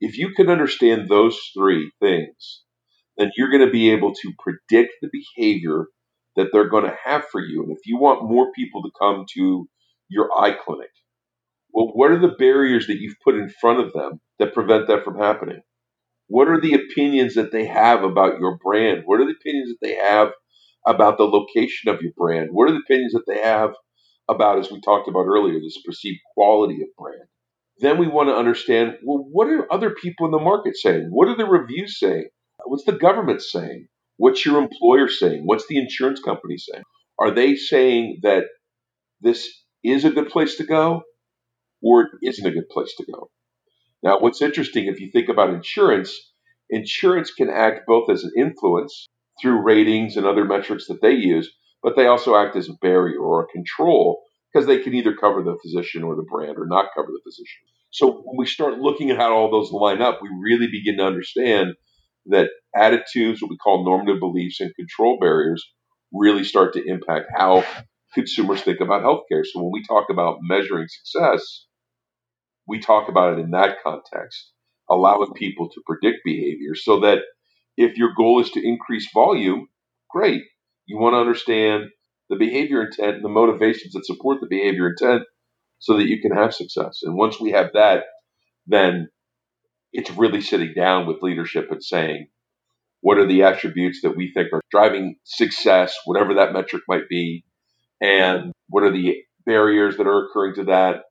If 0.00 0.18
you 0.18 0.34
can 0.34 0.50
understand 0.50 1.08
those 1.08 1.38
three 1.56 1.92
things, 2.00 2.63
then 3.16 3.30
you're 3.36 3.50
going 3.50 3.64
to 3.64 3.72
be 3.72 3.90
able 3.90 4.12
to 4.14 4.32
predict 4.38 4.94
the 5.02 5.10
behavior 5.12 5.86
that 6.36 6.48
they're 6.52 6.68
going 6.68 6.84
to 6.84 6.96
have 7.04 7.24
for 7.30 7.40
you. 7.40 7.62
And 7.62 7.72
if 7.72 7.86
you 7.86 7.98
want 7.98 8.28
more 8.28 8.52
people 8.52 8.82
to 8.82 8.90
come 9.00 9.24
to 9.34 9.68
your 10.08 10.30
eye 10.36 10.52
clinic, 10.64 10.90
well, 11.72 11.88
what 11.94 12.10
are 12.10 12.20
the 12.20 12.34
barriers 12.38 12.86
that 12.86 12.98
you've 12.98 13.16
put 13.24 13.34
in 13.34 13.50
front 13.60 13.80
of 13.80 13.92
them 13.92 14.20
that 14.38 14.54
prevent 14.54 14.88
that 14.88 15.04
from 15.04 15.18
happening? 15.18 15.60
What 16.28 16.48
are 16.48 16.60
the 16.60 16.74
opinions 16.74 17.34
that 17.34 17.52
they 17.52 17.66
have 17.66 18.02
about 18.02 18.38
your 18.38 18.58
brand? 18.64 19.02
What 19.04 19.20
are 19.20 19.26
the 19.26 19.36
opinions 19.38 19.70
that 19.70 19.86
they 19.86 19.94
have 19.96 20.32
about 20.86 21.18
the 21.18 21.24
location 21.24 21.90
of 21.90 22.00
your 22.02 22.12
brand? 22.16 22.48
What 22.52 22.70
are 22.70 22.72
the 22.72 22.82
opinions 22.84 23.12
that 23.12 23.24
they 23.26 23.40
have 23.40 23.74
about, 24.28 24.58
as 24.58 24.70
we 24.70 24.80
talked 24.80 25.08
about 25.08 25.26
earlier, 25.26 25.60
this 25.60 25.82
perceived 25.84 26.20
quality 26.34 26.82
of 26.82 26.88
brand? 26.98 27.28
Then 27.78 27.98
we 27.98 28.06
want 28.06 28.28
to 28.28 28.36
understand 28.36 28.98
well, 29.04 29.26
what 29.30 29.48
are 29.48 29.70
other 29.72 29.90
people 29.90 30.26
in 30.26 30.32
the 30.32 30.38
market 30.38 30.76
saying? 30.76 31.08
What 31.10 31.28
are 31.28 31.36
the 31.36 31.44
reviews 31.44 31.98
saying? 31.98 32.28
What's 32.64 32.84
the 32.84 32.92
government 32.92 33.42
saying? 33.42 33.88
What's 34.16 34.44
your 34.46 34.62
employer 34.62 35.08
saying? 35.08 35.42
What's 35.44 35.66
the 35.68 35.78
insurance 35.78 36.20
company 36.20 36.56
saying? 36.58 36.84
Are 37.18 37.30
they 37.30 37.56
saying 37.56 38.20
that 38.22 38.44
this 39.20 39.48
is 39.82 40.04
a 40.04 40.10
good 40.10 40.28
place 40.28 40.56
to 40.56 40.64
go 40.64 41.02
or 41.82 42.02
it 42.02 42.08
isn't 42.22 42.46
a 42.46 42.52
good 42.52 42.68
place 42.70 42.94
to 42.96 43.04
go? 43.12 43.30
Now, 44.02 44.20
what's 44.20 44.42
interesting, 44.42 44.86
if 44.86 45.00
you 45.00 45.10
think 45.10 45.28
about 45.28 45.52
insurance, 45.52 46.32
insurance 46.70 47.32
can 47.32 47.48
act 47.50 47.86
both 47.86 48.10
as 48.10 48.22
an 48.22 48.32
influence 48.36 49.08
through 49.40 49.62
ratings 49.62 50.16
and 50.16 50.26
other 50.26 50.44
metrics 50.44 50.86
that 50.88 51.02
they 51.02 51.12
use, 51.12 51.50
but 51.82 51.96
they 51.96 52.06
also 52.06 52.36
act 52.36 52.56
as 52.56 52.68
a 52.68 52.74
barrier 52.82 53.18
or 53.18 53.42
a 53.42 53.46
control 53.48 54.22
because 54.52 54.66
they 54.66 54.78
can 54.78 54.94
either 54.94 55.14
cover 55.14 55.42
the 55.42 55.56
physician 55.62 56.02
or 56.02 56.14
the 56.16 56.22
brand 56.22 56.56
or 56.58 56.66
not 56.66 56.90
cover 56.94 57.08
the 57.08 57.20
physician. 57.24 57.62
So 57.90 58.22
when 58.24 58.36
we 58.36 58.46
start 58.46 58.78
looking 58.78 59.10
at 59.10 59.16
how 59.16 59.34
all 59.34 59.50
those 59.50 59.72
line 59.72 60.02
up, 60.02 60.20
we 60.22 60.28
really 60.42 60.66
begin 60.66 60.98
to 60.98 61.06
understand 61.06 61.74
that 62.26 62.48
attitudes, 62.74 63.42
what 63.42 63.50
we 63.50 63.56
call 63.56 63.84
normative 63.84 64.20
beliefs, 64.20 64.60
and 64.60 64.74
control 64.74 65.18
barriers 65.20 65.64
really 66.12 66.44
start 66.44 66.72
to 66.74 66.84
impact 66.84 67.26
how 67.36 67.64
consumers 68.14 68.62
think 68.62 68.80
about 68.80 69.02
healthcare. 69.02 69.44
So 69.44 69.62
when 69.62 69.72
we 69.72 69.84
talk 69.84 70.06
about 70.10 70.38
measuring 70.42 70.86
success, 70.88 71.66
we 72.66 72.80
talk 72.80 73.08
about 73.08 73.34
it 73.34 73.42
in 73.42 73.50
that 73.50 73.78
context, 73.82 74.52
allowing 74.90 75.32
people 75.34 75.68
to 75.68 75.82
predict 75.86 76.18
behavior 76.24 76.74
so 76.74 77.00
that 77.00 77.18
if 77.76 77.96
your 77.96 78.12
goal 78.16 78.40
is 78.40 78.50
to 78.50 78.66
increase 78.66 79.08
volume, 79.12 79.66
great. 80.10 80.42
You 80.86 80.98
want 80.98 81.14
to 81.14 81.18
understand 81.18 81.84
the 82.30 82.36
behavior 82.36 82.82
intent 82.82 83.16
and 83.16 83.24
the 83.24 83.28
motivations 83.28 83.92
that 83.94 84.06
support 84.06 84.38
the 84.40 84.46
behavior 84.48 84.88
intent 84.88 85.24
so 85.78 85.96
that 85.96 86.06
you 86.06 86.20
can 86.20 86.32
have 86.32 86.54
success. 86.54 87.00
And 87.02 87.16
once 87.16 87.40
we 87.40 87.50
have 87.50 87.70
that, 87.74 88.04
then 88.66 89.08
it's 89.94 90.10
really 90.10 90.42
sitting 90.42 90.74
down 90.76 91.06
with 91.06 91.22
leadership 91.22 91.68
and 91.70 91.82
saying, 91.82 92.28
what 93.00 93.18
are 93.18 93.26
the 93.26 93.44
attributes 93.44 94.02
that 94.02 94.16
we 94.16 94.32
think 94.32 94.52
are 94.52 94.62
driving 94.70 95.16
success, 95.24 95.96
whatever 96.04 96.34
that 96.34 96.52
metric 96.52 96.82
might 96.88 97.08
be, 97.08 97.44
and 98.02 98.52
what 98.68 98.82
are 98.82 98.92
the 98.92 99.22
barriers 99.46 99.96
that 99.96 100.06
are 100.06 100.26
occurring 100.26 100.56
to 100.56 100.64
that, 100.64 101.04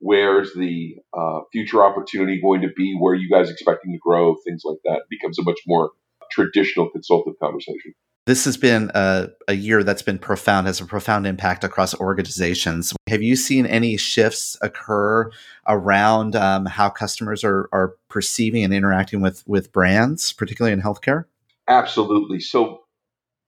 Where's 0.00 0.54
the 0.54 0.96
uh, 1.12 1.40
future 1.52 1.84
opportunity 1.84 2.40
going 2.40 2.62
to 2.62 2.70
be? 2.74 2.96
Where 2.98 3.12
are 3.12 3.16
you 3.16 3.28
guys 3.28 3.50
expecting 3.50 3.92
to 3.92 3.98
grow? 3.98 4.34
Things 4.46 4.62
like 4.64 4.78
that 4.84 4.96
it 4.96 5.10
becomes 5.10 5.38
a 5.38 5.42
much 5.42 5.60
more 5.66 5.90
traditional 6.32 6.88
consultative 6.88 7.38
conversation. 7.38 7.92
This 8.26 8.44
has 8.44 8.56
been 8.56 8.90
a, 8.94 9.28
a 9.48 9.54
year 9.54 9.82
that's 9.82 10.02
been 10.02 10.18
profound, 10.18 10.66
has 10.66 10.80
a 10.80 10.84
profound 10.84 11.26
impact 11.26 11.64
across 11.64 11.94
organizations. 11.94 12.92
Have 13.08 13.22
you 13.22 13.34
seen 13.34 13.66
any 13.66 13.96
shifts 13.96 14.56
occur 14.60 15.30
around 15.66 16.36
um, 16.36 16.66
how 16.66 16.90
customers 16.90 17.42
are, 17.42 17.68
are 17.72 17.94
perceiving 18.08 18.62
and 18.62 18.74
interacting 18.74 19.20
with, 19.20 19.42
with 19.46 19.72
brands, 19.72 20.32
particularly 20.32 20.72
in 20.72 20.82
healthcare? 20.82 21.24
Absolutely. 21.66 22.40
So 22.40 22.80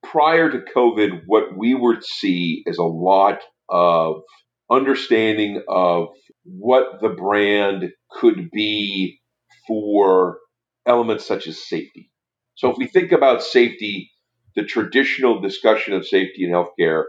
prior 0.03 0.51
to 0.51 0.59
COVID, 0.75 1.23
what 1.27 1.57
we 1.57 1.75
would 1.75 2.03
see 2.05 2.63
is 2.67 2.79
a 2.79 2.83
lot 2.83 3.41
of 3.69 4.23
understanding 4.71 5.63
of 5.69 6.09
what 6.45 7.01
the 7.01 7.11
brand 7.11 7.91
could 8.11 8.51
be 8.51 9.21
for 9.67 10.39
elements 10.87 11.27
such 11.27 11.47
as 11.47 11.63
safety. 11.63 12.11
So 12.55 12.71
if 12.71 12.79
we 12.79 12.87
think 12.87 13.13
about 13.13 13.43
safety, 13.43 14.11
the 14.57 14.65
traditional 14.65 15.41
discussion 15.41 15.95
of 15.95 16.07
safety 16.07 16.45
in 16.45 16.51
healthcare 16.53 17.05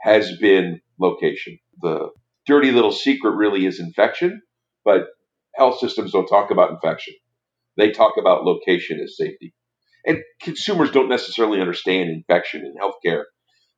has 0.00 0.36
been 0.38 0.80
location. 1.00 1.58
The 1.82 2.10
dirty 2.46 2.72
little 2.72 2.92
secret 2.92 3.32
really 3.32 3.66
is 3.66 3.80
infection, 3.80 4.42
but 4.84 5.06
health 5.56 5.78
systems 5.80 6.12
don't 6.12 6.28
talk 6.28 6.50
about 6.50 6.72
infection. 6.72 7.14
They 7.76 7.92
talk 7.92 8.14
about 8.18 8.44
location 8.44 9.00
as 9.02 9.16
safety. 9.16 9.54
And 10.06 10.18
consumers 10.42 10.92
don't 10.92 11.10
necessarily 11.10 11.60
understand 11.60 12.10
infection 12.10 12.62
in 12.64 12.74
healthcare. 12.80 13.24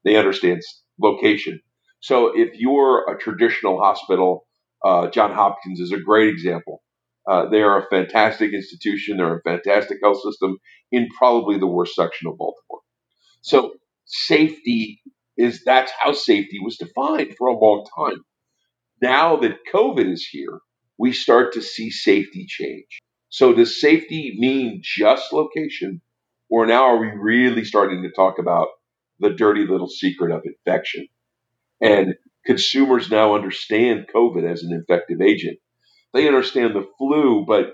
They 0.04 0.16
understand 0.16 0.62
location. 1.00 1.60
So 2.00 2.32
if 2.36 2.50
you're 2.54 3.10
a 3.10 3.18
traditional 3.18 3.80
hospital 3.80 4.46
uh, 4.84 5.10
John 5.10 5.32
Hopkins 5.34 5.80
is 5.80 5.92
a 5.92 6.00
great 6.00 6.30
example. 6.30 6.82
Uh, 7.30 7.48
they 7.50 7.62
are 7.62 7.78
a 7.80 7.88
fantastic 7.90 8.54
institution. 8.54 9.18
They're 9.18 9.38
a 9.38 9.42
fantastic 9.42 9.98
health 10.02 10.22
system 10.22 10.58
in 10.92 11.08
probably 11.18 11.58
the 11.58 11.68
worst 11.68 11.96
section 11.96 12.28
of 12.28 12.38
Baltimore. 12.38 12.81
So 13.42 13.74
safety 14.06 15.02
is 15.36 15.62
that's 15.64 15.92
how 16.00 16.12
safety 16.12 16.58
was 16.62 16.76
defined 16.78 17.34
for 17.36 17.48
a 17.48 17.58
long 17.58 17.86
time. 17.96 18.24
Now 19.00 19.36
that 19.36 19.58
COVID 19.72 20.10
is 20.10 20.26
here, 20.26 20.60
we 20.98 21.12
start 21.12 21.52
to 21.54 21.62
see 21.62 21.90
safety 21.90 22.46
change. 22.48 23.00
So 23.28 23.52
does 23.52 23.80
safety 23.80 24.36
mean 24.38 24.80
just 24.82 25.32
location? 25.32 26.00
Or 26.48 26.66
now 26.66 26.84
are 26.84 26.98
we 26.98 27.08
really 27.08 27.64
starting 27.64 28.02
to 28.02 28.10
talk 28.10 28.38
about 28.38 28.68
the 29.18 29.30
dirty 29.30 29.66
little 29.66 29.88
secret 29.88 30.32
of 30.32 30.42
infection? 30.44 31.08
And 31.80 32.14
consumers 32.44 33.10
now 33.10 33.34
understand 33.34 34.06
COVID 34.14 34.48
as 34.48 34.62
an 34.62 34.72
infective 34.72 35.20
agent. 35.20 35.58
They 36.12 36.28
understand 36.28 36.76
the 36.76 36.86
flu, 36.98 37.44
but 37.46 37.72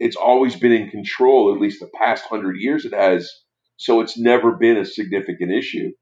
it's 0.00 0.16
always 0.16 0.56
been 0.56 0.72
in 0.72 0.90
control, 0.90 1.54
at 1.54 1.60
least 1.60 1.80
the 1.80 1.90
past 1.96 2.24
hundred 2.24 2.56
years 2.58 2.84
it 2.84 2.92
has. 2.92 3.30
So 3.78 4.00
it's 4.00 4.18
never 4.18 4.52
been 4.52 4.76
a 4.76 4.84
significant 4.84 5.52
issue. 5.52 5.92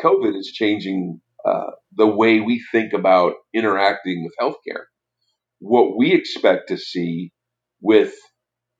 COVID 0.00 0.38
is 0.38 0.52
changing 0.52 1.20
uh, 1.44 1.72
the 1.96 2.06
way 2.06 2.40
we 2.40 2.64
think 2.72 2.92
about 2.92 3.34
interacting 3.54 4.24
with 4.24 4.34
healthcare. 4.40 4.84
What 5.60 5.96
we 5.98 6.12
expect 6.12 6.68
to 6.68 6.78
see 6.78 7.32
with 7.82 8.14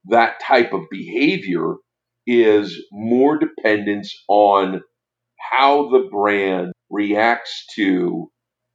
that 0.07 0.41
type 0.41 0.73
of 0.73 0.83
behavior 0.91 1.75
is 2.27 2.81
more 2.93 3.39
dependence 3.39 4.15
on 4.29 4.83
how 5.51 5.91
the 5.91 6.09
brand 6.11 6.73
reacts 6.91 7.67
to 7.75 8.31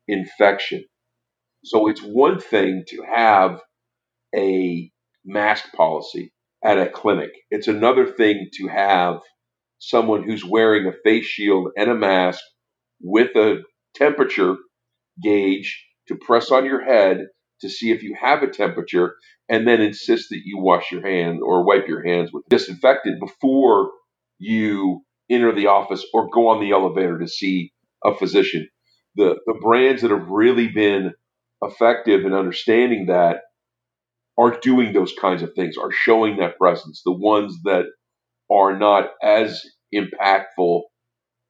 infection. 0.07 0.84
So 1.64 1.88
it's 1.88 2.01
one 2.01 2.39
thing 2.39 2.84
to 2.89 3.03
have 3.16 3.61
a 4.36 4.91
mask 5.26 5.72
policy 5.74 6.34
at 6.64 6.78
a 6.78 6.89
clinic. 6.89 7.32
It's 7.51 7.68
another 7.68 8.07
thing 8.07 8.49
to 8.55 8.68
have 8.68 9.20
someone 9.90 10.24
who's 10.24 10.46
wearing 10.46 10.88
a 10.88 10.94
face 11.04 11.26
shield 11.26 11.70
and 11.78 11.90
a 11.90 11.96
mask 11.96 12.42
with 13.02 13.36
a 13.36 13.62
temperature 13.96 14.56
gauge 15.22 15.86
to 16.08 16.16
press 16.16 16.52
on 16.52 16.66
your 16.66 16.84
head 16.84 17.28
to 17.62 17.70
see 17.70 17.92
if 17.92 18.02
you 18.02 18.16
have 18.20 18.44
a 18.44 18.50
temperature 18.50 19.16
and 19.50 19.68
then 19.68 19.82
insist 19.82 20.30
that 20.30 20.42
you 20.46 20.58
wash 20.58 20.92
your 20.92 21.06
hands 21.06 21.42
or 21.44 21.66
wipe 21.66 21.88
your 21.88 22.06
hands 22.06 22.32
with 22.32 22.44
disinfectant 22.50 23.20
before 23.20 23.92
you 24.40 25.02
enter 25.30 25.54
the 25.54 25.68
office 25.68 26.06
or 26.14 26.30
go 26.30 26.48
on 26.48 26.62
the 26.62 26.72
elevator 26.72 27.20
to 27.20 27.28
see 27.28 27.72
a 28.04 28.16
physician. 28.16 28.68
The, 29.16 29.36
the 29.46 29.60
brands 29.62 30.02
that 30.02 30.12
have 30.12 30.28
really 30.30 30.70
been 30.70 31.14
effective 31.62 32.26
in 32.26 32.34
understanding 32.34 33.08
that 33.08 33.42
are 34.38 34.60
doing 34.60 34.94
those 34.94 35.14
kinds 35.20 35.44
of 35.44 35.54
things, 35.54 35.78
are 35.78 35.92
showing 35.92 36.38
that 36.38 36.58
presence. 36.58 37.02
The 37.06 37.14
ones 37.14 37.60
that 37.64 37.86
are 38.52 38.78
not 38.78 39.12
as 39.22 39.62
impactful 39.94 40.82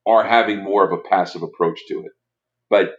are 0.06 0.24
having 0.24 0.64
more 0.64 0.86
of 0.86 0.92
a 0.92 1.02
passive 1.10 1.44
approach 1.44 1.80
to 1.88 2.00
it. 2.02 2.12
But 2.70 2.96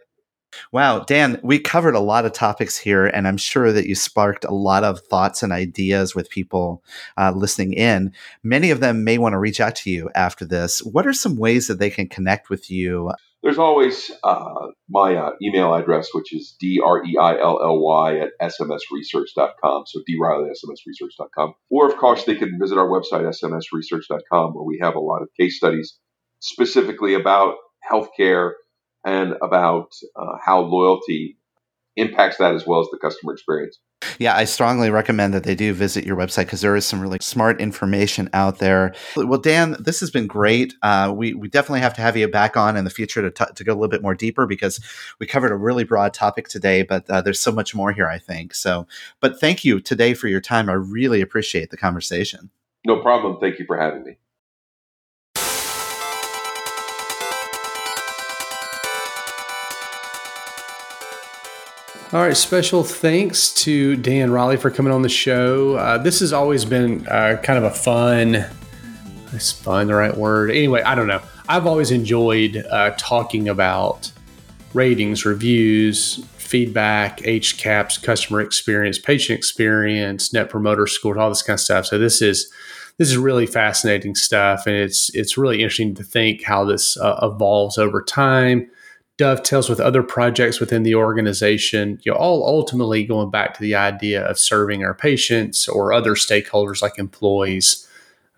Wow, 0.71 0.99
Dan, 0.99 1.39
we 1.43 1.59
covered 1.59 1.95
a 1.95 1.99
lot 1.99 2.25
of 2.25 2.33
topics 2.33 2.77
here, 2.77 3.07
and 3.07 3.27
I'm 3.27 3.37
sure 3.37 3.71
that 3.71 3.87
you 3.87 3.95
sparked 3.95 4.45
a 4.45 4.53
lot 4.53 4.83
of 4.83 5.01
thoughts 5.01 5.43
and 5.43 5.51
ideas 5.51 6.15
with 6.15 6.29
people 6.29 6.83
uh, 7.17 7.33
listening 7.35 7.73
in. 7.73 8.13
Many 8.43 8.71
of 8.71 8.79
them 8.79 9.03
may 9.03 9.17
want 9.17 9.33
to 9.33 9.39
reach 9.39 9.59
out 9.59 9.75
to 9.77 9.89
you 9.89 10.09
after 10.15 10.45
this. 10.45 10.79
What 10.79 11.05
are 11.05 11.13
some 11.13 11.35
ways 11.35 11.67
that 11.67 11.79
they 11.79 11.89
can 11.89 12.07
connect 12.07 12.49
with 12.49 12.71
you? 12.71 13.11
There's 13.45 13.59
always 13.59 14.09
uh, 14.23 14.69
my 14.89 15.15
uh, 15.15 15.33
email 15.39 15.71
address, 15.75 16.09
which 16.13 16.33
is 16.33 16.55
D-R-E-I-L-L-Y 16.59 18.17
at 18.17 18.31
smsresearch.com. 18.41 19.83
So 19.85 20.01
D-Reilly 20.07 20.49
at 20.49 20.55
smsresearch.com. 20.65 21.53
Or, 21.69 21.87
of 21.87 21.95
course, 21.97 22.23
they 22.23 22.33
can 22.33 22.57
visit 22.59 22.79
our 22.79 22.87
website, 22.87 23.21
smsresearch.com, 23.21 24.53
where 24.55 24.63
we 24.63 24.79
have 24.81 24.95
a 24.95 24.99
lot 24.99 25.21
of 25.21 25.29
case 25.39 25.57
studies 25.57 25.99
specifically 26.39 27.13
about 27.13 27.57
healthcare 27.87 28.53
and 29.05 29.35
about 29.43 29.89
uh, 30.19 30.37
how 30.43 30.61
loyalty 30.61 31.37
impacts 31.95 32.37
that 32.37 32.53
as 32.53 32.65
well 32.67 32.81
as 32.81 32.87
the 32.91 32.97
customer 32.97 33.33
experience. 33.33 33.79
Yeah, 34.19 34.35
I 34.35 34.43
strongly 34.43 34.89
recommend 34.89 35.33
that 35.33 35.43
they 35.43 35.55
do 35.55 35.73
visit 35.73 36.05
your 36.05 36.15
website 36.15 36.45
because 36.45 36.61
there 36.61 36.75
is 36.75 36.85
some 36.85 37.01
really 37.01 37.17
smart 37.21 37.59
information 37.59 38.29
out 38.33 38.59
there. 38.59 38.93
Well, 39.15 39.39
Dan, 39.39 39.77
this 39.79 39.99
has 40.01 40.11
been 40.11 40.27
great. 40.27 40.73
Uh, 40.81 41.13
we, 41.15 41.33
we 41.33 41.47
definitely 41.47 41.79
have 41.79 41.93
to 41.95 42.01
have 42.01 42.17
you 42.17 42.27
back 42.27 42.57
on 42.57 42.77
in 42.77 42.83
the 42.83 42.89
future 42.89 43.21
to, 43.21 43.31
t- 43.31 43.53
to 43.53 43.63
go 43.63 43.71
a 43.71 43.75
little 43.75 43.87
bit 43.87 44.01
more 44.01 44.13
deeper 44.13 44.45
because 44.45 44.79
we 45.19 45.25
covered 45.25 45.51
a 45.51 45.55
really 45.55 45.83
broad 45.85 46.13
topic 46.13 46.47
today, 46.49 46.83
but 46.83 47.09
uh, 47.09 47.21
there's 47.21 47.39
so 47.39 47.51
much 47.51 47.73
more 47.73 47.91
here, 47.91 48.07
I 48.07 48.19
think. 48.19 48.53
So, 48.53 48.85
but 49.21 49.39
thank 49.39 49.63
you 49.63 49.79
today 49.79 50.13
for 50.13 50.27
your 50.27 50.41
time. 50.41 50.69
I 50.69 50.73
really 50.73 51.21
appreciate 51.21 51.71
the 51.71 51.77
conversation. 51.77 52.49
No 52.85 53.01
problem. 53.01 53.39
Thank 53.39 53.59
you 53.59 53.65
for 53.65 53.77
having 53.77 54.03
me. 54.03 54.17
All 62.15 62.21
right, 62.21 62.37
special 62.37 62.81
thanks 62.81 63.53
to 63.55 63.97
Dan 63.97 64.31
Reilly 64.31 64.55
for 64.55 64.71
coming 64.71 64.93
on 64.93 65.01
the 65.01 65.09
show. 65.09 65.75
Uh, 65.75 65.97
this 65.97 66.21
has 66.21 66.31
always 66.31 66.63
been 66.63 67.05
uh, 67.07 67.41
kind 67.43 67.57
of 67.57 67.65
a 67.65 67.75
fun, 67.75 68.35
is 69.33 69.51
fun 69.51 69.87
the 69.87 69.95
right 69.95 70.15
word? 70.15 70.49
Anyway, 70.49 70.81
I 70.81 70.95
don't 70.95 71.07
know. 71.07 71.21
I've 71.49 71.67
always 71.67 71.91
enjoyed 71.91 72.65
uh, 72.71 72.95
talking 72.97 73.49
about 73.49 74.13
ratings, 74.73 75.25
reviews, 75.25 76.23
feedback, 76.37 77.19
HCAHPS, 77.19 78.01
customer 78.01 78.39
experience, 78.39 78.97
patient 78.97 79.37
experience, 79.37 80.31
net 80.31 80.49
promoter 80.49 80.87
score, 80.87 81.19
all 81.19 81.27
this 81.27 81.41
kind 81.41 81.55
of 81.55 81.59
stuff. 81.59 81.85
So 81.85 81.97
this 81.97 82.21
is 82.21 82.49
this 82.97 83.09
is 83.09 83.17
really 83.17 83.45
fascinating 83.45 84.15
stuff, 84.15 84.67
and 84.67 84.75
it's 84.77 85.13
it's 85.13 85.37
really 85.37 85.57
interesting 85.57 85.93
to 85.95 86.03
think 86.03 86.45
how 86.45 86.63
this 86.63 86.95
uh, 86.95 87.19
evolves 87.21 87.77
over 87.77 88.01
time 88.01 88.69
dovetails 89.17 89.69
with 89.69 89.79
other 89.79 90.03
projects 90.03 90.59
within 90.59 90.83
the 90.83 90.95
organization, 90.95 91.99
you 92.03 92.11
know, 92.11 92.17
all 92.17 92.45
ultimately 92.45 93.03
going 93.03 93.31
back 93.31 93.53
to 93.53 93.61
the 93.61 93.75
idea 93.75 94.23
of 94.25 94.37
serving 94.37 94.83
our 94.83 94.93
patients 94.93 95.67
or 95.67 95.93
other 95.93 96.15
stakeholders 96.15 96.81
like 96.81 96.97
employees 96.99 97.87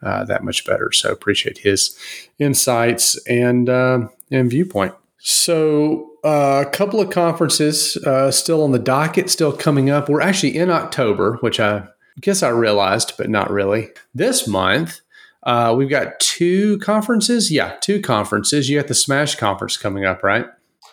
uh, 0.03 0.23
that 0.25 0.43
much 0.43 0.65
better. 0.65 0.91
So 0.91 1.11
appreciate 1.11 1.59
his 1.59 1.97
insights 2.37 3.17
and 3.25 3.69
uh, 3.69 4.07
and 4.29 4.49
viewpoint. 4.49 4.93
So 5.17 6.11
uh, 6.23 6.63
a 6.65 6.69
couple 6.69 6.99
of 6.99 7.09
conferences 7.09 7.97
uh, 7.97 8.31
still 8.31 8.63
on 8.63 8.71
the 8.71 8.79
docket, 8.79 9.29
still 9.29 9.51
coming 9.51 9.89
up. 9.89 10.07
We're 10.07 10.21
actually 10.21 10.55
in 10.55 10.69
October, 10.69 11.37
which 11.41 11.59
I 11.59 11.87
guess 12.21 12.43
I 12.43 12.49
realized, 12.49 13.13
but 13.17 13.29
not 13.29 13.49
really. 13.49 13.89
This 14.13 14.47
month. 14.47 15.01
Uh, 15.43 15.73
we've 15.77 15.89
got 15.89 16.19
two 16.19 16.77
conferences. 16.79 17.49
Yeah, 17.49 17.75
two 17.79 18.01
conferences. 18.01 18.69
You 18.69 18.79
got 18.79 18.89
the 18.89 18.93
Smash 18.93 19.35
conference 19.35 19.77
coming 19.77 20.03
up, 20.03 20.21
right? 20.21 20.45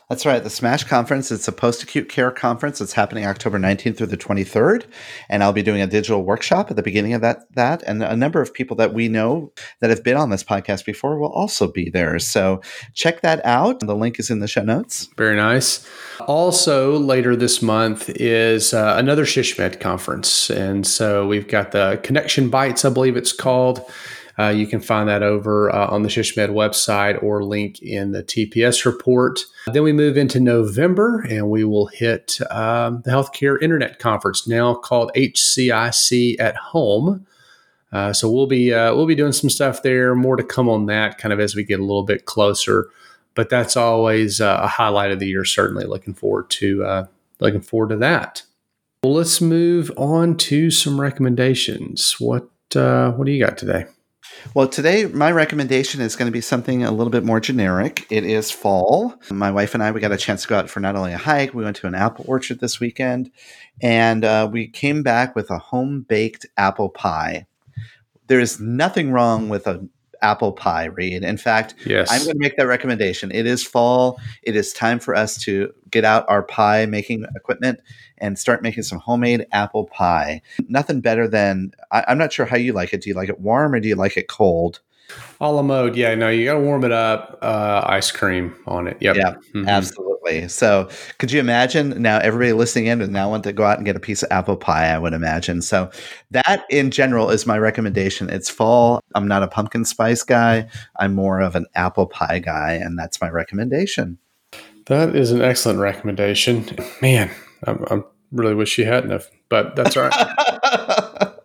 That's 0.09 0.27
right. 0.27 0.43
The 0.43 0.51
SMASH 0.51 0.85
conference. 0.85 1.33
It's 1.33 1.49
a 1.49 1.53
post 1.53 1.83
acute 1.83 2.09
care 2.09 2.31
conference. 2.31 2.81
It's 2.81 2.93
happening 2.93 3.25
October 3.25 3.59
19th 3.59 3.97
through 3.97 4.09
the 4.09 4.17
23rd. 4.17 4.85
And 5.31 5.43
I'll 5.43 5.53
be 5.53 5.63
doing 5.63 5.81
a 5.81 5.87
digital 5.87 6.25
workshop 6.25 6.71
at 6.71 6.77
the 6.77 6.83
beginning 6.83 7.15
of 7.15 7.23
that, 7.23 7.53
that. 7.55 7.83
And 7.85 8.03
a 8.03 8.17
number 8.17 8.43
of 8.43 8.53
people 8.53 8.77
that 8.77 8.93
we 8.93 9.09
know 9.09 9.53
that 9.81 9.89
have 9.89 10.05
been 10.05 10.17
on 10.17 10.29
this 10.29 10.45
podcast 10.45 10.85
before 10.85 11.19
will 11.19 11.33
also 11.33 11.71
be 11.71 11.89
there. 11.89 12.19
So 12.19 12.61
check 12.93 13.23
that 13.23 13.45
out. 13.47 13.81
The 13.81 13.97
link 13.97 14.21
is 14.21 14.31
in 14.31 14.41
the 14.41 14.49
show 14.49 14.63
notes. 14.63 15.09
Very 15.17 15.37
nice. 15.37 15.89
Also, 16.21 16.99
later 16.99 17.35
this 17.35 17.63
month 17.63 18.11
is 18.11 18.75
uh, 18.75 18.97
another 18.99 19.25
SHSMD 19.25 19.81
conference. 19.81 20.51
And 20.51 20.87
so 20.87 21.27
we've 21.27 21.49
got 21.49 21.73
the 21.73 21.99
Connection 22.03 22.51
Bites, 22.51 22.85
I 22.85 22.91
believe 22.91 23.17
it's 23.17 23.33
called. 23.33 23.85
Uh, 24.39 24.49
you 24.49 24.67
can 24.67 24.81
find 24.81 25.09
that 25.09 25.23
over 25.23 25.73
uh, 25.73 25.87
on 25.89 26.03
the 26.03 26.09
SHSMD 26.09 26.49
website 26.49 27.23
or 27.23 27.45
link 27.45 27.81
in 27.83 28.11
the 28.13 28.23
TPS 28.23 28.85
report. 28.85 29.41
Then 29.67 29.85
we 29.85 29.93
move 29.93 30.17
into 30.17 30.41
November 30.41 31.25
and 31.29 31.49
we 31.49 31.65
will 31.65 31.87
hit 31.87 32.41
um, 32.51 33.03
the 33.05 33.13
Healthcare 33.13 33.63
Internet 33.63 33.99
Conference, 34.01 34.49
now 34.49 34.75
called 34.75 35.13
HCIC 35.15 36.41
at 36.41 36.57
Home. 36.57 37.27
Uh, 37.93 38.13
so 38.13 38.29
we'll 38.29 38.49
be 38.49 38.75
uh, 38.75 38.93
we'll 38.93 39.07
be 39.07 39.15
doing 39.15 39.33
some 39.33 39.49
stuff 39.49 39.83
there. 39.83 40.17
More 40.17 40.35
to 40.35 40.43
come 40.43 40.69
on 40.69 40.87
that, 40.87 41.17
kind 41.17 41.33
of 41.33 41.39
as 41.39 41.55
we 41.55 41.63
get 41.63 41.79
a 41.79 41.85
little 41.85 42.03
bit 42.03 42.25
closer. 42.25 42.89
But 43.37 43.51
that's 43.51 43.77
always 43.77 44.41
uh, 44.41 44.61
a 44.63 44.67
highlight 44.67 45.13
of 45.13 45.21
the 45.21 45.29
year. 45.29 45.45
Certainly, 45.45 45.85
looking 45.85 46.13
forward 46.13 46.51
to 46.51 46.85
uh, 46.85 47.07
looking 47.39 47.61
forward 47.61 47.91
to 47.91 47.97
that. 47.99 48.43
Well, 49.05 49.15
let's 49.15 49.41
move 49.41 49.93
on 49.97 50.37
to 50.39 50.73
some 50.73 51.01
recommendations. 51.01 52.17
What 52.19 52.49
what 52.73 53.27
do 53.27 53.31
you 53.31 53.45
got 53.45 53.57
today? 53.57 53.87
Well, 54.55 54.69
today 54.69 55.07
my 55.07 55.33
recommendation 55.33 56.01
is 56.01 56.17
going 56.17 56.27
to 56.27 56.33
be 56.33 56.41
something 56.41 56.85
a 56.85 56.93
little 56.93 57.11
bit 57.11 57.25
more 57.25 57.41
generic. 57.41 58.07
It 58.11 58.25
is 58.25 58.51
fall. 58.51 59.15
My 59.31 59.51
wife 59.51 59.75
and 59.75 59.83
I 59.83 59.91
we 59.91 60.01
got 60.01 60.13
a 60.13 60.17
chance 60.17 60.43
to 60.43 60.49
go 60.49 60.59
out 60.59 60.71
for 60.71 60.81
not 60.81 60.97
only 60.97 61.13
a 61.13 61.19
hike, 61.19 61.55
we 61.55 61.65
went 61.65 61.77
to 61.77 61.87
an 61.87 61.95
apple 61.95 62.25
orchard 62.29 62.61
this 62.61 62.79
weekend, 62.79 63.31
and 63.83 64.25
uh, 64.25 64.49
we 64.51 64.69
came 64.69 65.03
back 65.03 65.35
with 65.35 65.51
a 65.51 65.59
home 65.59 66.03
baked 66.03 66.47
apple 66.57 66.89
pie. 66.89 67.47
There 68.27 68.41
is 68.41 68.61
nothing 68.61 69.13
wrong 69.13 69.49
with 69.49 69.67
a 69.67 69.89
apple 70.25 70.53
pie, 70.53 70.87
Reed. 70.87 71.23
In 71.23 71.37
fact, 71.37 71.75
yes. 71.85 72.11
I'm 72.11 72.25
going 72.25 72.33
to 72.33 72.39
make 72.41 72.57
that 72.57 72.67
recommendation. 72.67 73.31
It 73.31 73.47
is 73.47 73.63
fall. 73.63 74.19
It 74.43 74.57
is 74.57 74.73
time 74.73 74.99
for 74.99 75.15
us 75.15 75.37
to 75.43 75.73
get 75.91 76.05
out 76.05 76.25
our 76.29 76.43
pie 76.43 76.87
making 76.87 77.27
equipment 77.37 77.79
and 78.19 78.39
start 78.39 78.63
making 78.63 78.85
some 78.85 78.99
homemade 78.99 79.47
apple 79.53 79.85
pie. 79.85 80.41
Nothing 80.67 81.03
better 81.03 81.29
than 81.29 81.73
I, 81.93 82.05
am 82.09 82.19
not 82.19 82.33
sure 82.33 82.47
how 82.47 82.57
you 82.57 82.73
like 82.73 82.95
it. 82.95 83.03
Do 83.03 83.11
you 83.11 83.15
like 83.15 83.29
it 83.29 83.41
warm 83.41 83.75
or 83.75 83.81
do 83.81 83.89
you 83.89 83.97
like 83.97 84.17
it 84.17 84.27
cold? 84.29 84.81
A 85.41 85.51
la 85.53 85.63
mode, 85.63 85.97
yeah. 85.97 86.15
No, 86.15 86.29
you 86.29 86.45
got 86.45 86.55
to 86.55 86.61
warm 86.61 86.85
it 86.85 86.93
up. 86.93 87.39
Uh, 87.43 87.83
ice 87.87 88.11
cream 88.11 88.55
on 88.67 88.87
it. 88.87 88.97
Yep. 89.01 89.17
Yeah, 89.17 89.35
Mhm. 89.55 89.69
absolutely. 89.69 90.49
So, 90.49 90.89
could 91.19 91.31
you 91.31 91.39
imagine 91.41 92.01
now 92.01 92.19
everybody 92.19 92.53
listening 92.53 92.87
in 92.87 92.99
would 93.01 93.11
now 93.11 93.29
want 93.29 93.45
to 93.45 93.53
go 93.53 93.65
out 93.65 93.77
and 93.77 93.85
get 93.85 93.95
a 93.97 94.01
piece 94.01 94.23
of 94.23 94.33
apple 94.33 94.57
pie? 94.57 94.87
I 94.87 94.99
would 94.99 95.13
imagine. 95.13 95.61
So, 95.61 95.91
that 96.31 96.65
in 96.71 96.91
general 96.91 97.29
is 97.31 97.47
my 97.47 97.59
recommendation. 97.59 98.31
It's 98.31 98.49
fall. 98.49 99.01
I'm 99.15 99.29
not 99.29 99.43
a 99.43 99.49
pumpkin 99.49 99.85
spice 99.85 100.23
guy. 100.23 100.67
I'm 100.99 101.15
more 101.15 101.41
of 101.41 101.55
an 101.57 101.67
apple 101.75 102.07
pie 102.07 102.39
guy, 102.39 102.73
and 102.73 102.99
that's 102.99 103.21
my 103.21 103.29
recommendation. 103.29 104.17
That 104.87 105.15
is 105.15 105.31
an 105.31 105.43
excellent 105.43 105.79
recommendation. 105.81 106.67
Man, 107.03 107.31
I, 107.67 107.73
I 107.91 108.01
really 108.33 108.55
wish 108.55 108.79
you 108.79 108.87
hadn't 108.87 109.11
have, 109.11 109.29
but 109.51 109.77
that's 109.77 109.97
all 109.97 110.09
right. 110.09 111.31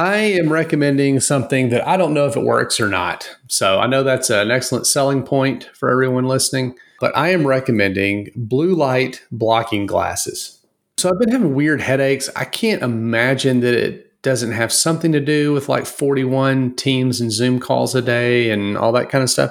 I 0.00 0.16
am 0.16 0.50
recommending 0.50 1.20
something 1.20 1.68
that 1.68 1.86
I 1.86 1.98
don't 1.98 2.14
know 2.14 2.26
if 2.26 2.34
it 2.34 2.42
works 2.42 2.80
or 2.80 2.88
not. 2.88 3.36
So 3.48 3.78
I 3.80 3.86
know 3.86 4.02
that's 4.02 4.30
an 4.30 4.50
excellent 4.50 4.86
selling 4.86 5.22
point 5.22 5.68
for 5.74 5.90
everyone 5.90 6.24
listening, 6.24 6.74
but 7.00 7.14
I 7.14 7.32
am 7.32 7.46
recommending 7.46 8.30
blue 8.34 8.74
light 8.74 9.22
blocking 9.30 9.84
glasses. 9.84 10.58
So 10.96 11.10
I've 11.10 11.18
been 11.18 11.30
having 11.30 11.54
weird 11.54 11.82
headaches. 11.82 12.30
I 12.34 12.46
can't 12.46 12.82
imagine 12.82 13.60
that 13.60 13.74
it 13.74 14.22
doesn't 14.22 14.52
have 14.52 14.72
something 14.72 15.12
to 15.12 15.20
do 15.20 15.52
with 15.52 15.68
like 15.68 15.84
41 15.84 16.76
Teams 16.76 17.20
and 17.20 17.30
Zoom 17.30 17.60
calls 17.60 17.94
a 17.94 18.00
day 18.00 18.50
and 18.50 18.78
all 18.78 18.92
that 18.92 19.10
kind 19.10 19.22
of 19.22 19.28
stuff. 19.28 19.50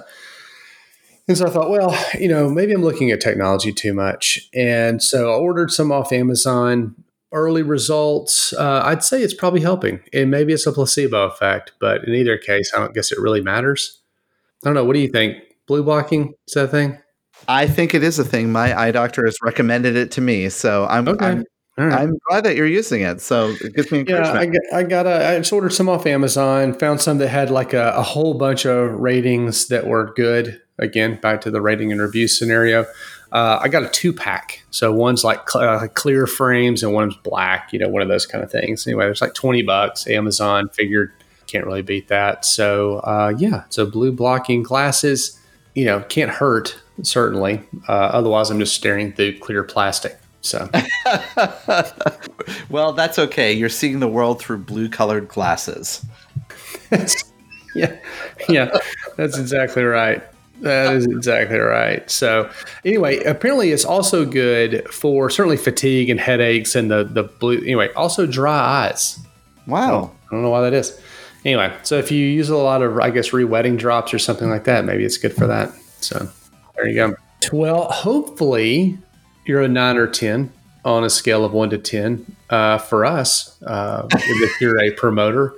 And 1.27 1.37
so 1.37 1.45
I 1.45 1.51
thought, 1.51 1.69
well, 1.69 1.95
you 2.19 2.27
know, 2.27 2.49
maybe 2.49 2.73
I'm 2.73 2.81
looking 2.81 3.11
at 3.11 3.21
technology 3.21 3.71
too 3.71 3.93
much. 3.93 4.49
And 4.55 5.03
so 5.03 5.31
I 5.31 5.35
ordered 5.35 5.69
some 5.69 5.91
off 5.91 6.11
Amazon. 6.11 6.95
Early 7.31 7.61
results, 7.61 8.53
uh, 8.53 8.81
I'd 8.83 9.03
say 9.03 9.21
it's 9.21 9.35
probably 9.35 9.61
helping. 9.61 9.99
And 10.13 10.31
maybe 10.31 10.51
it's 10.51 10.65
a 10.65 10.71
placebo 10.71 11.25
effect, 11.27 11.73
but 11.79 12.03
in 12.05 12.15
either 12.15 12.37
case, 12.37 12.71
I 12.75 12.79
don't 12.79 12.93
guess 12.93 13.11
it 13.11 13.19
really 13.19 13.41
matters. 13.41 13.99
I 14.63 14.67
don't 14.67 14.73
know. 14.73 14.83
What 14.83 14.93
do 14.93 14.99
you 14.99 15.09
think? 15.09 15.37
Blue 15.67 15.83
blocking? 15.83 16.33
Is 16.47 16.55
that 16.55 16.65
a 16.65 16.67
thing? 16.67 16.97
I 17.47 17.67
think 17.67 17.93
it 17.93 18.03
is 18.03 18.17
a 18.19 18.25
thing. 18.25 18.51
My 18.51 18.77
eye 18.77 18.91
doctor 18.91 19.23
has 19.25 19.37
recommended 19.43 19.95
it 19.95 20.11
to 20.11 20.21
me, 20.21 20.49
so 20.49 20.85
I'm 20.89 21.07
Okay. 21.07 21.25
I'm, 21.25 21.43
right. 21.77 21.93
I'm 21.99 22.17
glad 22.27 22.43
that 22.45 22.55
you're 22.57 22.65
using 22.67 23.01
it. 23.01 23.21
So 23.21 23.55
it 23.61 23.75
gives 23.75 23.91
me 23.91 24.03
Yeah, 24.07 24.17
I 24.17 24.43
encouragement. 24.43 24.57
got, 24.71 24.77
I 24.77 24.83
got 24.83 25.07
a, 25.07 25.29
I 25.29 25.37
just 25.37 25.53
ordered 25.53 25.69
some 25.73 25.87
off 25.87 26.05
Amazon, 26.07 26.73
found 26.73 26.99
some 26.99 27.19
that 27.19 27.29
had 27.29 27.51
like 27.51 27.73
a, 27.73 27.93
a 27.95 28.01
whole 28.01 28.33
bunch 28.33 28.65
of 28.65 28.91
ratings 28.99 29.67
that 29.67 29.85
were 29.87 30.11
good. 30.15 30.59
Again, 30.79 31.19
back 31.21 31.41
to 31.41 31.51
the 31.51 31.61
rating 31.61 31.91
and 31.91 32.01
review 32.01 32.27
scenario. 32.27 32.85
Uh, 33.31 33.59
I 33.61 33.67
got 33.67 33.83
a 33.83 33.89
two 33.89 34.11
pack. 34.11 34.63
So 34.71 34.91
one's 34.91 35.23
like 35.23 35.49
cl- 35.49 35.63
uh, 35.63 35.87
clear 35.89 36.25
frames 36.25 36.83
and 36.83 36.93
one's 36.93 37.15
black, 37.17 37.71
you 37.71 37.79
know, 37.79 37.87
one 37.87 38.01
of 38.01 38.07
those 38.07 38.25
kind 38.25 38.43
of 38.43 38.51
things. 38.51 38.87
Anyway, 38.87 39.05
there's 39.05 39.21
like 39.21 39.33
20 39.33 39.61
bucks. 39.63 40.07
Amazon 40.07 40.69
figured 40.69 41.11
can't 41.47 41.65
really 41.65 41.81
beat 41.81 42.07
that. 42.07 42.45
So 42.45 42.99
uh, 42.99 43.33
yeah, 43.37 43.63
so 43.69 43.85
blue 43.85 44.11
blocking 44.11 44.63
glasses, 44.63 45.39
you 45.75 45.85
know, 45.85 46.01
can't 46.01 46.31
hurt, 46.31 46.79
certainly. 47.03 47.61
Uh, 47.87 47.91
otherwise, 47.91 48.49
I'm 48.49 48.59
just 48.59 48.75
staring 48.75 49.13
through 49.13 49.39
clear 49.39 49.63
plastic. 49.63 50.19
So. 50.41 50.69
well, 52.69 52.93
that's 52.93 53.19
okay. 53.19 53.51
You're 53.51 53.69
seeing 53.69 53.99
the 53.99 54.07
world 54.07 54.39
through 54.39 54.59
blue-colored 54.59 55.27
glasses. 55.27 56.05
yeah, 57.75 57.97
yeah, 58.47 58.77
that's 59.17 59.37
exactly 59.37 59.83
right. 59.83 60.23
That 60.61 60.93
is 60.93 61.05
exactly 61.05 61.57
right. 61.57 62.09
So, 62.11 62.49
anyway, 62.83 63.23
apparently 63.23 63.71
it's 63.71 63.85
also 63.85 64.25
good 64.25 64.87
for 64.91 65.29
certainly 65.29 65.57
fatigue 65.57 66.09
and 66.09 66.19
headaches 66.19 66.75
and 66.75 66.91
the 66.91 67.03
the 67.03 67.23
blue. 67.23 67.57
Anyway, 67.59 67.91
also 67.93 68.25
dry 68.25 68.87
eyes. 68.87 69.19
Wow. 69.67 70.11
I 70.27 70.31
don't 70.31 70.41
know 70.41 70.49
why 70.49 70.61
that 70.61 70.73
is. 70.73 70.99
Anyway, 71.45 71.73
so 71.83 71.97
if 71.97 72.11
you 72.11 72.25
use 72.25 72.49
a 72.49 72.57
lot 72.57 72.81
of, 72.81 72.99
I 72.99 73.09
guess, 73.09 73.31
re-wetting 73.31 73.77
drops 73.77 74.13
or 74.13 74.19
something 74.19 74.49
like 74.49 74.65
that, 74.65 74.83
maybe 74.83 75.05
it's 75.05 75.17
good 75.17 75.33
for 75.33 75.47
that. 75.47 75.71
So 76.01 76.29
there 76.75 76.87
you 76.87 76.95
go. 76.95 77.15
Well, 77.53 77.85
hopefully 77.85 78.97
you're 79.45 79.61
a 79.61 79.69
nine 79.69 79.95
or 79.95 80.07
ten 80.07 80.51
on 80.83 81.03
a 81.03 81.09
scale 81.09 81.45
of 81.45 81.53
one 81.53 81.69
to 81.69 81.77
ten 81.77 82.35
uh, 82.49 82.77
for 82.79 83.05
us. 83.05 83.61
Uh, 83.63 84.07
if 84.11 84.61
you're 84.61 84.79
a 84.81 84.91
promoter, 84.91 85.53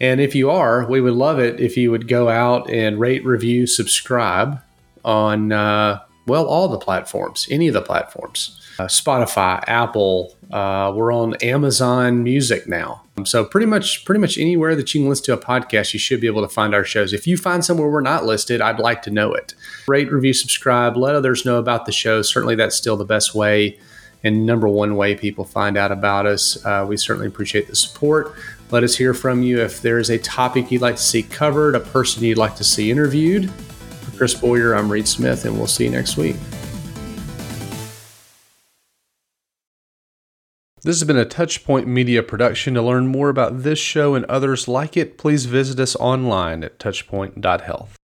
and 0.00 0.20
if 0.20 0.34
you 0.34 0.50
are, 0.50 0.86
we 0.88 1.00
would 1.00 1.14
love 1.14 1.38
it 1.38 1.60
if 1.60 1.76
you 1.76 1.90
would 1.90 2.08
go 2.08 2.28
out 2.28 2.70
and 2.70 2.98
rate, 2.98 3.24
review, 3.24 3.66
subscribe 3.66 4.60
on 5.04 5.52
uh, 5.52 6.00
well 6.26 6.46
all 6.46 6.68
the 6.68 6.78
platforms, 6.78 7.46
any 7.50 7.68
of 7.68 7.74
the 7.74 7.82
platforms. 7.82 8.56
Uh, 8.78 8.84
Spotify, 8.84 9.62
Apple, 9.66 10.34
uh, 10.50 10.90
we're 10.94 11.12
on 11.12 11.34
Amazon 11.36 12.22
Music 12.22 12.66
now. 12.66 13.02
So 13.24 13.44
pretty 13.44 13.66
much, 13.66 14.06
pretty 14.06 14.20
much 14.20 14.38
anywhere 14.38 14.74
that 14.74 14.94
you 14.94 15.02
can 15.02 15.10
listen 15.10 15.26
to 15.26 15.34
a 15.34 15.38
podcast, 15.38 15.92
you 15.92 15.98
should 15.98 16.22
be 16.22 16.26
able 16.26 16.40
to 16.40 16.48
find 16.48 16.74
our 16.74 16.84
shows. 16.84 17.12
If 17.12 17.26
you 17.26 17.36
find 17.36 17.62
somewhere 17.62 17.90
we're 17.90 18.00
not 18.00 18.24
listed, 18.24 18.62
I'd 18.62 18.78
like 18.78 19.02
to 19.02 19.10
know 19.10 19.34
it. 19.34 19.54
Rate, 19.86 20.10
review, 20.10 20.32
subscribe, 20.32 20.96
let 20.96 21.14
others 21.14 21.44
know 21.44 21.58
about 21.58 21.84
the 21.84 21.92
show. 21.92 22.22
Certainly, 22.22 22.54
that's 22.54 22.76
still 22.76 22.96
the 22.96 23.04
best 23.04 23.34
way 23.34 23.78
and 24.22 24.46
number 24.46 24.68
one 24.68 24.96
way 24.96 25.14
people 25.14 25.44
find 25.44 25.76
out 25.76 25.92
about 25.92 26.26
us. 26.26 26.64
Uh, 26.64 26.84
we 26.88 26.96
certainly 26.96 27.26
appreciate 27.26 27.68
the 27.68 27.76
support. 27.76 28.34
Let 28.72 28.84
us 28.84 28.94
hear 28.94 29.14
from 29.14 29.42
you 29.42 29.60
if 29.60 29.82
there 29.82 29.98
is 29.98 30.10
a 30.10 30.18
topic 30.18 30.70
you'd 30.70 30.80
like 30.80 30.94
to 30.94 31.02
see 31.02 31.24
covered, 31.24 31.74
a 31.74 31.80
person 31.80 32.22
you'd 32.22 32.38
like 32.38 32.54
to 32.56 32.64
see 32.64 32.88
interviewed. 32.88 33.50
For 33.50 34.16
Chris 34.16 34.34
Boyer, 34.34 34.74
I'm 34.74 34.90
Reed 34.90 35.08
Smith, 35.08 35.44
and 35.44 35.58
we'll 35.58 35.66
see 35.66 35.84
you 35.84 35.90
next 35.90 36.16
week. 36.16 36.36
This 40.82 40.98
has 40.98 41.04
been 41.04 41.18
a 41.18 41.26
Touchpoint 41.26 41.86
Media 41.86 42.22
production. 42.22 42.74
To 42.74 42.82
learn 42.82 43.08
more 43.08 43.28
about 43.28 43.64
this 43.64 43.78
show 43.78 44.14
and 44.14 44.24
others 44.26 44.68
like 44.68 44.96
it, 44.96 45.18
please 45.18 45.46
visit 45.46 45.80
us 45.80 45.96
online 45.96 46.62
at 46.62 46.78
touchpoint.health. 46.78 47.99